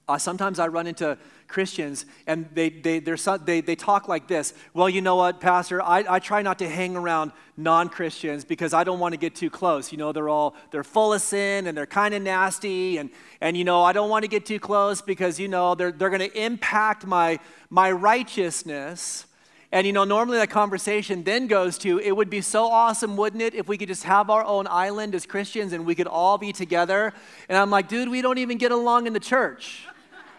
Uh, 0.09 0.18
sometimes 0.18 0.59
I 0.59 0.66
run 0.66 0.88
into 0.88 1.16
Christians 1.46 2.07
and 2.26 2.48
they, 2.53 2.70
they, 2.70 2.98
they, 2.98 3.61
they 3.61 3.76
talk 3.76 4.09
like 4.09 4.26
this 4.26 4.55
Well, 4.74 4.88
you 4.88 5.01
know 5.03 5.16
what, 5.16 5.40
Pastor? 5.40 5.82
I, 5.82 6.05
I 6.09 6.18
try 6.18 6.42
not 6.42 6.59
to 6.61 6.68
hang 6.68 6.96
around 6.96 7.32
non 7.57 7.88
Christians 7.88 8.44
because 8.44 8.72
I 8.72 8.84
don't 8.84 8.98
want 8.98 9.12
to 9.12 9.18
get 9.18 9.34
too 9.34 9.51
close. 9.51 9.92
You 9.92 9.98
know, 9.98 10.12
they're 10.12 10.28
all, 10.28 10.55
they're 10.70 10.84
full 10.84 11.12
of 11.12 11.22
sin 11.22 11.66
and 11.66 11.76
they're 11.76 11.86
kind 11.86 12.14
of 12.14 12.22
nasty. 12.22 12.98
And, 12.98 13.11
and, 13.40 13.57
you 13.57 13.64
know, 13.64 13.82
I 13.82 13.92
don't 13.92 14.11
want 14.11 14.24
to 14.24 14.28
get 14.28 14.46
too 14.46 14.59
close 14.59 15.03
because, 15.03 15.38
you 15.38 15.48
know, 15.48 15.74
they're, 15.74 15.92
they're 15.92 16.11
going 16.11 16.28
to 16.28 16.40
impact 16.40 17.07
my, 17.07 17.38
my 17.68 17.92
righteousness. 17.92 19.26
And 19.72 19.86
you 19.86 19.92
know, 19.92 20.04
normally 20.04 20.38
that 20.38 20.50
conversation 20.50 21.22
then 21.22 21.46
goes 21.46 21.78
to 21.78 21.98
it 22.00 22.10
would 22.16 22.28
be 22.28 22.40
so 22.40 22.64
awesome, 22.64 23.16
wouldn't 23.16 23.42
it, 23.42 23.54
if 23.54 23.68
we 23.68 23.78
could 23.78 23.88
just 23.88 24.02
have 24.02 24.28
our 24.28 24.44
own 24.44 24.66
island 24.68 25.14
as 25.14 25.26
Christians 25.26 25.72
and 25.72 25.86
we 25.86 25.94
could 25.94 26.08
all 26.08 26.38
be 26.38 26.52
together. 26.52 27.12
And 27.48 27.56
I'm 27.56 27.70
like, 27.70 27.88
dude, 27.88 28.08
we 28.08 28.20
don't 28.20 28.38
even 28.38 28.58
get 28.58 28.72
along 28.72 29.06
in 29.06 29.12
the 29.12 29.20
church. 29.20 29.86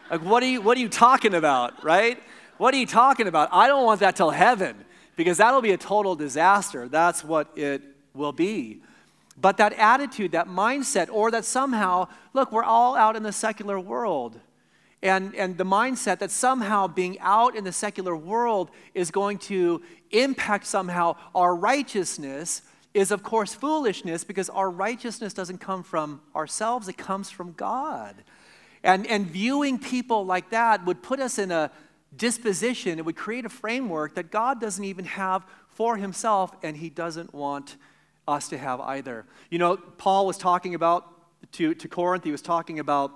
Like, 0.09 0.21
what 0.21 0.43
are 0.43 0.47
you, 0.47 0.61
what 0.61 0.77
are 0.77 0.81
you 0.81 0.89
talking 0.89 1.33
about, 1.33 1.81
right? 1.83 2.21
What 2.57 2.73
are 2.73 2.77
you 2.77 2.85
talking 2.85 3.27
about? 3.27 3.47
I 3.53 3.67
don't 3.67 3.85
want 3.85 4.01
that 4.01 4.17
till 4.17 4.31
heaven 4.31 4.75
because 5.15 5.37
that'll 5.37 5.61
be 5.61 5.71
a 5.71 5.77
total 5.77 6.15
disaster. 6.15 6.89
That's 6.89 7.23
what 7.23 7.47
it 7.55 7.81
will 8.13 8.33
be. 8.33 8.81
But 9.39 9.57
that 9.57 9.73
attitude, 9.73 10.33
that 10.33 10.47
mindset, 10.47 11.07
or 11.09 11.31
that 11.31 11.45
somehow, 11.45 12.09
look, 12.33 12.51
we're 12.51 12.63
all 12.63 12.95
out 12.97 13.15
in 13.15 13.23
the 13.23 13.31
secular 13.31 13.79
world 13.79 14.39
and, 15.03 15.33
and 15.35 15.57
the 15.57 15.63
mindset 15.63 16.19
that 16.19 16.29
somehow 16.29 16.87
being 16.87 17.19
out 17.19 17.55
in 17.55 17.63
the 17.63 17.71
secular 17.71 18.15
world 18.15 18.69
is 18.93 19.09
going 19.09 19.39
to 19.39 19.81
impact 20.11 20.65
somehow 20.67 21.15
our 21.33 21.55
righteousness 21.55 22.61
is, 22.93 23.09
of 23.09 23.23
course, 23.23 23.55
foolishness 23.55 24.23
because 24.23 24.49
our 24.49 24.69
righteousness 24.69 25.33
doesn't 25.33 25.59
come 25.59 25.81
from 25.81 26.21
ourselves, 26.35 26.87
it 26.87 26.97
comes 26.97 27.29
from 27.29 27.53
God. 27.53 28.15
And, 28.83 29.07
and 29.07 29.25
viewing 29.25 29.79
people 29.79 30.25
like 30.25 30.49
that 30.49 30.85
would 30.85 31.01
put 31.01 31.19
us 31.19 31.39
in 31.39 31.51
a 31.51 31.71
disposition, 32.15 32.99
it 32.99 33.05
would 33.05 33.15
create 33.15 33.45
a 33.45 33.49
framework 33.49 34.15
that 34.15 34.31
God 34.31 34.59
doesn't 34.59 34.83
even 34.83 35.05
have 35.05 35.45
for 35.69 35.95
himself, 35.95 36.51
and 36.61 36.75
he 36.75 36.89
doesn't 36.89 37.33
want 37.33 37.77
us 38.27 38.49
to 38.49 38.57
have 38.57 38.81
either. 38.81 39.25
You 39.49 39.59
know, 39.59 39.77
Paul 39.77 40.27
was 40.27 40.37
talking 40.37 40.75
about 40.75 41.07
to, 41.53 41.73
to 41.73 41.87
Corinth, 41.87 42.23
he 42.23 42.31
was 42.31 42.41
talking 42.41 42.79
about 42.79 43.11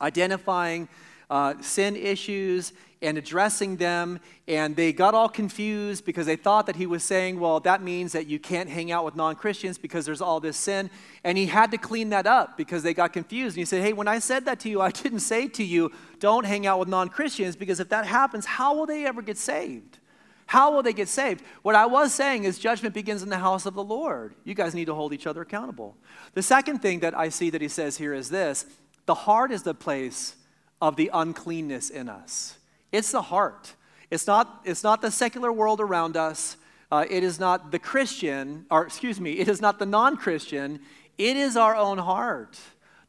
identifying 0.00 0.88
uh, 1.30 1.54
sin 1.60 1.96
issues 1.96 2.72
and 3.00 3.16
addressing 3.16 3.76
them. 3.76 4.18
And 4.46 4.74
they 4.74 4.92
got 4.92 5.14
all 5.14 5.28
confused 5.28 6.04
because 6.04 6.26
they 6.26 6.36
thought 6.36 6.66
that 6.66 6.76
he 6.76 6.86
was 6.86 7.04
saying, 7.04 7.38
well, 7.38 7.60
that 7.60 7.82
means 7.82 8.12
that 8.12 8.26
you 8.26 8.38
can't 8.38 8.68
hang 8.68 8.90
out 8.90 9.04
with 9.04 9.14
non 9.14 9.36
Christians 9.36 9.78
because 9.78 10.06
there's 10.06 10.20
all 10.20 10.40
this 10.40 10.56
sin. 10.56 10.90
And 11.24 11.38
he 11.38 11.46
had 11.46 11.70
to 11.70 11.78
clean 11.78 12.10
that 12.10 12.26
up 12.26 12.56
because 12.56 12.82
they 12.82 12.94
got 12.94 13.12
confused. 13.12 13.56
And 13.56 13.60
he 13.60 13.64
said, 13.64 13.82
hey, 13.82 13.92
when 13.92 14.08
I 14.08 14.18
said 14.18 14.44
that 14.46 14.60
to 14.60 14.68
you, 14.68 14.80
I 14.80 14.90
didn't 14.90 15.20
say 15.20 15.48
to 15.48 15.64
you, 15.64 15.92
don't 16.18 16.44
hang 16.44 16.66
out 16.66 16.78
with 16.78 16.88
non 16.88 17.08
Christians 17.08 17.56
because 17.56 17.80
if 17.80 17.88
that 17.90 18.06
happens, 18.06 18.46
how 18.46 18.74
will 18.74 18.86
they 18.86 19.06
ever 19.06 19.22
get 19.22 19.36
saved? 19.38 19.98
How 20.46 20.72
will 20.72 20.82
they 20.82 20.94
get 20.94 21.08
saved? 21.08 21.42
What 21.60 21.74
I 21.74 21.84
was 21.84 22.14
saying 22.14 22.44
is 22.44 22.58
judgment 22.58 22.94
begins 22.94 23.22
in 23.22 23.28
the 23.28 23.36
house 23.36 23.66
of 23.66 23.74
the 23.74 23.84
Lord. 23.84 24.34
You 24.44 24.54
guys 24.54 24.74
need 24.74 24.86
to 24.86 24.94
hold 24.94 25.12
each 25.12 25.26
other 25.26 25.42
accountable. 25.42 25.94
The 26.32 26.42
second 26.42 26.78
thing 26.78 27.00
that 27.00 27.14
I 27.14 27.28
see 27.28 27.50
that 27.50 27.60
he 27.60 27.68
says 27.68 27.98
here 27.98 28.14
is 28.14 28.30
this 28.30 28.64
the 29.04 29.14
heart 29.14 29.52
is 29.52 29.62
the 29.62 29.74
place 29.74 30.36
of 30.80 30.96
the 30.96 31.10
uncleanness 31.12 31.90
in 31.90 32.08
us. 32.08 32.56
It's 32.92 33.12
the 33.12 33.22
heart. 33.22 33.74
It's 34.10 34.26
not, 34.26 34.62
it's 34.64 34.82
not 34.82 35.02
the 35.02 35.10
secular 35.10 35.52
world 35.52 35.80
around 35.80 36.16
us. 36.16 36.56
Uh, 36.90 37.04
it 37.10 37.22
is 37.22 37.38
not 37.38 37.70
the 37.70 37.78
Christian, 37.78 38.64
or 38.70 38.86
excuse 38.86 39.20
me, 39.20 39.32
it 39.32 39.48
is 39.48 39.60
not 39.60 39.78
the 39.78 39.86
non 39.86 40.16
Christian. 40.16 40.80
It 41.18 41.36
is 41.36 41.56
our 41.56 41.76
own 41.76 41.98
heart. 41.98 42.58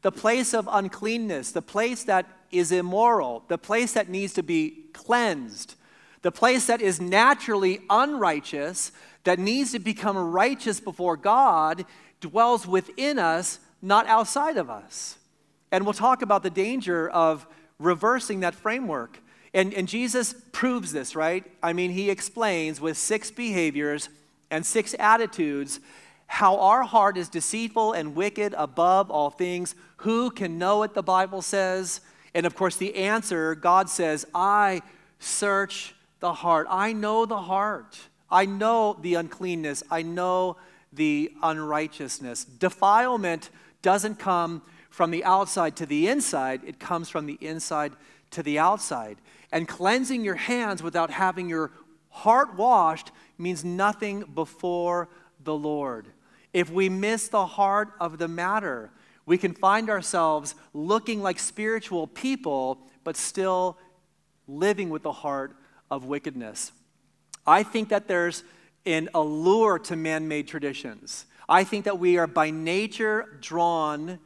The 0.02 0.12
place 0.12 0.52
of 0.52 0.68
uncleanness, 0.70 1.52
the 1.52 1.62
place 1.62 2.04
that 2.04 2.26
is 2.50 2.72
immoral, 2.72 3.44
the 3.48 3.58
place 3.58 3.92
that 3.92 4.08
needs 4.08 4.34
to 4.34 4.42
be 4.42 4.84
cleansed, 4.92 5.74
the 6.22 6.32
place 6.32 6.66
that 6.66 6.80
is 6.80 7.00
naturally 7.00 7.80
unrighteous, 7.88 8.92
that 9.24 9.38
needs 9.38 9.72
to 9.72 9.78
become 9.78 10.16
righteous 10.16 10.80
before 10.80 11.16
God, 11.16 11.84
dwells 12.20 12.66
within 12.66 13.18
us, 13.18 13.60
not 13.80 14.06
outside 14.06 14.56
of 14.56 14.68
us. 14.68 15.18
And 15.72 15.84
we'll 15.84 15.94
talk 15.94 16.22
about 16.22 16.42
the 16.42 16.50
danger 16.50 17.08
of 17.08 17.46
reversing 17.80 18.40
that 18.40 18.54
framework. 18.54 19.18
And, 19.52 19.74
and 19.74 19.88
Jesus 19.88 20.34
proves 20.52 20.92
this, 20.92 21.16
right? 21.16 21.44
I 21.60 21.72
mean, 21.72 21.90
he 21.90 22.08
explains 22.08 22.80
with 22.80 22.96
six 22.96 23.32
behaviors 23.32 24.08
and 24.50 24.64
six 24.64 24.94
attitudes 24.98 25.80
how 26.26 26.58
our 26.58 26.84
heart 26.84 27.16
is 27.16 27.28
deceitful 27.28 27.92
and 27.92 28.14
wicked 28.14 28.54
above 28.56 29.10
all 29.10 29.30
things. 29.30 29.74
Who 29.98 30.30
can 30.30 30.58
know 30.58 30.84
it, 30.84 30.94
the 30.94 31.02
Bible 31.02 31.42
says? 31.42 32.00
And 32.34 32.46
of 32.46 32.54
course, 32.54 32.76
the 32.76 32.94
answer 32.94 33.56
God 33.56 33.90
says, 33.90 34.24
I 34.32 34.82
search 35.18 35.94
the 36.20 36.32
heart. 36.32 36.68
I 36.70 36.92
know 36.92 37.26
the 37.26 37.40
heart. 37.40 37.98
I 38.30 38.46
know 38.46 38.96
the 39.00 39.14
uncleanness. 39.14 39.82
I 39.90 40.02
know 40.02 40.56
the 40.92 41.32
unrighteousness. 41.42 42.44
Defilement 42.44 43.50
doesn't 43.82 44.20
come 44.20 44.62
from 44.90 45.10
the 45.10 45.24
outside 45.24 45.76
to 45.76 45.86
the 45.86 46.08
inside, 46.08 46.60
it 46.66 46.78
comes 46.78 47.08
from 47.08 47.26
the 47.26 47.38
inside 47.40 47.92
to 48.32 48.42
the 48.42 48.58
outside. 48.58 49.16
And 49.50 49.66
cleansing 49.66 50.24
your 50.24 50.34
hands 50.34 50.82
without 50.82 51.10
having 51.10 51.48
your 51.48 51.70
heart 52.10 52.56
washed 52.56 53.10
means 53.38 53.64
nothing 53.64 54.24
before 54.34 55.08
the 55.42 55.54
Lord. 55.54 56.08
If 56.52 56.70
we 56.70 56.88
miss 56.88 57.28
the 57.28 57.46
heart 57.46 57.92
of 58.00 58.18
the 58.18 58.28
matter, 58.28 58.90
we 59.24 59.38
can 59.38 59.54
find 59.54 59.88
ourselves 59.88 60.54
looking 60.74 61.22
like 61.22 61.38
spiritual 61.38 62.08
people, 62.08 62.78
but 63.04 63.16
still 63.16 63.78
living 64.48 64.90
with 64.90 65.02
the 65.02 65.12
heart 65.12 65.56
of 65.90 66.04
wickedness. 66.04 66.72
I 67.46 67.62
think 67.62 67.88
that 67.90 68.08
there's 68.08 68.42
an 68.86 69.08
allure 69.14 69.78
to 69.78 69.96
man 69.96 70.26
made 70.26 70.48
traditions. 70.48 71.26
I 71.48 71.64
think 71.64 71.84
that 71.84 71.98
we 71.98 72.18
are 72.18 72.26
by 72.26 72.50
nature 72.50 73.38
drawn 73.40 74.18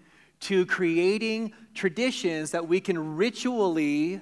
to 0.45 0.67
creating 0.67 1.53
traditions 1.75 2.51
that 2.51 2.69
we 2.69 2.79
can 2.81 3.17
ritually 3.17 4.21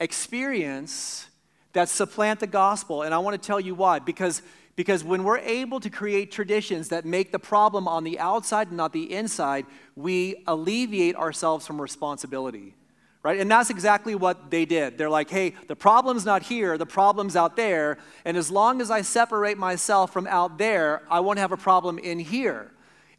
experience 0.00 1.26
that 1.74 1.90
supplant 1.90 2.40
the 2.40 2.46
gospel. 2.46 3.02
And 3.02 3.12
I 3.14 3.18
want 3.18 3.40
to 3.40 3.46
tell 3.46 3.60
you 3.60 3.74
why. 3.74 3.98
Because, 3.98 4.40
because 4.76 5.04
when 5.04 5.24
we're 5.24 5.38
able 5.38 5.78
to 5.80 5.90
create 5.90 6.32
traditions 6.32 6.88
that 6.88 7.04
make 7.04 7.32
the 7.32 7.38
problem 7.38 7.86
on 7.86 8.02
the 8.02 8.18
outside 8.18 8.68
and 8.68 8.78
not 8.78 8.94
the 8.94 9.12
inside, 9.12 9.66
we 9.94 10.42
alleviate 10.46 11.16
ourselves 11.16 11.66
from 11.66 11.80
responsibility. 11.80 12.74
Right? 13.22 13.38
And 13.38 13.50
that's 13.50 13.68
exactly 13.68 14.14
what 14.14 14.50
they 14.50 14.64
did. 14.64 14.96
They're 14.96 15.10
like, 15.10 15.28
hey, 15.28 15.54
the 15.68 15.76
problem's 15.76 16.24
not 16.24 16.44
here, 16.44 16.78
the 16.78 16.86
problem's 16.86 17.36
out 17.36 17.56
there. 17.56 17.98
And 18.24 18.38
as 18.38 18.50
long 18.50 18.80
as 18.80 18.90
I 18.90 19.02
separate 19.02 19.58
myself 19.58 20.12
from 20.12 20.26
out 20.28 20.56
there, 20.56 21.02
I 21.10 21.20
won't 21.20 21.38
have 21.40 21.52
a 21.52 21.56
problem 21.56 21.98
in 21.98 22.20
here. 22.20 22.70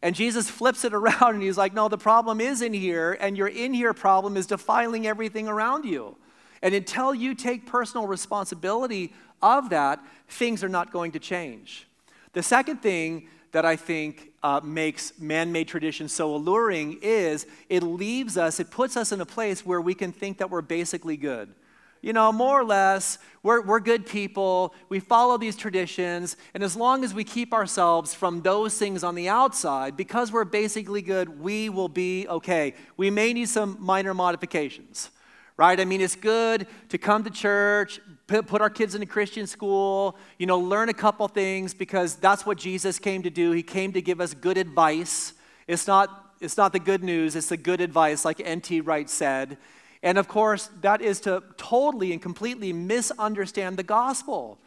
And 0.02 0.14
Jesus 0.14 0.48
flips 0.48 0.84
it 0.84 0.94
around 0.94 1.34
and 1.34 1.42
he's 1.42 1.58
like, 1.58 1.74
no, 1.74 1.88
the 1.88 1.98
problem 1.98 2.40
is 2.40 2.62
in 2.62 2.72
here, 2.72 3.16
and 3.20 3.36
your 3.36 3.48
in 3.48 3.74
here 3.74 3.92
problem 3.92 4.36
is 4.36 4.46
defiling 4.46 5.06
everything 5.06 5.48
around 5.48 5.84
you. 5.84 6.16
And 6.62 6.74
until 6.74 7.14
you 7.14 7.34
take 7.34 7.66
personal 7.66 8.06
responsibility 8.06 9.12
of 9.42 9.70
that, 9.70 10.00
things 10.28 10.62
are 10.62 10.68
not 10.68 10.92
going 10.92 11.12
to 11.12 11.18
change. 11.18 11.86
The 12.32 12.42
second 12.42 12.82
thing 12.82 13.28
that 13.52 13.64
I 13.64 13.76
think 13.76 14.32
uh, 14.42 14.60
makes 14.62 15.18
man 15.18 15.50
made 15.52 15.68
tradition 15.68 16.08
so 16.08 16.34
alluring 16.34 16.98
is 17.02 17.46
it 17.68 17.82
leaves 17.82 18.36
us, 18.36 18.60
it 18.60 18.70
puts 18.70 18.96
us 18.96 19.10
in 19.10 19.20
a 19.20 19.26
place 19.26 19.64
where 19.64 19.80
we 19.80 19.94
can 19.94 20.12
think 20.12 20.38
that 20.38 20.50
we're 20.50 20.62
basically 20.62 21.16
good. 21.16 21.52
You 22.00 22.12
know, 22.12 22.32
more 22.32 22.60
or 22.60 22.64
less, 22.64 23.18
we're, 23.42 23.60
we're 23.60 23.80
good 23.80 24.06
people. 24.06 24.74
We 24.88 25.00
follow 25.00 25.36
these 25.38 25.56
traditions. 25.56 26.36
And 26.54 26.62
as 26.62 26.76
long 26.76 27.04
as 27.04 27.14
we 27.14 27.24
keep 27.24 27.52
ourselves 27.52 28.14
from 28.14 28.42
those 28.42 28.78
things 28.78 29.02
on 29.02 29.14
the 29.14 29.28
outside, 29.28 29.96
because 29.96 30.30
we're 30.30 30.44
basically 30.44 31.02
good, 31.02 31.40
we 31.40 31.68
will 31.68 31.88
be 31.88 32.26
okay. 32.28 32.74
We 32.96 33.10
may 33.10 33.32
need 33.32 33.48
some 33.48 33.76
minor 33.80 34.14
modifications 34.14 35.10
right? 35.58 35.80
I 35.80 35.84
mean, 35.84 36.00
it's 36.00 36.14
good 36.16 36.68
to 36.88 36.98
come 36.98 37.24
to 37.24 37.30
church, 37.30 38.00
put 38.28 38.62
our 38.62 38.70
kids 38.70 38.94
in 38.94 39.02
a 39.02 39.06
Christian 39.06 39.46
school, 39.46 40.16
you 40.38 40.46
know, 40.46 40.58
learn 40.58 40.88
a 40.88 40.94
couple 40.94 41.26
things 41.26 41.74
because 41.74 42.14
that's 42.14 42.46
what 42.46 42.56
Jesus 42.58 42.98
came 42.98 43.24
to 43.24 43.30
do. 43.30 43.50
He 43.50 43.64
came 43.64 43.92
to 43.92 44.00
give 44.00 44.20
us 44.20 44.32
good 44.34 44.56
advice. 44.56 45.34
It's 45.66 45.88
not, 45.88 46.36
it's 46.40 46.56
not 46.56 46.72
the 46.72 46.78
good 46.78 47.02
news, 47.02 47.34
it's 47.34 47.48
the 47.48 47.56
good 47.56 47.80
advice, 47.80 48.24
like 48.24 48.40
N.T. 48.42 48.82
Wright 48.82 49.10
said. 49.10 49.58
And 50.02 50.18
of 50.18 50.28
course, 50.28 50.70
that 50.80 51.00
is 51.00 51.20
to 51.20 51.42
totally 51.56 52.12
and 52.12 52.22
completely 52.22 52.72
misunderstand 52.72 53.76
the 53.76 53.82
gospel. 53.82 54.58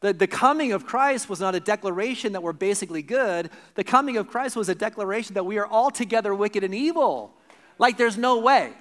The, 0.00 0.12
the 0.12 0.26
coming 0.26 0.72
of 0.72 0.86
Christ 0.86 1.28
was 1.28 1.40
not 1.40 1.54
a 1.54 1.60
declaration 1.60 2.32
that 2.32 2.42
we're 2.42 2.52
basically 2.52 3.02
good. 3.02 3.50
The 3.74 3.84
coming 3.84 4.16
of 4.16 4.28
Christ 4.28 4.56
was 4.56 4.68
a 4.68 4.74
declaration 4.74 5.34
that 5.34 5.44
we 5.44 5.58
are 5.58 5.68
altogether 5.68 6.34
wicked 6.34 6.64
and 6.64 6.74
evil. 6.74 7.34
Like, 7.78 7.98
there's 7.98 8.16
no 8.16 8.38
way. 8.38 8.72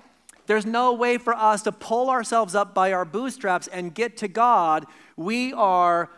There's 0.46 0.66
no 0.66 0.94
way 0.94 1.18
for 1.18 1.36
us 1.36 1.62
to 1.64 1.72
pull 1.72 2.10
ourselves 2.10 2.56
up 2.56 2.74
by 2.74 2.94
our 2.94 3.06
bootstraps 3.06 3.68
and 3.68 3.94
get 3.94 4.18
to 4.18 4.28
God. 4.28 4.88
We 5.16 5.54
are 5.54 6.10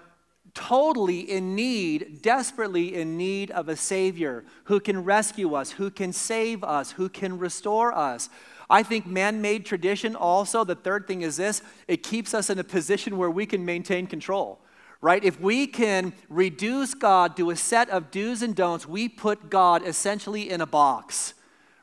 totally 0.53 1.19
in 1.19 1.55
need, 1.55 2.21
desperately 2.21 2.95
in 2.95 3.17
need 3.17 3.51
of 3.51 3.69
a 3.69 3.75
Savior 3.75 4.43
who 4.65 4.79
can 4.79 5.03
rescue 5.03 5.53
us, 5.53 5.71
who 5.71 5.89
can 5.89 6.13
save 6.13 6.63
us, 6.63 6.91
who 6.91 7.09
can 7.09 7.37
restore 7.37 7.95
us. 7.95 8.29
I 8.69 8.83
think 8.83 9.05
man 9.05 9.41
made 9.41 9.65
tradition 9.65 10.15
also, 10.15 10.63
the 10.63 10.75
third 10.75 11.07
thing 11.07 11.21
is 11.21 11.37
this 11.37 11.61
it 11.87 12.03
keeps 12.03 12.33
us 12.33 12.49
in 12.49 12.59
a 12.59 12.63
position 12.63 13.17
where 13.17 13.31
we 13.31 13.45
can 13.45 13.65
maintain 13.65 14.07
control 14.07 14.59
right? 15.01 15.23
If 15.23 15.41
we 15.41 15.67
can 15.67 16.13
reduce 16.29 16.93
God 16.93 17.35
to 17.37 17.49
a 17.49 17.55
set 17.55 17.89
of 17.89 18.11
do's 18.11 18.43
and 18.43 18.55
don'ts, 18.55 18.87
we 18.87 19.09
put 19.09 19.49
God 19.49 19.85
essentially 19.85 20.49
in 20.49 20.61
a 20.61 20.67
box, 20.67 21.33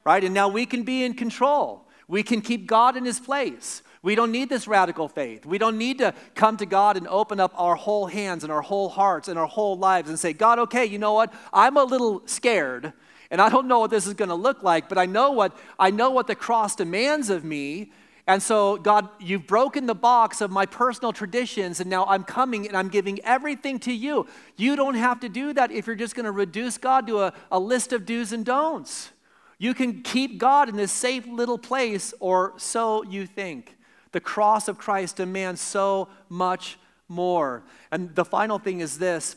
right? 0.04 0.22
And 0.22 0.32
now 0.32 0.48
we 0.48 0.64
can 0.64 0.84
be 0.84 1.04
in 1.04 1.14
control. 1.14 1.86
We 2.06 2.22
can 2.22 2.40
keep 2.40 2.66
God 2.66 2.96
in 2.96 3.04
his 3.04 3.20
place. 3.20 3.82
We 4.02 4.14
don't 4.14 4.30
need 4.30 4.48
this 4.48 4.68
radical 4.68 5.08
faith. 5.08 5.44
We 5.44 5.58
don't 5.58 5.76
need 5.76 5.98
to 5.98 6.14
come 6.34 6.56
to 6.58 6.66
God 6.66 6.96
and 6.96 7.08
open 7.08 7.40
up 7.40 7.52
our 7.56 7.74
whole 7.74 8.06
hands 8.06 8.44
and 8.44 8.52
our 8.52 8.62
whole 8.62 8.88
hearts 8.88 9.28
and 9.28 9.38
our 9.38 9.46
whole 9.46 9.76
lives 9.76 10.08
and 10.08 10.18
say, 10.18 10.32
God, 10.32 10.58
okay, 10.60 10.84
you 10.84 10.98
know 10.98 11.14
what? 11.14 11.32
I'm 11.52 11.76
a 11.76 11.84
little 11.84 12.22
scared 12.26 12.92
and 13.30 13.40
I 13.40 13.48
don't 13.48 13.68
know 13.68 13.78
what 13.78 13.90
this 13.90 14.06
is 14.06 14.14
going 14.14 14.30
to 14.30 14.34
look 14.34 14.62
like, 14.62 14.88
but 14.88 14.98
I 14.98 15.06
know 15.06 15.32
what 15.32 15.56
I 15.78 15.90
know 15.90 16.10
what 16.10 16.26
the 16.26 16.34
cross 16.34 16.74
demands 16.74 17.30
of 17.30 17.44
me. 17.44 17.92
And 18.26 18.42
so, 18.42 18.76
God, 18.76 19.08
you've 19.18 19.46
broken 19.46 19.86
the 19.86 19.94
box 19.94 20.42
of 20.42 20.50
my 20.50 20.66
personal 20.66 21.14
traditions, 21.14 21.80
and 21.80 21.88
now 21.88 22.04
I'm 22.04 22.24
coming 22.24 22.68
and 22.68 22.76
I'm 22.76 22.88
giving 22.88 23.20
everything 23.24 23.78
to 23.80 23.92
you. 23.92 24.26
You 24.56 24.76
don't 24.76 24.96
have 24.96 25.20
to 25.20 25.30
do 25.30 25.54
that 25.54 25.70
if 25.70 25.86
you're 25.86 25.96
just 25.96 26.14
going 26.14 26.26
to 26.26 26.30
reduce 26.32 26.76
God 26.76 27.06
to 27.06 27.22
a, 27.22 27.32
a 27.50 27.58
list 27.58 27.94
of 27.94 28.04
do's 28.04 28.34
and 28.34 28.44
don'ts. 28.44 29.12
You 29.58 29.72
can 29.72 30.02
keep 30.02 30.38
God 30.38 30.68
in 30.68 30.76
this 30.76 30.92
safe 30.92 31.26
little 31.26 31.56
place, 31.56 32.12
or 32.20 32.52
so 32.58 33.02
you 33.04 33.26
think. 33.26 33.77
The 34.12 34.20
cross 34.20 34.68
of 34.68 34.78
Christ 34.78 35.16
demands 35.16 35.60
so 35.60 36.08
much 36.28 36.78
more. 37.08 37.62
And 37.90 38.14
the 38.14 38.24
final 38.24 38.58
thing 38.58 38.80
is 38.80 38.98
this 38.98 39.36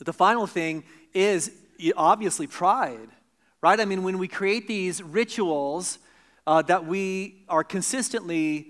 the 0.00 0.12
final 0.12 0.46
thing 0.46 0.84
is 1.12 1.50
obviously 1.96 2.46
pride, 2.46 3.08
right? 3.60 3.80
I 3.80 3.84
mean, 3.84 4.02
when 4.02 4.18
we 4.18 4.28
create 4.28 4.68
these 4.68 5.02
rituals 5.02 5.98
uh, 6.46 6.62
that 6.62 6.86
we 6.86 7.44
are 7.48 7.64
consistently 7.64 8.68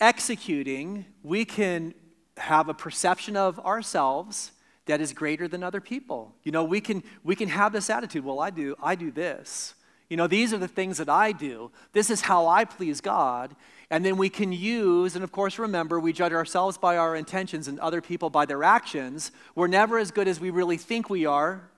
executing, 0.00 1.04
we 1.22 1.44
can 1.44 1.94
have 2.36 2.68
a 2.68 2.74
perception 2.74 3.36
of 3.36 3.58
ourselves 3.60 4.52
that 4.86 5.00
is 5.00 5.12
greater 5.12 5.46
than 5.46 5.62
other 5.62 5.80
people. 5.80 6.34
You 6.42 6.52
know, 6.52 6.64
we 6.64 6.80
can 6.80 7.02
we 7.22 7.36
can 7.36 7.48
have 7.48 7.72
this 7.72 7.90
attitude, 7.90 8.24
well, 8.24 8.40
I 8.40 8.50
do 8.50 8.76
I 8.82 8.94
do 8.94 9.10
this. 9.10 9.74
You 10.08 10.16
know, 10.16 10.26
these 10.26 10.52
are 10.52 10.58
the 10.58 10.68
things 10.68 10.98
that 10.98 11.08
I 11.08 11.30
do. 11.30 11.70
This 11.92 12.10
is 12.10 12.22
how 12.22 12.48
I 12.48 12.64
please 12.64 13.00
God. 13.00 13.54
And 13.90 14.04
then 14.04 14.16
we 14.16 14.30
can 14.30 14.52
use, 14.52 15.16
and 15.16 15.24
of 15.24 15.32
course, 15.32 15.58
remember, 15.58 15.98
we 15.98 16.12
judge 16.12 16.32
ourselves 16.32 16.78
by 16.78 16.96
our 16.96 17.16
intentions 17.16 17.66
and 17.66 17.80
other 17.80 18.00
people 18.00 18.30
by 18.30 18.46
their 18.46 18.62
actions. 18.62 19.32
We're 19.56 19.66
never 19.66 19.98
as 19.98 20.12
good 20.12 20.28
as 20.28 20.38
we 20.38 20.50
really 20.50 20.76
think 20.76 21.10
we 21.10 21.26
are. 21.26 21.68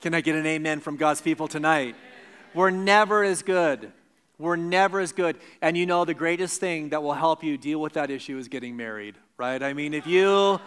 Can 0.00 0.14
I 0.14 0.20
get 0.20 0.34
an 0.34 0.46
amen 0.46 0.80
from 0.80 0.96
God's 0.96 1.20
people 1.20 1.46
tonight? 1.46 1.94
We're 2.54 2.70
never 2.70 3.22
as 3.22 3.42
good. 3.42 3.92
We're 4.38 4.56
never 4.56 4.98
as 4.98 5.12
good. 5.12 5.36
And 5.60 5.76
you 5.76 5.86
know, 5.86 6.04
the 6.04 6.14
greatest 6.14 6.58
thing 6.58 6.88
that 6.88 7.02
will 7.02 7.12
help 7.12 7.44
you 7.44 7.56
deal 7.58 7.80
with 7.80 7.92
that 7.92 8.10
issue 8.10 8.38
is 8.38 8.48
getting 8.48 8.76
married, 8.76 9.14
right? 9.36 9.62
I 9.62 9.74
mean, 9.74 9.94
if 9.94 10.06
you. 10.06 10.58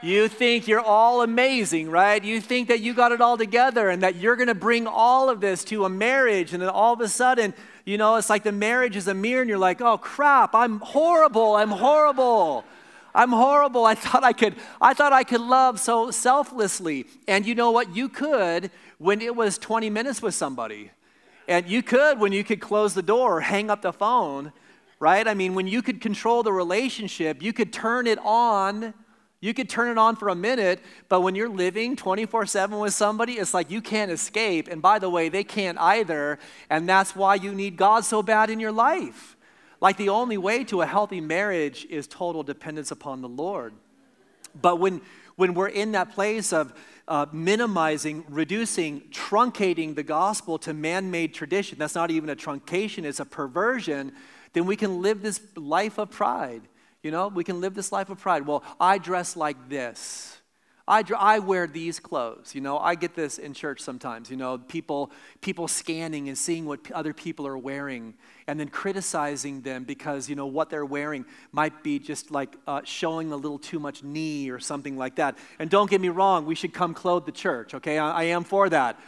You 0.00 0.28
think 0.28 0.68
you're 0.68 0.80
all 0.80 1.22
amazing, 1.22 1.90
right? 1.90 2.22
You 2.22 2.40
think 2.40 2.68
that 2.68 2.78
you 2.80 2.94
got 2.94 3.10
it 3.10 3.20
all 3.20 3.36
together 3.36 3.88
and 3.88 4.04
that 4.04 4.14
you're 4.14 4.36
going 4.36 4.46
to 4.48 4.54
bring 4.54 4.86
all 4.86 5.28
of 5.28 5.40
this 5.40 5.64
to 5.64 5.84
a 5.84 5.88
marriage. 5.88 6.52
And 6.52 6.62
then 6.62 6.68
all 6.68 6.92
of 6.92 7.00
a 7.00 7.08
sudden, 7.08 7.52
you 7.84 7.98
know, 7.98 8.14
it's 8.14 8.30
like 8.30 8.44
the 8.44 8.52
marriage 8.52 8.94
is 8.94 9.08
a 9.08 9.14
mirror 9.14 9.40
and 9.40 9.48
you're 9.48 9.58
like, 9.58 9.80
oh 9.80 9.98
crap, 9.98 10.54
I'm 10.54 10.78
horrible. 10.78 11.56
I'm 11.56 11.70
horrible. 11.70 12.64
I'm 13.12 13.30
horrible. 13.30 13.84
I 13.86 13.94
thought 13.96 14.22
I 14.22 14.32
could 14.32 14.54
I 14.80 14.94
thought 14.94 15.12
I 15.12 15.24
could 15.24 15.40
love 15.40 15.80
so 15.80 16.12
selflessly. 16.12 17.06
And 17.26 17.44
you 17.44 17.56
know 17.56 17.72
what? 17.72 17.96
You 17.96 18.08
could 18.08 18.70
when 18.98 19.20
it 19.20 19.34
was 19.34 19.58
20 19.58 19.90
minutes 19.90 20.22
with 20.22 20.34
somebody. 20.34 20.92
And 21.48 21.66
you 21.66 21.82
could 21.82 22.20
when 22.20 22.30
you 22.30 22.44
could 22.44 22.60
close 22.60 22.94
the 22.94 23.02
door 23.02 23.38
or 23.38 23.40
hang 23.40 23.68
up 23.68 23.82
the 23.82 23.92
phone, 23.92 24.52
right? 25.00 25.26
I 25.26 25.34
mean, 25.34 25.54
when 25.56 25.66
you 25.66 25.82
could 25.82 26.00
control 26.00 26.44
the 26.44 26.52
relationship, 26.52 27.42
you 27.42 27.52
could 27.52 27.72
turn 27.72 28.06
it 28.06 28.20
on. 28.20 28.94
You 29.40 29.54
could 29.54 29.68
turn 29.68 29.88
it 29.88 29.98
on 29.98 30.16
for 30.16 30.28
a 30.30 30.34
minute, 30.34 30.80
but 31.08 31.20
when 31.20 31.36
you're 31.36 31.48
living 31.48 31.94
24 31.94 32.46
7 32.46 32.78
with 32.78 32.92
somebody, 32.92 33.34
it's 33.34 33.54
like 33.54 33.70
you 33.70 33.80
can't 33.80 34.10
escape. 34.10 34.66
And 34.68 34.82
by 34.82 34.98
the 34.98 35.08
way, 35.08 35.28
they 35.28 35.44
can't 35.44 35.78
either. 35.78 36.40
And 36.68 36.88
that's 36.88 37.14
why 37.14 37.36
you 37.36 37.54
need 37.54 37.76
God 37.76 38.04
so 38.04 38.22
bad 38.22 38.50
in 38.50 38.58
your 38.58 38.72
life. 38.72 39.36
Like 39.80 39.96
the 39.96 40.08
only 40.08 40.38
way 40.38 40.64
to 40.64 40.82
a 40.82 40.86
healthy 40.86 41.20
marriage 41.20 41.86
is 41.88 42.08
total 42.08 42.42
dependence 42.42 42.90
upon 42.90 43.22
the 43.22 43.28
Lord. 43.28 43.74
But 44.60 44.80
when, 44.80 45.02
when 45.36 45.54
we're 45.54 45.68
in 45.68 45.92
that 45.92 46.12
place 46.14 46.52
of 46.52 46.72
uh, 47.06 47.26
minimizing, 47.32 48.24
reducing, 48.28 49.02
truncating 49.12 49.94
the 49.94 50.02
gospel 50.02 50.58
to 50.58 50.74
man 50.74 51.12
made 51.12 51.32
tradition, 51.32 51.78
that's 51.78 51.94
not 51.94 52.10
even 52.10 52.28
a 52.28 52.34
truncation, 52.34 53.04
it's 53.04 53.20
a 53.20 53.24
perversion, 53.24 54.12
then 54.52 54.66
we 54.66 54.74
can 54.74 55.00
live 55.00 55.22
this 55.22 55.40
life 55.54 55.98
of 55.98 56.10
pride. 56.10 56.62
You 57.08 57.12
know, 57.12 57.28
we 57.28 57.42
can 57.42 57.62
live 57.62 57.72
this 57.72 57.90
life 57.90 58.10
of 58.10 58.18
pride. 58.18 58.46
Well, 58.46 58.62
I 58.78 58.98
dress 58.98 59.34
like 59.34 59.70
this. 59.70 60.36
I, 60.86 61.02
I 61.18 61.38
wear 61.38 61.66
these 61.66 61.98
clothes. 61.98 62.54
You 62.54 62.60
know, 62.60 62.78
I 62.78 62.96
get 62.96 63.14
this 63.14 63.38
in 63.38 63.54
church 63.54 63.80
sometimes. 63.80 64.30
You 64.30 64.36
know, 64.36 64.58
people, 64.58 65.10
people 65.40 65.68
scanning 65.68 66.28
and 66.28 66.36
seeing 66.36 66.66
what 66.66 66.92
other 66.92 67.14
people 67.14 67.46
are 67.46 67.56
wearing 67.56 68.12
and 68.46 68.60
then 68.60 68.68
criticizing 68.68 69.62
them 69.62 69.84
because, 69.84 70.28
you 70.28 70.36
know, 70.36 70.44
what 70.44 70.68
they're 70.68 70.84
wearing 70.84 71.24
might 71.50 71.82
be 71.82 71.98
just 71.98 72.30
like 72.30 72.54
uh, 72.66 72.82
showing 72.84 73.32
a 73.32 73.36
little 73.36 73.58
too 73.58 73.78
much 73.78 74.02
knee 74.02 74.50
or 74.50 74.58
something 74.58 74.98
like 74.98 75.14
that. 75.14 75.38
And 75.58 75.70
don't 75.70 75.88
get 75.88 76.02
me 76.02 76.10
wrong, 76.10 76.44
we 76.44 76.54
should 76.54 76.74
come 76.74 76.92
clothe 76.92 77.24
the 77.24 77.32
church, 77.32 77.72
okay? 77.72 77.96
I, 77.96 78.10
I 78.10 78.22
am 78.24 78.44
for 78.44 78.68
that. 78.68 79.00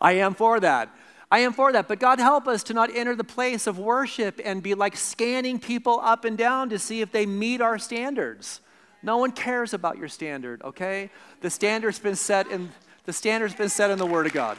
I 0.00 0.12
am 0.12 0.34
for 0.34 0.60
that. 0.60 0.88
I 1.30 1.40
am 1.40 1.52
for 1.52 1.72
that. 1.72 1.88
But 1.88 2.00
God 2.00 2.18
help 2.18 2.48
us 2.48 2.62
to 2.64 2.74
not 2.74 2.94
enter 2.94 3.14
the 3.14 3.24
place 3.24 3.66
of 3.66 3.78
worship 3.78 4.40
and 4.44 4.62
be 4.62 4.74
like 4.74 4.96
scanning 4.96 5.58
people 5.58 6.00
up 6.02 6.24
and 6.24 6.38
down 6.38 6.70
to 6.70 6.78
see 6.78 7.00
if 7.00 7.12
they 7.12 7.26
meet 7.26 7.60
our 7.60 7.78
standards. 7.78 8.60
No 9.02 9.18
one 9.18 9.32
cares 9.32 9.74
about 9.74 9.98
your 9.98 10.08
standard, 10.08 10.62
okay? 10.62 11.10
The 11.40 11.50
standard's 11.50 11.98
been 11.98 12.16
set 12.16 12.48
in 12.48 12.70
the 13.04 13.12
standard's 13.14 13.54
been 13.54 13.70
set 13.70 13.90
in 13.90 13.96
the 13.96 14.04
Word 14.04 14.26
of 14.26 14.34
God. 14.34 14.58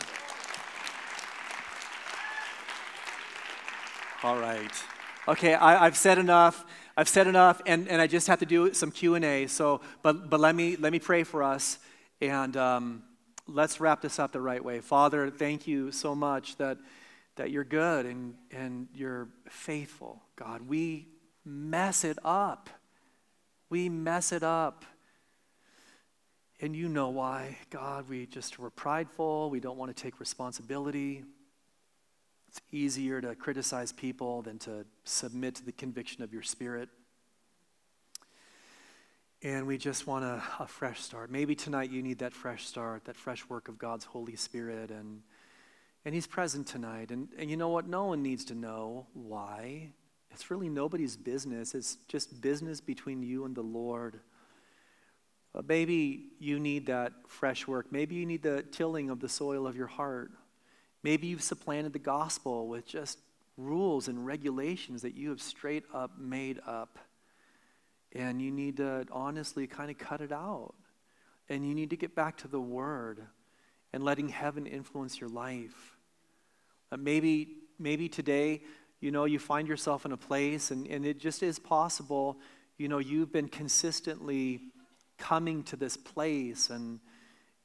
All 4.24 4.39
right. 4.39 4.72
Okay, 5.28 5.53
I, 5.53 5.84
have 5.84 5.95
said 5.95 6.17
enough. 6.17 6.65
I've 6.97 7.07
said 7.07 7.28
enough, 7.28 7.61
and, 7.67 7.88
and 7.88 8.01
I 8.01 8.07
just 8.07 8.26
have 8.26 8.39
to 8.39 8.47
do 8.47 8.74
some 8.74 8.89
Q 8.89 9.13
and 9.13 9.24
A. 9.24 9.45
So, 9.45 9.82
but 10.01 10.32
but 10.32 10.39
let 10.39 10.55
me 10.55 10.78
let 10.78 10.91
me 10.91 10.97
pray 10.97 11.24
for 11.24 11.43
us, 11.43 11.78
and 12.20 12.57
um, 12.57 13.03
let's 13.50 13.80
wrap 13.80 14.02
this 14.02 14.20
up 14.20 14.32
the 14.32 14.41
right 14.41 14.64
way. 14.64 14.80
Father, 14.80 15.30
thank 15.30 15.68
you 15.68 15.91
so 15.91 16.16
much 16.16 16.56
that 16.58 16.78
that 17.36 17.52
you're 17.52 17.64
good 17.64 18.06
and 18.06 18.36
and 18.52 18.88
you're 18.93 19.30
faithful. 19.50 20.22
God, 20.36 20.68
we 20.68 21.08
mess 21.45 22.04
it 22.04 22.18
up. 22.24 22.70
We 23.70 23.89
mess 23.89 24.32
it 24.32 24.43
up. 24.43 24.86
And 26.62 26.76
you 26.76 26.89
know 26.89 27.10
why, 27.10 27.58
God. 27.70 28.10
We 28.10 28.26
just 28.26 28.60
were 28.60 28.70
prideful. 28.70 29.50
We 29.50 29.60
don't 29.60 29.78
want 29.78 29.95
to 29.95 30.04
take 30.04 30.20
responsibility. 30.20 31.24
It's 32.50 32.60
easier 32.72 33.22
to 33.22 33.36
criticize 33.36 33.91
people 33.91 34.41
than 34.41 34.58
to 34.60 34.86
submit 35.06 35.56
to 35.56 35.66
the 35.66 35.72
conviction 35.72 36.24
of 36.24 36.34
your 36.34 36.41
spirit. 36.41 36.89
And 39.41 39.67
we 39.67 39.77
just 39.77 40.05
want 40.05 40.25
a, 40.25 40.43
a, 40.59 40.67
fresh 40.67 40.99
start. 40.99 41.31
Maybe 41.31 41.55
tonight 41.55 41.91
you 41.91 42.01
need 42.01 42.19
that 42.19 42.33
fresh 42.33 42.65
start, 42.65 43.05
that 43.05 43.15
fresh 43.15 43.47
work 43.47 43.69
of 43.69 43.77
God's 43.77 44.03
Holy 44.03 44.35
Spirit. 44.35 44.91
And, 44.91 45.21
and 46.03 46.13
He's 46.13 46.27
present 46.27 46.67
tonight. 46.67 47.09
And, 47.09 47.29
and 47.37 47.49
you 47.49 47.55
know 47.55 47.69
what? 47.69 47.87
No 47.87 48.03
one 48.03 48.21
needs 48.21 48.43
to 48.45 48.55
know 48.55 49.07
why. 49.13 49.91
It's 50.31 50.51
really 50.51 50.67
nobody's 50.67 51.15
business. 51.15 51.73
It's 51.73 51.95
just 52.09 52.41
business 52.41 52.81
between 52.81 53.23
you 53.23 53.45
and 53.45 53.55
the 53.55 53.61
Lord. 53.61 54.19
But 55.53 55.69
maybe 55.69 56.31
you 56.39 56.59
need 56.59 56.87
that 56.87 57.13
fresh 57.29 57.65
work. 57.65 57.93
Maybe 57.93 58.15
you 58.15 58.25
need 58.25 58.43
the 58.43 58.63
tilling 58.63 59.09
of 59.09 59.21
the 59.21 59.29
soil 59.29 59.65
of 59.65 59.77
your 59.77 59.87
heart. 59.87 60.31
Maybe 61.01 61.27
you've 61.27 61.41
supplanted 61.41 61.93
the 61.93 61.99
gospel 61.99 62.67
with 62.67 62.85
just 62.85 63.19
rules 63.55 64.09
and 64.09 64.25
regulations 64.25 65.01
that 65.03 65.15
you 65.15 65.29
have 65.29 65.41
straight 65.41 65.85
up 65.93 66.19
made 66.19 66.59
up. 66.67 66.99
And 68.14 68.41
you 68.41 68.51
need 68.51 68.78
to 68.78 69.05
honestly 69.12 69.68
kind 69.68 69.91
of 69.91 69.97
cut 69.97 70.22
it 70.22 70.32
out. 70.32 70.74
And 71.47 71.68
you 71.68 71.74
need 71.74 71.89
to 71.91 71.97
get 71.97 72.16
back 72.16 72.38
to 72.38 72.47
the 72.47 72.60
Word 72.60 73.20
and 73.93 74.03
letting 74.03 74.30
heaven 74.30 74.66
influence 74.66 75.20
your 75.20 75.30
life. 75.30 75.97
Uh, 76.91 76.97
maybe, 76.97 77.57
maybe 77.78 78.10
today, 78.10 78.62
you 78.99 79.12
know, 79.12 79.26
you 79.26 79.39
find 79.39 79.68
yourself 79.68 80.05
in 80.05 80.12
a 80.12 80.18
place, 80.18 80.72
and, 80.72 80.86
and 80.88 81.05
it 81.05 81.20
just 81.20 81.41
is 81.41 81.57
possible, 81.57 82.38
you 82.78 82.88
know, 82.88 82.97
you've 82.97 83.32
been 83.32 83.47
consistently 83.47 84.62
coming 85.18 85.64
to 85.64 85.76
this 85.76 85.97
place 85.97 86.70
and 86.70 86.99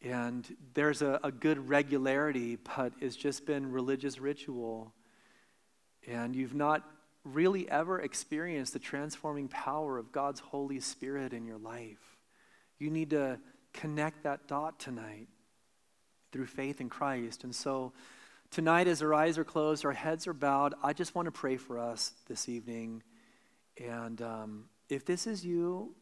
and 0.05 0.55
there's 0.75 1.01
a, 1.01 1.19
a 1.25 1.33
good 1.33 1.69
regularity, 1.69 2.59
but 2.77 2.93
it's 3.01 3.17
just 3.17 3.47
been 3.47 3.73
religious 3.73 4.21
ritual. 4.21 4.93
And 6.07 6.37
you've 6.37 6.55
not 6.55 6.83
really 7.25 7.69
ever 7.71 8.01
experience 8.01 8.71
the 8.71 8.79
transforming 8.79 9.49
power 9.49 9.99
of 9.99 10.13
God's 10.13 10.41
Holy 10.41 10.81
Spirit 10.81 11.33
in 11.33 11.47
your 11.47 11.59
life. 11.59 12.19
You 12.79 12.91
need 12.91 13.11
to 13.11 13.39
connect 13.73 14.23
that 14.25 14.47
dot 14.47 14.79
tonight 14.79 15.29
through 16.33 16.47
faith 16.47 16.81
in 16.81 16.89
Christ. 16.89 17.45
And 17.45 17.55
so, 17.55 17.93
tonight, 18.51 18.87
as 18.87 19.03
our 19.03 19.15
eyes 19.15 19.39
are 19.39 19.45
closed, 19.45 19.85
our 19.85 19.93
heads 19.93 20.27
are 20.27 20.33
bowed, 20.33 20.75
I 20.83 20.93
just 20.93 21.15
want 21.15 21.27
to 21.27 21.33
pray 21.33 21.57
for 21.57 21.79
us 21.79 22.13
this 22.29 22.49
evening. 22.49 23.03
And 23.79 24.21
um, 24.21 24.65
if 24.89 25.05
this 25.05 25.27
is 25.27 25.45
you, 25.45 25.95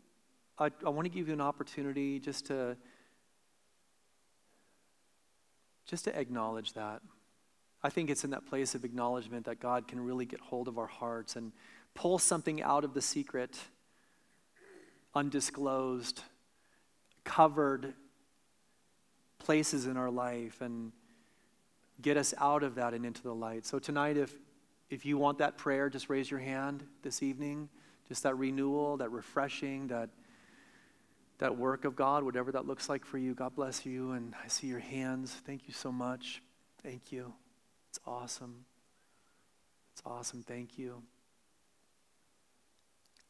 I, 0.59 0.71
I 0.85 0.91
want 0.91 1.07
to 1.07 1.11
give 1.11 1.29
you 1.29 1.35
an 1.35 1.41
opportunity 1.41 2.19
just 2.19 2.47
to 2.47 2.77
just 5.87 6.05
to 6.05 6.19
acknowledge 6.19 6.73
that. 6.75 7.03
I 7.83 7.91
think 7.91 8.11
it's 8.11 8.25
in 8.25 8.31
that 8.31 8.47
place 8.47 8.75
of 8.75 8.85
acknowledgement 8.85 9.47
that 9.47 9.59
God 9.61 9.89
can 9.89 10.01
really 10.01 10.25
get 10.25 10.41
hold 10.41 10.69
of 10.69 10.79
our 10.79 10.87
hearts 10.87 11.37
and 11.37 11.53
pull 11.95 12.19
something 12.19 12.63
out 12.63 12.85
of 12.85 12.95
the 12.95 13.03
secret, 13.03 13.59
undisclosed, 15.15 16.23
covered 17.25 17.95
places 19.39 19.87
in 19.87 19.97
our 19.97 20.11
life 20.11 20.61
and 20.61 20.93
get 22.01 22.17
us 22.17 22.35
out 22.39 22.63
of 22.63 22.77
that 22.77 22.95
and 22.95 23.05
into 23.05 23.23
the 23.23 23.35
light. 23.35 23.67
So 23.67 23.79
tonight, 23.79 24.17
if 24.17 24.33
if 24.91 25.07
you 25.07 25.17
want 25.17 25.39
that 25.39 25.57
prayer, 25.57 25.89
just 25.89 26.11
raise 26.11 26.31
your 26.31 26.41
hand 26.41 26.85
this 27.03 27.23
evening. 27.23 27.71
Just 28.09 28.25
that 28.25 28.37
renewal, 28.37 28.99
that 28.99 29.11
refreshing, 29.11 29.87
that 29.87 30.11
that 31.39 31.57
work 31.57 31.85
of 31.85 31.97
God, 31.97 32.23
whatever 32.23 32.53
that 32.53 32.67
looks 32.67 32.89
like 32.89 33.05
for 33.05 33.19
you. 33.19 33.35
God 33.35 33.55
bless 33.57 33.87
you. 33.87 34.13
And 34.13 34.35
I 34.45 34.49
see 34.49 34.67
your 34.67 34.79
hands. 34.79 35.33
Thank 35.47 35.67
you 35.67 35.75
so 35.75 35.91
much. 35.91 36.43
Thank 36.83 37.11
you. 37.11 37.33
It's 37.93 38.01
awesome. 38.07 38.65
It's 39.93 40.03
awesome. 40.07 40.43
Thank 40.43 40.79
you. 40.79 41.03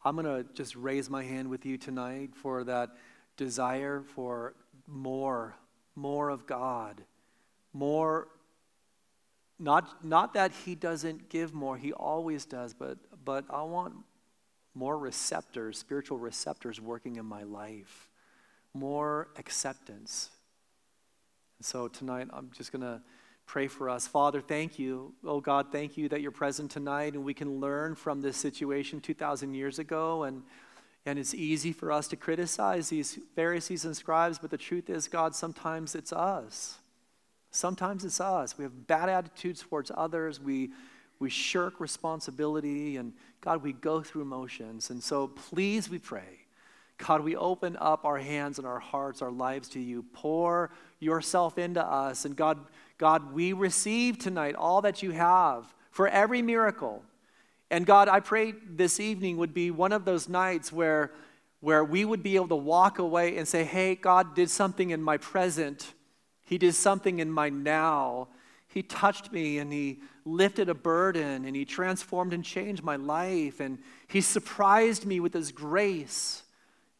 I'm 0.04 0.14
going 0.14 0.24
to 0.24 0.48
just 0.54 0.76
raise 0.76 1.10
my 1.10 1.24
hand 1.24 1.50
with 1.50 1.66
you 1.66 1.76
tonight 1.76 2.30
for 2.36 2.62
that 2.62 2.90
desire 3.36 4.04
for 4.14 4.54
more, 4.86 5.56
more 5.96 6.28
of 6.28 6.46
God. 6.46 7.02
More, 7.72 8.28
not, 9.58 10.04
not 10.04 10.32
that 10.34 10.52
He 10.64 10.76
doesn't 10.76 11.28
give 11.28 11.52
more, 11.52 11.76
He 11.76 11.92
always 11.92 12.44
does, 12.44 12.72
but, 12.72 12.98
but 13.24 13.44
I 13.50 13.62
want 13.62 13.94
more 14.76 14.96
receptors, 14.96 15.76
spiritual 15.76 16.18
receptors 16.20 16.80
working 16.80 17.16
in 17.16 17.26
my 17.26 17.42
life, 17.42 18.08
more 18.74 19.26
acceptance. 19.36 20.30
So 21.62 21.88
tonight, 21.88 22.28
I'm 22.32 22.52
just 22.56 22.70
going 22.70 22.82
to 22.82 23.02
pray 23.46 23.68
for 23.68 23.88
us. 23.90 24.06
Father, 24.06 24.40
thank 24.40 24.78
you. 24.78 25.12
Oh 25.24 25.40
God, 25.40 25.66
thank 25.70 25.96
you 25.96 26.08
that 26.08 26.20
you're 26.20 26.30
present 26.30 26.70
tonight 26.70 27.14
and 27.14 27.24
we 27.24 27.34
can 27.34 27.60
learn 27.60 27.94
from 27.94 28.20
this 28.20 28.36
situation 28.36 29.00
2,000 29.00 29.54
years 29.54 29.78
ago. 29.78 30.24
And, 30.24 30.42
and 31.04 31.18
it's 31.18 31.34
easy 31.34 31.72
for 31.72 31.92
us 31.92 32.08
to 32.08 32.16
criticize 32.16 32.88
these 32.88 33.18
Pharisees 33.34 33.84
and 33.84 33.96
scribes, 33.96 34.38
but 34.38 34.50
the 34.50 34.58
truth 34.58 34.88
is, 34.88 35.08
God, 35.08 35.34
sometimes 35.34 35.94
it's 35.94 36.12
us. 36.12 36.78
Sometimes 37.50 38.04
it's 38.04 38.20
us. 38.20 38.56
We 38.56 38.64
have 38.64 38.86
bad 38.86 39.08
attitudes 39.08 39.62
towards 39.62 39.90
others. 39.94 40.40
We 40.40 40.70
we 41.22 41.30
shirk 41.30 41.78
responsibility, 41.78 42.96
and 42.96 43.12
God, 43.40 43.62
we 43.62 43.72
go 43.72 44.02
through 44.02 44.24
motions. 44.24 44.90
And 44.90 45.00
so, 45.00 45.28
please, 45.28 45.88
we 45.88 45.98
pray. 45.98 46.40
God, 46.98 47.22
we 47.22 47.36
open 47.36 47.76
up 47.80 48.04
our 48.04 48.18
hands 48.18 48.58
and 48.58 48.66
our 48.66 48.80
hearts, 48.80 49.22
our 49.22 49.30
lives 49.30 49.68
to 49.70 49.80
you. 49.80 50.04
Pour 50.12 50.72
yourself 50.98 51.58
into 51.58 51.84
us. 51.84 52.24
And 52.24 52.34
God, 52.34 52.58
God, 52.98 53.32
we 53.32 53.52
receive 53.52 54.18
tonight 54.18 54.54
all 54.54 54.82
that 54.82 55.02
you 55.02 55.10
have 55.12 55.72
for 55.90 56.08
every 56.08 56.42
miracle. 56.42 57.02
And 57.70 57.86
God, 57.86 58.08
I 58.08 58.20
pray 58.20 58.52
this 58.68 59.00
evening 59.00 59.38
would 59.38 59.54
be 59.54 59.70
one 59.70 59.92
of 59.92 60.04
those 60.04 60.28
nights 60.28 60.70
where, 60.72 61.10
where 61.60 61.82
we 61.82 62.04
would 62.04 62.22
be 62.22 62.36
able 62.36 62.48
to 62.48 62.56
walk 62.56 62.98
away 62.98 63.36
and 63.38 63.48
say, 63.48 63.64
hey, 63.64 63.94
God 63.94 64.34
did 64.34 64.50
something 64.50 64.90
in 64.90 65.02
my 65.02 65.16
present. 65.16 65.94
He 66.42 66.58
did 66.58 66.74
something 66.74 67.18
in 67.18 67.30
my 67.30 67.48
now. 67.48 68.28
He 68.68 68.82
touched 68.82 69.32
me 69.32 69.58
and 69.58 69.72
He 69.72 70.00
lifted 70.24 70.68
a 70.68 70.74
burden 70.74 71.44
and 71.44 71.54
He 71.56 71.64
transformed 71.64 72.32
and 72.32 72.44
changed 72.44 72.82
my 72.82 72.96
life 72.96 73.60
and 73.60 73.78
He 74.08 74.20
surprised 74.20 75.06
me 75.06 75.20
with 75.20 75.34
His 75.34 75.52
grace. 75.52 76.42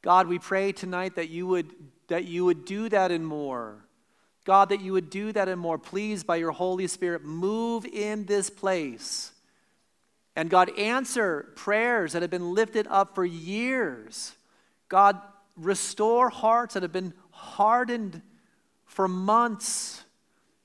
God, 0.03 0.27
we 0.27 0.39
pray 0.39 0.73
tonight 0.73 1.17
that 1.17 1.29
you 1.29 1.47
would, 1.47 1.71
that 2.09 2.25
you 2.25 2.45
would 2.45 2.65
do 2.65 2.89
that 2.89 3.11
and 3.11 3.27
more. 3.27 3.85
God, 4.45 4.71
that 4.71 4.81
you 4.81 4.93
would 4.93 5.11
do 5.11 5.33
that 5.33 5.49
and 5.49 5.61
more. 5.61 5.79
Please, 5.79 6.25
by 6.25 6.37
your 6.37 6.51
Holy 6.51 6.87
Spirit, 6.87 7.25
move 7.25 7.85
in 7.85 8.27
this 8.27 8.51
place. 8.51 9.33
And 10.35 10.51
God, 10.51 10.77
answer 10.79 11.53
prayers 11.57 12.13
that 12.13 12.23
have 12.23 12.31
been 12.31 12.55
lifted 12.55 12.87
up 12.89 13.15
for 13.15 13.25
years. 13.25 14.33
God, 14.89 15.21
restore 15.57 16.31
hearts 16.31 16.75
that 16.75 16.83
have 16.83 16.93
been 16.93 17.15
hardened 17.31 18.23
for 18.87 19.07
months. 19.07 20.05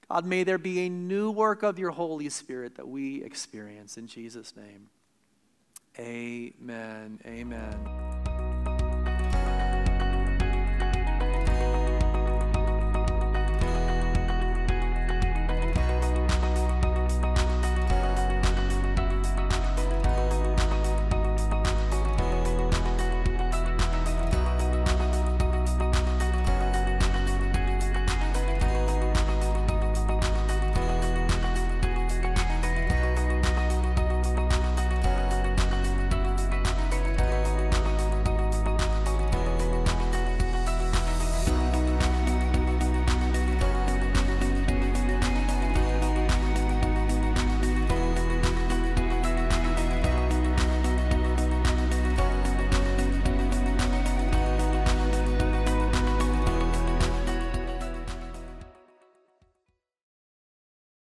God, 0.09 0.25
may 0.25 0.43
there 0.43 0.57
be 0.57 0.81
a 0.81 0.89
new 0.89 1.31
work 1.31 1.63
of 1.63 1.77
your 1.77 1.91
Holy 1.91 2.29
Spirit 2.29 2.75
that 2.75 2.87
we 2.87 3.23
experience 3.23 3.97
in 3.97 4.07
Jesus' 4.07 4.55
name. 4.55 4.89
Amen. 5.99 7.19
Amen. 7.25 8.26